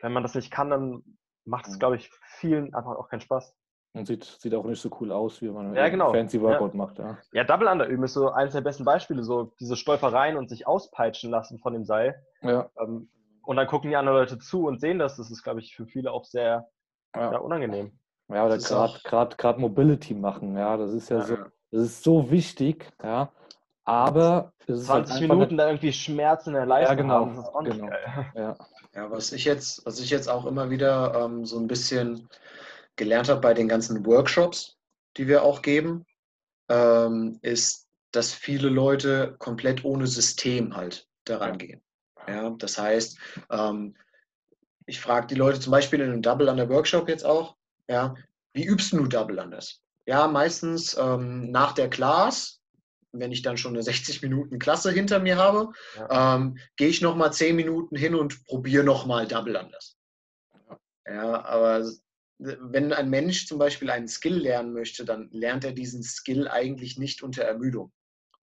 Wenn 0.00 0.12
man 0.12 0.22
das 0.22 0.34
nicht 0.34 0.50
kann, 0.50 0.70
dann 0.70 1.02
macht 1.44 1.68
es, 1.68 1.74
mhm. 1.74 1.78
glaube 1.78 1.96
ich, 1.96 2.10
vielen 2.38 2.74
einfach 2.74 2.96
auch 2.96 3.08
keinen 3.08 3.20
Spaß. 3.20 3.54
Und 3.92 4.06
sieht, 4.06 4.24
sieht 4.24 4.54
auch 4.54 4.64
nicht 4.64 4.80
so 4.80 4.90
cool 5.00 5.10
aus, 5.10 5.42
wie 5.42 5.48
man 5.48 5.74
ja, 5.74 5.88
genau. 5.88 6.12
fancy 6.12 6.40
Workout 6.40 6.72
ja. 6.72 6.76
macht. 6.76 6.98
Ja. 6.98 7.18
ja, 7.32 7.44
Double 7.44 7.66
Under 7.66 7.86
üben 7.86 8.04
ist 8.04 8.14
so 8.14 8.30
eines 8.30 8.52
der 8.52 8.60
besten 8.60 8.84
Beispiele, 8.84 9.24
so 9.24 9.52
diese 9.58 9.76
Stolpereien 9.76 10.36
und 10.36 10.48
sich 10.48 10.66
auspeitschen 10.66 11.30
lassen 11.30 11.58
von 11.58 11.72
dem 11.72 11.84
Seil. 11.84 12.24
Ja. 12.42 12.70
Ähm, 12.80 13.10
und 13.42 13.56
dann 13.56 13.66
gucken 13.66 13.90
die 13.90 13.96
anderen 13.96 14.18
Leute 14.18 14.38
zu 14.38 14.66
und 14.66 14.80
sehen 14.80 15.00
das. 15.00 15.16
Das 15.16 15.30
ist, 15.30 15.42
glaube 15.42 15.60
ich, 15.60 15.74
für 15.74 15.86
viele 15.86 16.12
auch 16.12 16.24
sehr 16.24 16.68
ja. 17.16 17.36
unangenehm. 17.38 17.98
Ja, 18.28 18.46
oder 18.46 18.58
gerade 18.58 19.60
Mobility 19.60 20.14
machen, 20.14 20.56
ja, 20.56 20.76
das 20.76 20.92
ist 20.92 21.08
ja, 21.08 21.20
so, 21.22 21.36
das 21.72 21.82
ist 21.82 22.04
so 22.04 22.30
wichtig, 22.30 22.88
ja. 23.02 23.32
Aber 23.90 24.52
20 24.66 24.88
halt 24.88 25.20
Minuten 25.22 25.56
da 25.56 25.66
irgendwie 25.66 25.92
Schmerzen 25.92 26.50
in 26.50 26.54
der 26.54 26.66
Leistung 26.66 26.96
ja, 26.96 27.02
genau, 27.02 27.14
haben, 27.14 27.34
das 27.34 27.44
ist 27.44 27.54
auch 27.54 27.64
genau. 27.64 27.90
Ja. 28.36 28.56
ja, 28.94 29.10
was 29.10 29.32
ich 29.32 29.44
jetzt, 29.44 29.84
was 29.84 29.98
ich 29.98 30.10
jetzt 30.10 30.28
auch 30.28 30.46
immer 30.46 30.70
wieder 30.70 31.24
ähm, 31.24 31.44
so 31.44 31.58
ein 31.58 31.66
bisschen 31.66 32.28
gelernt 32.94 33.28
habe 33.28 33.40
bei 33.40 33.52
den 33.52 33.66
ganzen 33.66 34.06
Workshops, 34.06 34.78
die 35.16 35.26
wir 35.26 35.42
auch 35.42 35.60
geben, 35.60 36.06
ähm, 36.68 37.40
ist, 37.42 37.88
dass 38.12 38.32
viele 38.32 38.68
Leute 38.68 39.34
komplett 39.40 39.84
ohne 39.84 40.06
System 40.06 40.76
halt 40.76 41.08
daran 41.24 41.58
gehen. 41.58 41.82
Ja, 42.28 42.50
das 42.50 42.78
heißt, 42.78 43.18
ähm, 43.50 43.96
ich 44.86 45.00
frage 45.00 45.26
die 45.26 45.34
Leute 45.34 45.58
zum 45.58 45.72
Beispiel 45.72 46.00
in 46.00 46.12
einem 46.12 46.22
Double 46.22 46.48
Under 46.48 46.68
Workshop 46.68 47.08
jetzt 47.08 47.26
auch, 47.26 47.56
ja, 47.88 48.14
wie 48.52 48.66
übst 48.66 48.92
du 48.92 49.04
Double 49.08 49.40
Unders? 49.40 49.82
Ja, 50.06 50.28
meistens 50.28 50.96
ähm, 50.96 51.50
nach 51.50 51.72
der 51.72 51.90
Class 51.90 52.59
wenn 53.12 53.32
ich 53.32 53.42
dann 53.42 53.56
schon 53.56 53.74
eine 53.74 53.82
60 53.82 54.22
Minuten 54.22 54.58
Klasse 54.58 54.90
hinter 54.90 55.18
mir 55.18 55.36
habe, 55.36 55.72
ja. 55.96 56.36
ähm, 56.36 56.58
gehe 56.76 56.88
ich 56.88 57.00
nochmal 57.00 57.32
10 57.32 57.56
Minuten 57.56 57.96
hin 57.96 58.14
und 58.14 58.44
probiere 58.44 58.84
nochmal 58.84 59.26
Double 59.26 59.56
anders. 59.56 59.96
Ja, 61.06 61.44
aber 61.44 61.90
wenn 62.38 62.92
ein 62.92 63.10
Mensch 63.10 63.46
zum 63.46 63.58
Beispiel 63.58 63.90
einen 63.90 64.08
Skill 64.08 64.36
lernen 64.36 64.72
möchte, 64.72 65.04
dann 65.04 65.28
lernt 65.30 65.64
er 65.64 65.72
diesen 65.72 66.02
Skill 66.02 66.48
eigentlich 66.48 66.98
nicht 66.98 67.22
unter 67.22 67.42
Ermüdung. 67.42 67.92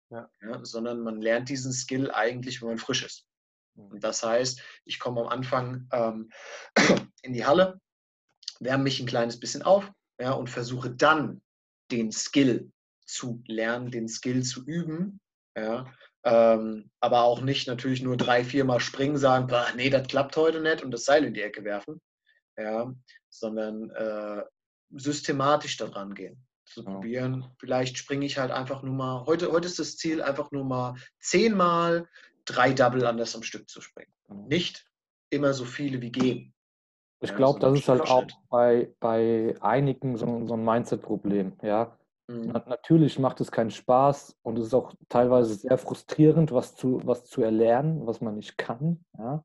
Ja. 0.09 0.29
sondern 0.63 0.99
man 0.99 1.21
lernt 1.21 1.47
diesen 1.47 1.71
Skill 1.71 2.11
eigentlich, 2.11 2.61
wenn 2.61 2.67
man 2.67 2.77
frisch 2.77 3.05
ist. 3.05 3.25
Mhm. 3.75 3.91
Und 3.91 4.03
das 4.03 4.21
heißt, 4.23 4.61
ich 4.83 4.99
komme 4.99 5.21
am 5.21 5.27
Anfang 5.27 5.87
ähm, 5.93 6.29
in 7.21 7.31
die 7.31 7.45
Halle, 7.45 7.79
wärme 8.59 8.83
mich 8.83 8.99
ein 8.99 9.05
kleines 9.05 9.39
bisschen 9.39 9.61
auf 9.61 9.89
ja, 10.19 10.33
und 10.33 10.49
versuche 10.49 10.91
dann 10.91 11.41
den 11.91 12.11
Skill 12.11 12.71
zu 13.11 13.43
lernen, 13.47 13.91
den 13.91 14.07
Skill 14.07 14.43
zu 14.43 14.63
üben. 14.65 15.19
Ja, 15.57 15.91
ähm, 16.23 16.89
aber 16.99 17.23
auch 17.23 17.41
nicht 17.41 17.67
natürlich 17.67 18.01
nur 18.01 18.15
drei, 18.15 18.43
viermal 18.43 18.79
springen, 18.79 19.17
sagen, 19.17 19.51
nee, 19.75 19.89
das 19.89 20.07
klappt 20.07 20.37
heute 20.37 20.61
nicht 20.61 20.83
und 20.83 20.91
das 20.91 21.05
Seil 21.05 21.25
in 21.25 21.33
die 21.33 21.41
Ecke 21.41 21.63
werfen, 21.63 21.99
ja, 22.57 22.93
sondern 23.29 23.89
äh, 23.89 24.43
systematisch 24.91 25.77
daran 25.77 26.13
gehen. 26.13 26.45
Zu 26.65 26.83
Ja. 26.83 26.91
probieren, 26.91 27.51
vielleicht 27.59 27.97
springe 27.97 28.25
ich 28.25 28.37
halt 28.37 28.51
einfach 28.51 28.81
nur 28.81 28.93
mal, 28.93 29.25
heute, 29.25 29.51
heute 29.51 29.67
ist 29.67 29.79
das 29.79 29.97
Ziel, 29.97 30.21
einfach 30.21 30.51
nur 30.51 30.63
mal 30.63 30.95
zehnmal 31.19 32.07
drei 32.45 32.71
Double 32.71 33.05
anders 33.05 33.35
am 33.35 33.43
Stück 33.43 33.67
zu 33.67 33.81
springen. 33.81 34.13
Nicht 34.47 34.85
immer 35.31 35.53
so 35.53 35.65
viele 35.65 36.01
wie 36.01 36.11
gehen. 36.11 36.53
Ich 37.19 37.35
glaube, 37.35 37.59
das 37.59 37.77
ist 37.77 37.89
halt 37.89 38.01
auch 38.01 38.25
bei, 38.49 38.93
bei 38.99 39.55
einigen 39.59 40.17
so, 40.17 40.47
so 40.47 40.53
ein 40.53 40.63
Mindset-Problem. 40.63 41.53
Ja? 41.61 41.97
Mhm. 42.31 42.51
Na, 42.53 42.63
natürlich 42.67 43.19
macht 43.19 43.41
es 43.41 43.51
keinen 43.51 43.71
Spaß 43.71 44.37
und 44.43 44.57
es 44.57 44.67
ist 44.67 44.73
auch 44.73 44.93
teilweise 45.09 45.53
sehr 45.55 45.77
frustrierend, 45.77 46.51
was 46.51 46.75
zu, 46.75 47.01
was 47.03 47.25
zu 47.25 47.41
erlernen, 47.41 48.05
was 48.07 48.21
man 48.21 48.35
nicht 48.35 48.57
kann. 48.57 49.03
Ja? 49.17 49.43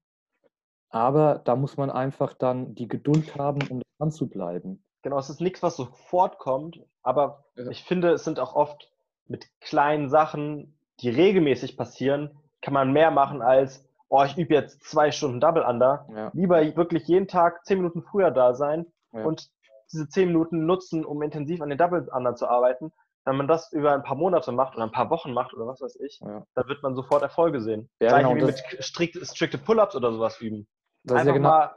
Aber 0.91 1.41
da 1.45 1.57
muss 1.57 1.76
man 1.76 1.91
einfach 1.91 2.34
dann 2.34 2.74
die 2.74 2.89
Geduld 2.89 3.37
haben, 3.37 3.61
um 3.68 3.82
dran 3.99 4.11
zu 4.11 4.28
bleiben. 4.28 4.84
Genau, 5.03 5.18
es 5.18 5.30
ist 5.30 5.41
nichts, 5.41 5.62
was 5.62 5.76
sofort 5.76 6.39
kommt, 6.39 6.80
aber 7.03 7.45
ich 7.70 7.84
finde, 7.84 8.11
es 8.11 8.24
sind 8.24 8.41
auch 8.41 8.55
oft 8.55 8.91
mit 9.26 9.47
kleinen 9.61 10.09
Sachen, 10.09 10.76
die 11.01 11.11
regelmäßig 11.11 11.76
passieren, 11.76 12.39
kann 12.61 12.74
man 12.74 12.93
mehr 12.93 13.11
machen 13.11 13.43
als, 13.43 13.89
oh, 14.09 14.24
ich 14.24 14.37
übe 14.37 14.55
jetzt 14.55 14.82
zwei 14.82 15.11
Stunden 15.11 15.41
Double 15.41 15.62
Under. 15.62 16.07
Ja. 16.14 16.30
Lieber 16.32 16.61
wirklich 16.76 17.07
jeden 17.07 17.28
Tag 17.28 17.64
zehn 17.66 17.78
Minuten 17.78 18.03
früher 18.03 18.30
da 18.30 18.55
sein 18.55 18.87
Ja. 19.12 19.24
und 19.24 19.51
diese 19.93 20.09
zehn 20.09 20.28
Minuten 20.28 20.66
nutzen, 20.66 21.05
um 21.05 21.22
intensiv 21.22 21.61
an 21.61 21.68
den 21.68 21.78
Double 21.78 22.09
Under 22.12 22.34
zu 22.34 22.49
arbeiten. 22.49 22.93
Wenn 23.24 23.37
man 23.37 23.49
das 23.49 23.72
über 23.72 23.93
ein 23.93 24.03
paar 24.05 24.16
Monate 24.16 24.53
macht 24.53 24.74
oder 24.76 24.84
ein 24.84 24.93
paar 24.93 25.11
Wochen 25.11 25.32
macht 25.32 25.53
oder 25.55 25.66
was 25.66 25.80
weiß 25.80 25.97
ich, 26.01 26.20
Ja. 26.20 26.45
dann 26.55 26.68
wird 26.68 26.82
man 26.82 26.95
sofort 26.95 27.22
Erfolge 27.22 27.61
sehen. 27.61 27.89
Ja, 28.01 28.09
Gleiche 28.09 28.28
genau, 28.28 28.41
wie 28.41 28.47
mit 28.47 28.59
strikt, 28.84 29.16
strikte 29.26 29.59
Pull-Ups 29.59 29.97
oder 29.97 30.12
sowas 30.12 30.41
üben. 30.41 30.68
Das 31.03 31.14
ist, 31.16 31.20
Einfach 31.20 31.26
ja 31.28 31.32
genau, 31.37 31.49
mal 31.49 31.70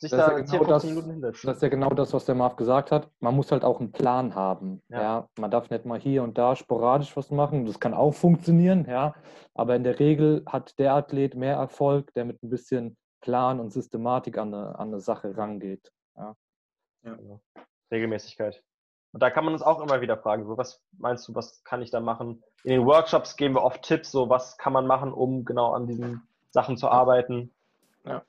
sich 0.00 0.10
das 0.10 0.20
ist 0.20 0.26
da 0.28 0.38
ja 0.38 0.44
10, 0.44 0.58
genau 0.60 0.64
15 0.64 0.68
das- 0.68 0.84
Minuten 0.84 1.10
hinsetzen. 1.10 1.46
das 1.48 1.56
ist 1.56 1.62
ja 1.62 1.68
genau 1.70 1.88
das, 1.90 2.12
was 2.12 2.24
der 2.26 2.34
Marv 2.34 2.56
gesagt 2.56 2.92
hat. 2.92 3.10
Man 3.20 3.34
muss 3.34 3.50
halt 3.50 3.64
auch 3.64 3.80
einen 3.80 3.92
Plan 3.92 4.34
haben. 4.34 4.82
Ja. 4.88 5.00
Ja. 5.02 5.28
Man 5.38 5.50
darf 5.50 5.70
nicht 5.70 5.86
mal 5.86 5.98
hier 5.98 6.22
und 6.22 6.36
da 6.38 6.54
sporadisch 6.54 7.16
was 7.16 7.30
machen. 7.30 7.64
Das 7.66 7.80
kann 7.80 7.94
auch 7.94 8.12
funktionieren, 8.12 8.84
ja. 8.88 9.14
Aber 9.54 9.74
in 9.74 9.84
der 9.84 9.98
Regel 9.98 10.42
hat 10.46 10.78
der 10.78 10.94
Athlet 10.94 11.34
mehr 11.34 11.56
Erfolg, 11.56 12.12
der 12.14 12.26
mit 12.26 12.42
ein 12.42 12.50
bisschen 12.50 12.96
Plan 13.22 13.58
und 13.58 13.72
Systematik 13.72 14.36
an 14.38 14.54
eine, 14.54 14.78
an 14.78 14.88
eine 14.88 15.00
Sache 15.00 15.36
rangeht. 15.36 15.90
Genau. 17.02 17.40
Regelmäßigkeit. 17.90 18.62
Und 19.12 19.22
da 19.22 19.30
kann 19.30 19.44
man 19.44 19.54
uns 19.54 19.62
auch 19.62 19.80
immer 19.80 20.00
wieder 20.00 20.18
fragen, 20.18 20.46
so 20.46 20.56
was 20.58 20.82
meinst 20.92 21.26
du, 21.28 21.34
was 21.34 21.64
kann 21.64 21.80
ich 21.80 21.90
da 21.90 22.00
machen? 22.00 22.42
In 22.62 22.70
den 22.72 22.86
Workshops 22.86 23.36
geben 23.36 23.54
wir 23.54 23.62
oft 23.62 23.82
Tipps, 23.82 24.10
so 24.10 24.28
was 24.28 24.58
kann 24.58 24.72
man 24.72 24.86
machen, 24.86 25.12
um 25.12 25.44
genau 25.44 25.72
an 25.72 25.86
diesen 25.86 26.22
Sachen 26.50 26.76
zu 26.76 26.88
arbeiten. 26.88 27.50
Ja. 28.04 28.22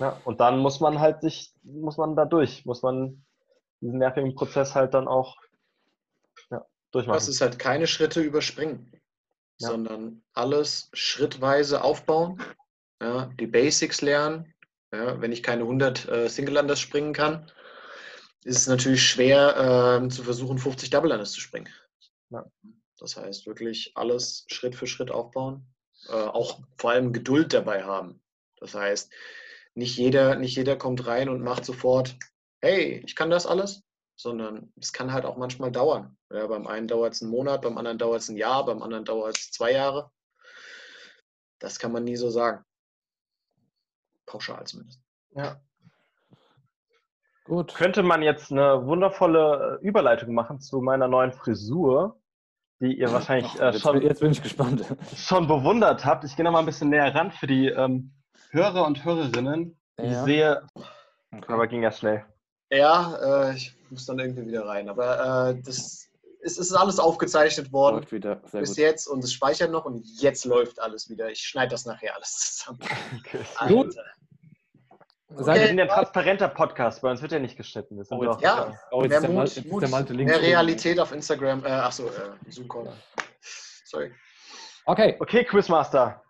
Ja, 0.00 0.20
und 0.24 0.40
dann 0.40 0.58
muss 0.58 0.80
man 0.80 1.00
halt 1.00 1.20
sich, 1.20 1.52
muss 1.62 1.98
man 1.98 2.16
da 2.16 2.24
durch, 2.24 2.64
muss 2.64 2.82
man 2.82 3.22
diesen 3.80 3.98
nervigen 3.98 4.34
Prozess 4.34 4.74
halt 4.74 4.94
dann 4.94 5.06
auch 5.06 5.36
ja, 6.50 6.64
durchmachen. 6.92 7.16
Das 7.18 7.28
ist 7.28 7.40
halt 7.42 7.58
keine 7.58 7.86
Schritte 7.86 8.20
überspringen, 8.22 8.90
Ja. 9.58 9.68
sondern 9.68 10.22
alles 10.32 10.88
schrittweise 10.94 11.84
aufbauen, 11.84 12.42
ja, 13.02 13.26
die 13.38 13.46
Basics 13.46 14.00
lernen. 14.00 14.54
Ja, 14.92 15.20
wenn 15.20 15.32
ich 15.32 15.42
keine 15.42 15.62
100 15.62 16.08
äh, 16.08 16.28
Single 16.28 16.58
Unders 16.58 16.80
springen 16.80 17.12
kann, 17.12 17.50
ist 18.44 18.58
es 18.58 18.66
natürlich 18.68 19.02
schwer 19.02 19.98
ähm, 19.98 20.10
zu 20.10 20.22
versuchen, 20.22 20.58
50 20.58 20.90
Double 20.90 21.10
Unders 21.10 21.32
zu 21.32 21.40
springen. 21.40 21.68
Ja. 22.30 22.44
Das 22.98 23.16
heißt 23.16 23.46
wirklich 23.46 23.92
alles 23.94 24.46
Schritt 24.48 24.74
für 24.74 24.86
Schritt 24.86 25.10
aufbauen, 25.10 25.66
äh, 26.08 26.12
auch 26.12 26.60
vor 26.78 26.90
allem 26.90 27.12
Geduld 27.12 27.52
dabei 27.52 27.84
haben. 27.84 28.22
Das 28.58 28.74
heißt, 28.74 29.12
nicht 29.74 29.96
jeder, 29.98 30.36
nicht 30.36 30.56
jeder 30.56 30.76
kommt 30.76 31.06
rein 31.06 31.28
und 31.28 31.42
macht 31.42 31.64
sofort, 31.64 32.16
hey, 32.62 33.02
ich 33.04 33.14
kann 33.14 33.28
das 33.28 33.46
alles, 33.46 33.82
sondern 34.16 34.72
es 34.80 34.92
kann 34.92 35.12
halt 35.12 35.26
auch 35.26 35.36
manchmal 35.36 35.70
dauern. 35.70 36.16
Ja, 36.32 36.46
beim 36.46 36.66
einen 36.66 36.88
dauert 36.88 37.12
es 37.12 37.22
einen 37.22 37.30
Monat, 37.30 37.62
beim 37.62 37.76
anderen 37.76 37.98
dauert 37.98 38.22
es 38.22 38.28
ein 38.28 38.36
Jahr, 38.36 38.64
beim 38.64 38.82
anderen 38.82 39.04
dauert 39.04 39.36
es 39.36 39.50
zwei 39.50 39.72
Jahre. 39.72 40.10
Das 41.58 41.78
kann 41.78 41.92
man 41.92 42.04
nie 42.04 42.16
so 42.16 42.30
sagen. 42.30 42.64
Pauschal 44.26 44.64
zumindest. 44.66 45.00
ja. 45.34 45.56
Gut. 47.44 47.74
Könnte 47.74 48.02
man 48.02 48.22
jetzt 48.22 48.50
eine 48.50 48.84
wundervolle 48.86 49.78
äh, 49.80 49.86
Überleitung 49.86 50.34
machen 50.34 50.58
zu 50.60 50.80
meiner 50.80 51.06
neuen 51.06 51.30
Frisur, 51.32 52.18
die 52.80 52.98
ihr 52.98 53.12
wahrscheinlich 53.12 53.52
Ach, 53.56 53.60
äh, 53.60 53.66
jetzt, 53.70 53.82
schon 53.82 54.02
jetzt 54.02 54.20
bin 54.20 54.32
ich 54.32 54.42
gespannt. 54.42 54.84
schon 55.16 55.46
bewundert 55.46 56.04
habt. 56.04 56.24
Ich 56.24 56.34
gehe 56.34 56.44
noch 56.44 56.50
mal 56.50 56.58
ein 56.58 56.66
bisschen 56.66 56.90
näher 56.90 57.14
ran 57.14 57.30
für 57.30 57.46
die 57.46 57.68
ähm, 57.68 58.12
Hörer 58.50 58.84
und 58.84 59.04
Hörerinnen. 59.04 59.78
Ich 59.96 60.10
Ja. 60.10 60.24
sehe, 60.24 60.66
Okay. 61.32 61.52
aber 61.52 61.68
ging 61.68 61.82
ja 61.84 61.92
schnell. 61.92 62.24
Ja, 62.72 63.48
äh, 63.50 63.54
ich 63.54 63.76
muss 63.90 64.06
dann 64.06 64.18
irgendwie 64.18 64.46
wieder 64.46 64.66
rein. 64.66 64.88
Aber 64.88 65.50
äh, 65.50 65.62
das 65.62 66.08
es 66.46 66.58
ist 66.58 66.72
alles 66.72 66.98
aufgezeichnet 66.98 67.72
worden 67.72 67.96
Läuft 67.96 68.12
wieder. 68.12 68.40
Sehr 68.50 68.60
bis 68.60 68.70
gut. 68.70 68.78
jetzt 68.78 69.06
und 69.08 69.22
es 69.24 69.32
speichert 69.32 69.70
noch 69.70 69.84
und 69.84 70.06
jetzt 70.20 70.44
läuft 70.44 70.80
alles 70.80 71.10
wieder. 71.10 71.28
Ich 71.30 71.40
schneide 71.40 71.70
das 71.72 71.84
nachher 71.86 72.14
alles 72.14 72.30
zusammen. 72.56 72.78
Okay. 73.26 73.44
Gut. 73.68 73.94
Wir 75.28 75.44
Seid 75.44 75.66
sind 75.66 75.78
ja 75.78 75.84
ein 75.84 75.90
transparenter 75.90 76.48
Podcast, 76.48 77.02
bei 77.02 77.10
uns 77.10 77.20
wird 77.20 77.32
ja 77.32 77.40
nicht 77.40 77.56
geschnitten. 77.56 78.02
Sind 78.02 78.16
Oh, 78.16 78.24
jetzt- 78.24 78.40
Ja, 78.40 78.72
Oh, 78.92 79.02
jetzt 79.02 79.10
mehr 79.10 79.18
ist 79.18 79.22
der 79.26 79.30
Mut, 79.30 79.44
ist 79.56 79.66
Mut, 79.66 79.82
der 79.82 79.88
Malte 79.90 80.12
links 80.14 80.32
mehr. 80.32 80.40
Realität 80.40 81.00
auf 81.00 81.10
Instagram. 81.12 81.64
Äh, 81.64 81.68
achso, 81.70 82.06
äh, 82.06 82.50
Zoom-Call. 82.50 82.92
Sorry. 83.84 84.12
Okay, 84.86 85.16
Okay, 85.18 85.44
Quizmaster. 85.44 86.22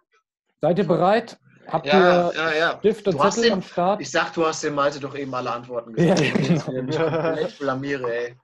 seid 0.62 0.78
ihr 0.78 0.86
bereit? 0.86 1.36
Habt 1.68 1.86
Ja, 1.86 2.30
ihr 2.30 2.34
ja, 2.36 2.52
ja. 2.54 2.78
Stift 2.78 3.06
und 3.08 3.14
Du 3.14 3.22
hast 3.22 3.34
Zettel 3.34 3.50
den- 3.50 3.52
am 3.54 3.62
Start? 3.62 4.00
Ich 4.00 4.10
sag, 4.10 4.32
du 4.32 4.46
hast 4.46 4.64
dem 4.64 4.74
Malte 4.74 4.98
doch 4.98 5.14
eben 5.14 5.34
alle 5.34 5.50
Antworten 5.50 5.92
gesagt. 5.92 6.20
ja, 6.20 6.32
genau. 6.32 7.10
komplett 7.10 7.58
blamiere, 7.58 8.14
ey. 8.14 8.36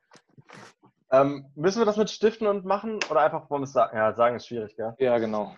Ähm, 1.12 1.46
müssen 1.54 1.80
wir 1.80 1.84
das 1.84 1.98
mit 1.98 2.08
Stiften 2.08 2.46
und 2.46 2.64
machen 2.64 2.98
oder 3.10 3.20
einfach 3.20 3.48
wollen 3.50 3.62
wir 3.62 3.66
es 3.66 3.72
sagen? 3.72 3.96
Ja, 3.96 4.14
sagen 4.14 4.36
ist 4.36 4.46
schwierig, 4.46 4.74
gell? 4.76 4.94
Ja, 4.98 5.18
genau. 5.18 5.54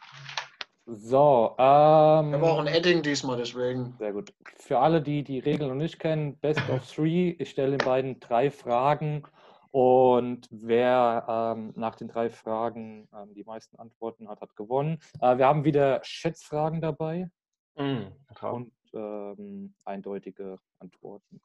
So, 0.86 1.54
ähm, 1.58 2.34
auch 2.44 2.58
ein 2.58 2.66
Edding 2.66 3.02
diesmal, 3.02 3.38
deswegen. 3.38 3.94
Sehr 3.98 4.12
gut. 4.12 4.34
Für 4.56 4.80
alle, 4.80 5.00
die 5.00 5.22
die 5.22 5.38
Regeln 5.38 5.70
noch 5.70 5.76
nicht 5.76 5.98
kennen, 5.98 6.36
Best 6.40 6.68
of 6.68 6.86
Three. 6.92 7.30
Ich 7.38 7.50
stelle 7.50 7.76
den 7.78 7.86
beiden 7.86 8.20
drei 8.20 8.50
Fragen 8.50 9.22
und 9.70 10.46
wer 10.50 11.24
ähm, 11.56 11.72
nach 11.76 11.94
den 11.94 12.08
drei 12.08 12.28
Fragen 12.28 13.08
ähm, 13.14 13.32
die 13.32 13.44
meisten 13.44 13.78
Antworten 13.78 14.28
hat, 14.28 14.40
hat 14.40 14.56
gewonnen. 14.56 14.98
Äh, 15.20 15.38
wir 15.38 15.46
haben 15.46 15.64
wieder 15.64 16.00
Schätzfragen 16.02 16.80
dabei 16.80 17.30
Mhm. 17.76 18.12
und 18.42 18.72
ähm, 18.92 19.74
eindeutige 19.84 20.58
Antworten. 20.78 21.40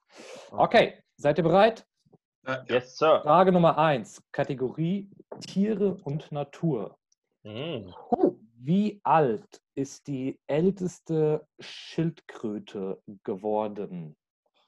Okay, 0.51 1.01
seid 1.15 1.37
ihr 1.39 1.43
bereit? 1.43 1.87
Ja, 2.49 2.65
Yes, 2.67 2.97
Sir. 2.97 3.21
Frage 3.21 3.51
Nummer 3.51 3.77
eins, 3.77 4.23
Kategorie 4.31 5.07
Tiere 5.39 5.93
und 6.03 6.31
Natur. 6.31 6.97
Mhm. 7.43 7.93
Wie 8.55 8.99
alt 9.03 9.61
ist 9.75 10.07
die 10.07 10.39
älteste 10.47 11.47
Schildkröte 11.59 13.03
geworden? 13.23 14.17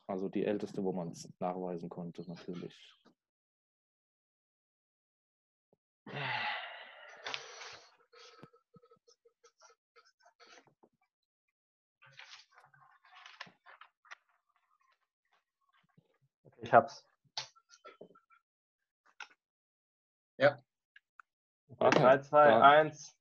Also 0.06 0.30
die 0.30 0.46
älteste, 0.46 0.84
wo 0.84 0.92
man 0.92 1.10
es 1.10 1.28
nachweisen 1.40 1.90
konnte, 1.90 2.22
natürlich. 2.30 2.96
Ich 16.62 16.72
hab's. 16.72 17.11
Ja. 20.42 20.58
Okay, 21.80 22.00
3, 22.00 22.18
2, 22.18 22.46
dann 22.50 22.62
1. 22.62 23.16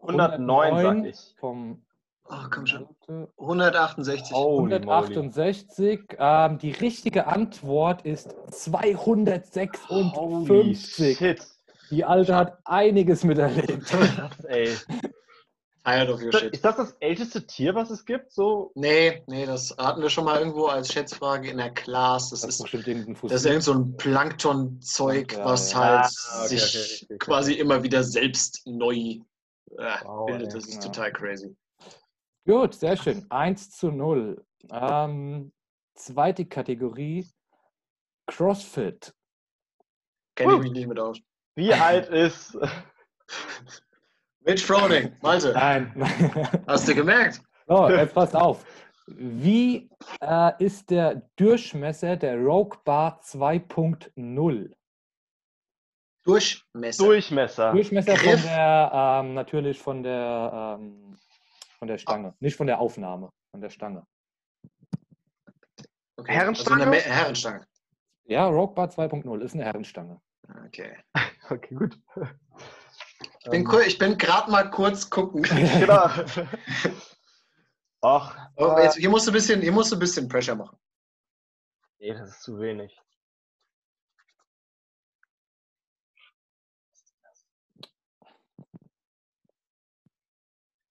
109, 0.00 0.82
sag 0.82 1.04
ich. 1.04 1.34
Vom 1.38 1.82
Oh, 2.28 2.48
komm 2.50 2.66
schon. 2.66 2.86
Malte. 3.08 3.28
168. 3.36 4.32
Holy 4.32 4.78
moly. 4.78 4.90
168. 4.90 6.16
Ähm, 6.18 6.58
die 6.58 6.70
richtige 6.70 7.26
Antwort 7.26 8.02
ist 8.02 8.34
Holy 8.48 8.94
256. 10.74 11.18
shit. 11.18 11.46
Die 11.90 12.04
Alte 12.04 12.34
hat 12.34 12.58
einiges 12.64 13.24
miterlebt. 13.24 13.84
Krass, 13.86 14.44
ey. 14.44 14.74
Tired 15.84 16.10
of 16.10 16.20
your 16.20 16.26
Ist 16.28 16.34
das- 16.34 16.40
shit. 16.42 16.54
Ist 16.54 16.64
das 16.64 16.76
das 16.76 16.92
älteste 17.00 17.46
Tier, 17.46 17.74
was 17.74 17.90
es 17.90 18.04
gibt? 18.04 18.30
So, 18.32 18.70
Nee, 18.76 19.22
nee, 19.26 19.46
das 19.46 19.74
hatten 19.78 20.00
wir 20.00 20.10
schon 20.10 20.24
mal 20.24 20.38
irgendwo 20.38 20.66
als 20.66 20.92
Schätzfrage 20.92 21.50
in 21.50 21.56
der 21.58 21.72
Class. 21.74 22.30
Das 22.30 22.42
Das 22.42 22.50
ist 22.54 22.62
bestimmt 22.62 22.86
irgendein 22.86 23.16
Fossil. 23.16 23.34
das 23.34 23.42
ist 23.44 23.46
irgend 23.50 23.64
so 23.64 23.72
ein 23.74 23.96
Plankton-Zeug, 23.96 25.32
Ja, 25.32 25.44
was 25.44 25.72
ja. 25.72 25.78
halt 25.78 26.04
Ah, 26.30 26.44
okay, 26.44 26.56
sich 26.56 26.76
okay, 26.76 27.04
okay. 27.06 27.18
quasi 27.18 27.54
immer 27.54 27.82
wieder 27.82 28.04
selbst 28.04 28.62
neu 28.66 28.94
äh, 28.96 29.20
Wow, 30.04 30.26
bildet. 30.26 30.54
Das 30.54 30.66
ist 30.66 30.74
Ja. 30.74 30.80
total 30.90 31.12
crazy. 31.12 31.56
Gut, 32.46 32.74
sehr 32.74 32.96
schön. 32.96 33.26
1 33.30 33.70
zu 33.70 33.90
0. 33.90 34.44
Ähm, 34.70 35.52
zweite 35.94 36.44
Kategorie: 36.46 37.28
CrossFit. 38.26 39.12
Kenne 40.36 40.54
ich 40.54 40.60
mich 40.60 40.72
nicht 40.72 40.86
mit 40.88 40.98
aus. 41.00 41.18
wie 41.56 41.72
alt 41.74 42.08
ist. 42.10 42.56
Mitch 44.44 44.64
Froning, 44.64 45.12
Malte, 45.22 45.52
Nein. 45.52 45.92
hast 46.66 46.88
du 46.88 46.94
gemerkt? 46.94 47.40
so, 47.68 47.88
jetzt 47.88 48.14
passt 48.14 48.34
auf. 48.34 48.64
Wie 49.06 49.88
äh, 50.20 50.64
ist 50.64 50.90
der 50.90 51.22
Durchmesser 51.36 52.16
der 52.16 52.36
Rogue 52.38 52.78
Bar 52.84 53.20
2.0? 53.22 54.72
Durchmesser. 56.24 57.04
Durchmesser. 57.04 57.72
Durchmesser 57.72 58.16
von 58.16 58.30
Griff. 58.30 58.42
der, 58.44 58.90
ähm, 58.94 59.34
natürlich 59.34 59.80
von 59.80 60.02
der, 60.02 60.78
ähm, 60.80 61.16
von 61.78 61.88
der 61.88 61.98
Stange, 61.98 62.34
nicht 62.40 62.56
von 62.56 62.66
der 62.66 62.78
Aufnahme, 62.78 63.30
von 63.50 63.60
der 63.60 63.70
Stange. 63.70 64.06
Okay. 66.16 66.32
Herrenstange? 66.32 66.86
Also 66.86 67.10
Herrenstange. 67.10 67.66
Ja, 68.24 68.46
Rogue 68.46 68.74
Bar 68.74 68.88
2.0 68.88 69.40
ist 69.40 69.54
eine 69.54 69.64
Herrenstange. 69.64 70.20
Okay. 70.66 70.96
Okay, 71.50 71.74
gut. 71.74 71.98
Ich 73.44 73.50
bin, 73.50 73.66
Ähm, 73.68 73.80
ich 73.86 73.98
bin 73.98 74.18
gerade 74.18 74.50
mal 74.50 74.70
kurz 74.70 75.10
gucken. 75.10 75.42
Genau. 75.80 76.08
Ach, 78.04 78.36
Oh, 78.56 78.76
äh, 78.76 78.84
jetzt, 78.84 78.96
hier, 78.96 79.10
musst 79.10 79.26
du 79.26 79.30
ein 79.30 79.34
bisschen, 79.34 79.60
hier 79.62 79.72
musst 79.72 79.90
du 79.92 79.96
ein 79.96 80.00
bisschen 80.00 80.28
Pressure 80.28 80.54
machen. 80.56 80.76
nee, 81.98 82.12
das 82.12 82.30
ist 82.30 82.42
zu 82.42 82.58
wenig. 82.60 83.00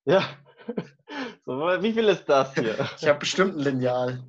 Ja. 0.05 0.23
So, 1.43 1.57
wie 1.81 1.91
viel 1.91 2.07
ist 2.07 2.25
das 2.25 2.53
hier? 2.53 2.87
Ich 2.97 3.07
habe 3.07 3.19
bestimmt 3.19 3.55
ein 3.57 3.59
Lineal. 3.59 4.23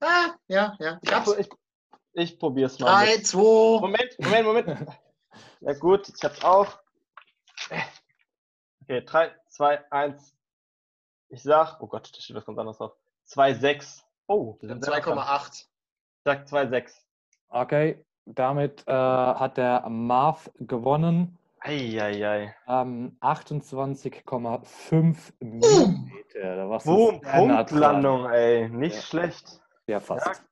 Ah, 0.00 0.34
ja, 0.48 0.76
ja. 0.78 0.98
Ich 1.02 1.12
hab's. 1.12 1.32
Ich, 1.38 1.48
ich 2.16 2.38
probier's 2.38 2.78
mal. 2.78 3.04
Drei, 3.04 3.16
mit- 3.16 3.26
zwei. 3.26 3.80
Moment, 3.80 4.16
Moment, 4.18 4.46
Moment. 4.46 4.68
Ja 5.60 5.72
gut, 5.74 6.08
ich 6.08 6.22
hab's 6.22 6.42
auch. 6.44 6.78
Okay, 8.82 9.02
3, 9.04 9.32
2, 9.48 9.90
1. 9.90 10.34
Ich 11.28 11.42
sag, 11.42 11.80
oh 11.80 11.86
Gott, 11.88 12.10
da 12.14 12.20
steht 12.20 12.36
was 12.36 12.44
ganz 12.46 12.56
anderes 12.58 12.78
drauf. 12.78 12.92
2, 13.24 13.54
6. 13.54 14.04
Oh, 14.28 14.56
wir 14.60 14.68
sind 14.68 14.84
sehr 14.84 14.94
nah 14.94 15.00
dran. 15.00 15.18
2,8. 15.18 15.50
Ich 15.52 15.66
sag 16.24 16.46
2, 16.48 16.66
6. 16.68 17.04
Okay, 17.48 18.04
damit 18.26 18.84
äh, 18.86 18.92
hat 18.92 19.56
der 19.56 19.88
Marv 19.88 20.48
gewonnen. 20.56 21.36
Eieiei. 21.60 22.54
Ähm, 22.68 23.16
28,5 23.20 25.16
Millimeter. 25.40 26.56
Da 26.56 26.68
warst 26.68 26.86
du 26.86 26.94
Boom. 26.94 27.20
Punktlandung, 27.22 28.28
ey. 28.30 28.68
Nicht 28.68 28.96
Ja. 28.96 29.02
schlecht. 29.02 29.60
Ja, 29.86 30.00
fast. 30.00 30.42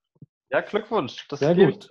Ja, 0.55 0.61
Glückwunsch. 0.61 1.27
Das 1.27 1.41
Sehr 1.41 1.53
gut. 1.53 1.89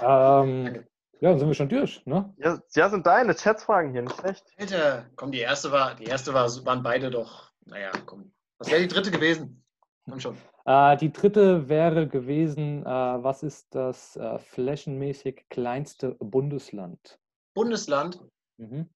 Ähm, 0.00 0.86
ja, 1.20 1.28
dann 1.28 1.38
sind 1.38 1.48
wir 1.48 1.54
schon 1.54 1.68
durch, 1.68 2.00
ne? 2.06 2.32
Ja, 2.38 2.58
ja, 2.74 2.88
sind 2.88 3.04
deine 3.06 3.36
Schätzfragen 3.36 3.92
hier, 3.92 4.00
nicht 4.00 4.18
schlecht. 4.18 4.46
Alter, 4.56 5.04
komm, 5.14 5.30
die 5.30 5.40
erste 5.40 5.70
war, 5.72 5.94
die 5.94 6.04
erste 6.04 6.32
war, 6.32 6.48
waren 6.64 6.82
beide 6.82 7.10
doch. 7.10 7.52
Naja, 7.66 7.92
komm. 8.06 8.32
Was 8.56 8.70
wäre 8.70 8.80
die 8.80 8.88
dritte 8.88 9.10
gewesen? 9.10 9.62
Komm 10.08 10.20
schon. 10.20 10.38
Äh, 10.64 10.96
die 10.96 11.12
dritte 11.12 11.68
wäre 11.68 12.08
gewesen, 12.08 12.80
äh, 12.86 12.88
was 12.88 13.42
ist 13.42 13.74
das 13.74 14.16
äh, 14.16 14.38
flächenmäßig 14.38 15.44
kleinste 15.50 16.16
Bundesland? 16.18 17.20
Bundesland. 17.52 18.24
Mhm. 18.56 18.88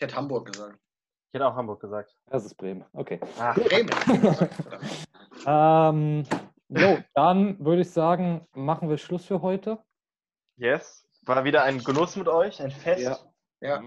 Ich 0.00 0.06
hätte 0.06 0.16
Hamburg 0.16 0.50
gesagt. 0.50 0.78
Ich 1.28 1.34
hätte 1.34 1.46
auch 1.46 1.54
Hamburg 1.54 1.78
gesagt. 1.78 2.16
Das 2.30 2.46
ist 2.46 2.54
Bremen. 2.54 2.86
Okay. 2.94 3.20
Ach, 3.38 3.54
Bremen. 3.54 3.90
Ähm, 5.46 6.24
jo, 6.68 6.98
dann 7.14 7.58
würde 7.64 7.80
ich 7.82 7.90
sagen, 7.90 8.46
machen 8.52 8.90
wir 8.90 8.98
Schluss 8.98 9.24
für 9.24 9.40
heute. 9.40 9.78
yes. 10.56 11.06
War 11.24 11.44
wieder 11.44 11.62
ein 11.64 11.82
Genuss 11.84 12.16
mit 12.16 12.28
euch, 12.28 12.60
ein 12.60 12.70
Fest. 12.70 13.02
Ja. 13.02 13.16
Ja. 13.62 13.82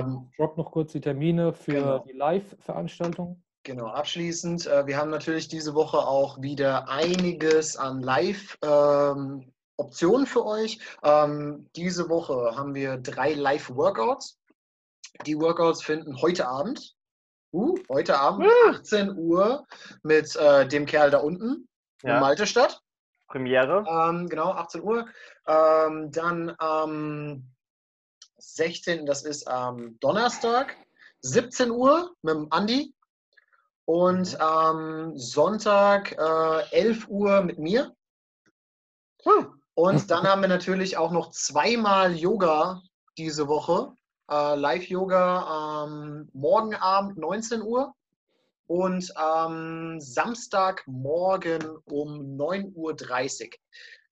Ähm, 0.00 0.30
Drop 0.36 0.56
noch 0.56 0.70
kurz 0.72 0.90
die 0.92 1.00
Termine 1.00 1.52
für 1.52 1.72
Genau. 1.72 1.98
die 2.00 2.12
Live-Veranstaltung. 2.12 3.40
Genau, 3.64 3.86
abschließend, 3.86 4.66
äh, 4.66 4.84
wir 4.86 4.96
haben 4.96 5.10
natürlich 5.10 5.46
diese 5.48 5.74
Woche 5.74 5.98
auch 5.98 6.40
wieder 6.42 6.88
einiges 6.88 7.76
an 7.76 8.00
Live-Optionen 8.02 10.26
für 10.26 10.44
euch. 10.44 10.78
Ähm, 11.04 11.68
diese 11.76 12.08
Woche 12.08 12.56
haben 12.56 12.74
wir 12.74 12.96
drei 12.98 13.32
Live-Workouts. 13.34 14.40
Die 15.26 15.38
Workouts 15.38 15.82
finden 15.82 16.20
heute 16.20 16.48
Abend, 16.48 16.94
uh, 17.52 17.76
heute 17.88 18.18
Abend, 18.18 18.50
18 18.68 19.16
Uhr, 19.16 19.66
mit 20.02 20.34
äh, 20.36 20.66
dem 20.66 20.86
Kerl 20.86 21.10
da 21.10 21.18
unten 21.18 21.68
in 22.02 22.10
Ja. 22.10 22.20
Malte 22.20 22.46
statt. 22.46 22.80
Premiere. 23.28 23.84
Ähm, 23.88 24.28
genau, 24.28 24.50
18 24.50 24.82
Uhr. 24.82 25.06
Ähm, 25.46 26.10
dann 26.12 26.54
am 26.58 27.48
16., 28.38 29.06
das 29.06 29.22
ist 29.22 29.48
am 29.48 29.98
Donnerstag, 30.00 30.76
17 31.20 31.70
Uhr 31.70 32.14
mit 32.22 32.34
dem 32.34 32.46
Andi. 32.50 32.94
Und 33.86 34.40
am 34.40 35.16
Sonntag 35.16 36.12
äh, 36.12 36.70
11 36.70 37.08
Uhr 37.08 37.42
mit 37.42 37.58
mir. 37.58 37.94
Und 39.74 40.10
dann 40.10 40.26
haben 40.26 40.40
wir 40.40 40.48
natürlich 40.48 40.96
auch 40.96 41.10
noch 41.10 41.30
zweimal 41.32 42.14
Yoga 42.14 42.82
diese 43.18 43.48
Woche. 43.48 43.94
Äh, 44.30 44.54
Live-Yoga 44.56 45.42
am 45.84 46.28
morgen 46.32 46.74
Abend 46.74 47.18
19 47.18 47.62
Uhr 47.62 47.94
und 48.66 49.14
am 49.16 50.00
Samstagmorgen 50.00 51.62
um 51.84 52.36
9.30 52.38 53.44
Uhr. 53.44 53.50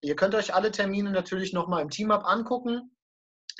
Ihr 0.02 0.16
könnt 0.16 0.34
euch 0.34 0.54
alle 0.54 0.70
Termine 0.70 1.10
natürlich 1.12 1.52
nochmal 1.52 1.82
im 1.82 1.88
Team-Up 1.88 2.24
angucken. 2.26 2.91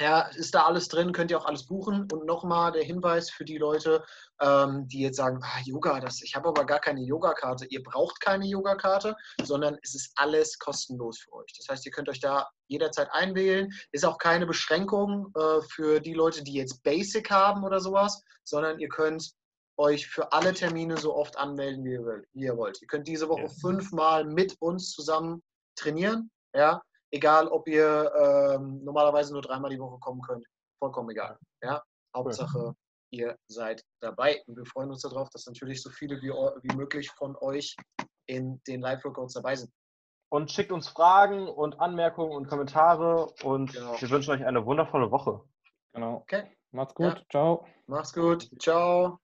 Ja, 0.03 0.23
ist 0.35 0.53
da 0.53 0.65
alles 0.65 0.89
drin, 0.89 1.13
könnt 1.13 1.31
ihr 1.31 1.39
auch 1.39 1.47
alles 1.47 1.65
buchen. 1.65 2.09
Und 2.13 2.27
nochmal 2.27 2.73
der 2.73 2.83
Hinweis 2.83 3.31
für 3.31 3.45
die 3.45 3.57
Leute, 3.57 4.05
ähm, 4.41 4.89
die 4.89 5.01
jetzt 5.01 5.17
sagen, 5.17 5.39
ah, 5.45 5.61
Yoga, 5.65 6.01
das, 6.01 6.23
ich 6.23 6.35
habe 6.35 6.49
aber 6.49 6.67
gar 6.67 6.81
keine 6.81 7.03
Yoga-Karte. 7.03 7.67
Ihr 7.67 7.85
braucht 7.85 8.21
keine 8.21 8.45
Yoga-Karte, 8.47 9.15
sondern 9.45 9.79
es 9.83 9.95
ist 9.95 10.13
alles 10.17 10.59
kostenlos 10.59 11.21
für 11.21 11.33
euch. 11.35 11.53
Das 11.57 11.69
heißt, 11.69 11.87
ihr 11.87 11.93
könnt 11.93 12.09
euch 12.09 12.19
da 12.19 12.51
jederzeit 12.67 13.11
einwählen. 13.13 13.71
Ist 13.93 14.05
auch 14.05 14.19
keine 14.19 14.45
Beschränkung 14.45 15.33
äh, 15.37 15.61
für 15.71 16.01
die 16.01 16.15
Leute, 16.15 16.43
die 16.43 16.55
jetzt 16.55 16.83
Basic 16.83 17.31
haben 17.31 17.63
oder 17.63 17.79
sowas, 17.79 18.21
sondern 18.43 18.81
ihr 18.81 18.89
könnt 18.89 19.31
euch 19.77 20.09
für 20.09 20.33
alle 20.33 20.53
Termine 20.53 20.97
so 20.97 21.15
oft 21.15 21.37
anmelden, 21.39 21.85
wie 21.85 21.93
ihr, 21.93 22.05
will, 22.05 22.27
wie 22.33 22.43
ihr 22.43 22.57
wollt. 22.57 22.83
Ihr 22.83 22.89
könnt 22.89 23.07
diese 23.07 23.29
Woche 23.29 23.43
Ja. 23.43 23.49
fünfmal 23.61 24.25
mit 24.25 24.57
uns 24.61 24.91
zusammen 24.91 25.45
trainieren. 25.77 26.29
Ja, 26.55 26.83
egal 27.13 27.47
ob 27.49 27.69
ihr 27.69 28.13
ähm, 28.17 28.83
normalerweise 28.85 29.33
nur 29.33 29.43
dreimal 29.43 29.71
die 29.71 29.79
Woche 29.79 29.99
kommen 30.01 30.21
könnt. 30.23 30.45
Vollkommen 30.81 31.11
egal. 31.11 31.39
Ja, 31.63 31.83
Hauptsache 32.17 32.75
ihr 33.13 33.37
seid 33.47 33.85
dabei. 34.01 34.43
Und 34.47 34.57
wir 34.57 34.67
freuen 34.67 34.91
uns 34.91 35.03
darauf, 35.03 35.29
dass 35.31 35.47
natürlich 35.47 35.83
so 35.83 35.91
viele 35.91 36.17
wie, 36.23 36.31
wie 36.31 36.77
möglich 36.77 37.11
von 37.11 37.37
euch 37.41 37.77
in 38.27 38.61
den 38.67 38.81
Live-Workouts 38.81 39.35
dabei 39.35 39.55
sind. 39.57 39.71
Und 40.31 40.51
schickt 40.51 40.73
uns 40.73 40.89
Fragen 40.89 41.47
und 41.47 41.79
Anmerkungen 41.79 42.33
und 42.33 42.49
Kommentare 42.49 43.27
und 43.45 43.73
Genau. 43.75 44.01
wir 44.01 44.11
wünschen 44.11 44.31
euch 44.33 44.45
eine 44.45 44.65
wundervolle 44.65 45.11
Woche. 45.11 45.45
Genau. 45.93 46.17
Okay, 46.23 46.51
Macht's 46.71 46.95
gut. 46.95 47.19
Ja. 47.19 47.23
Ciao. 47.31 47.67
macht's 47.87 48.15
gut. 48.15 48.49
Ciao. 48.59 49.19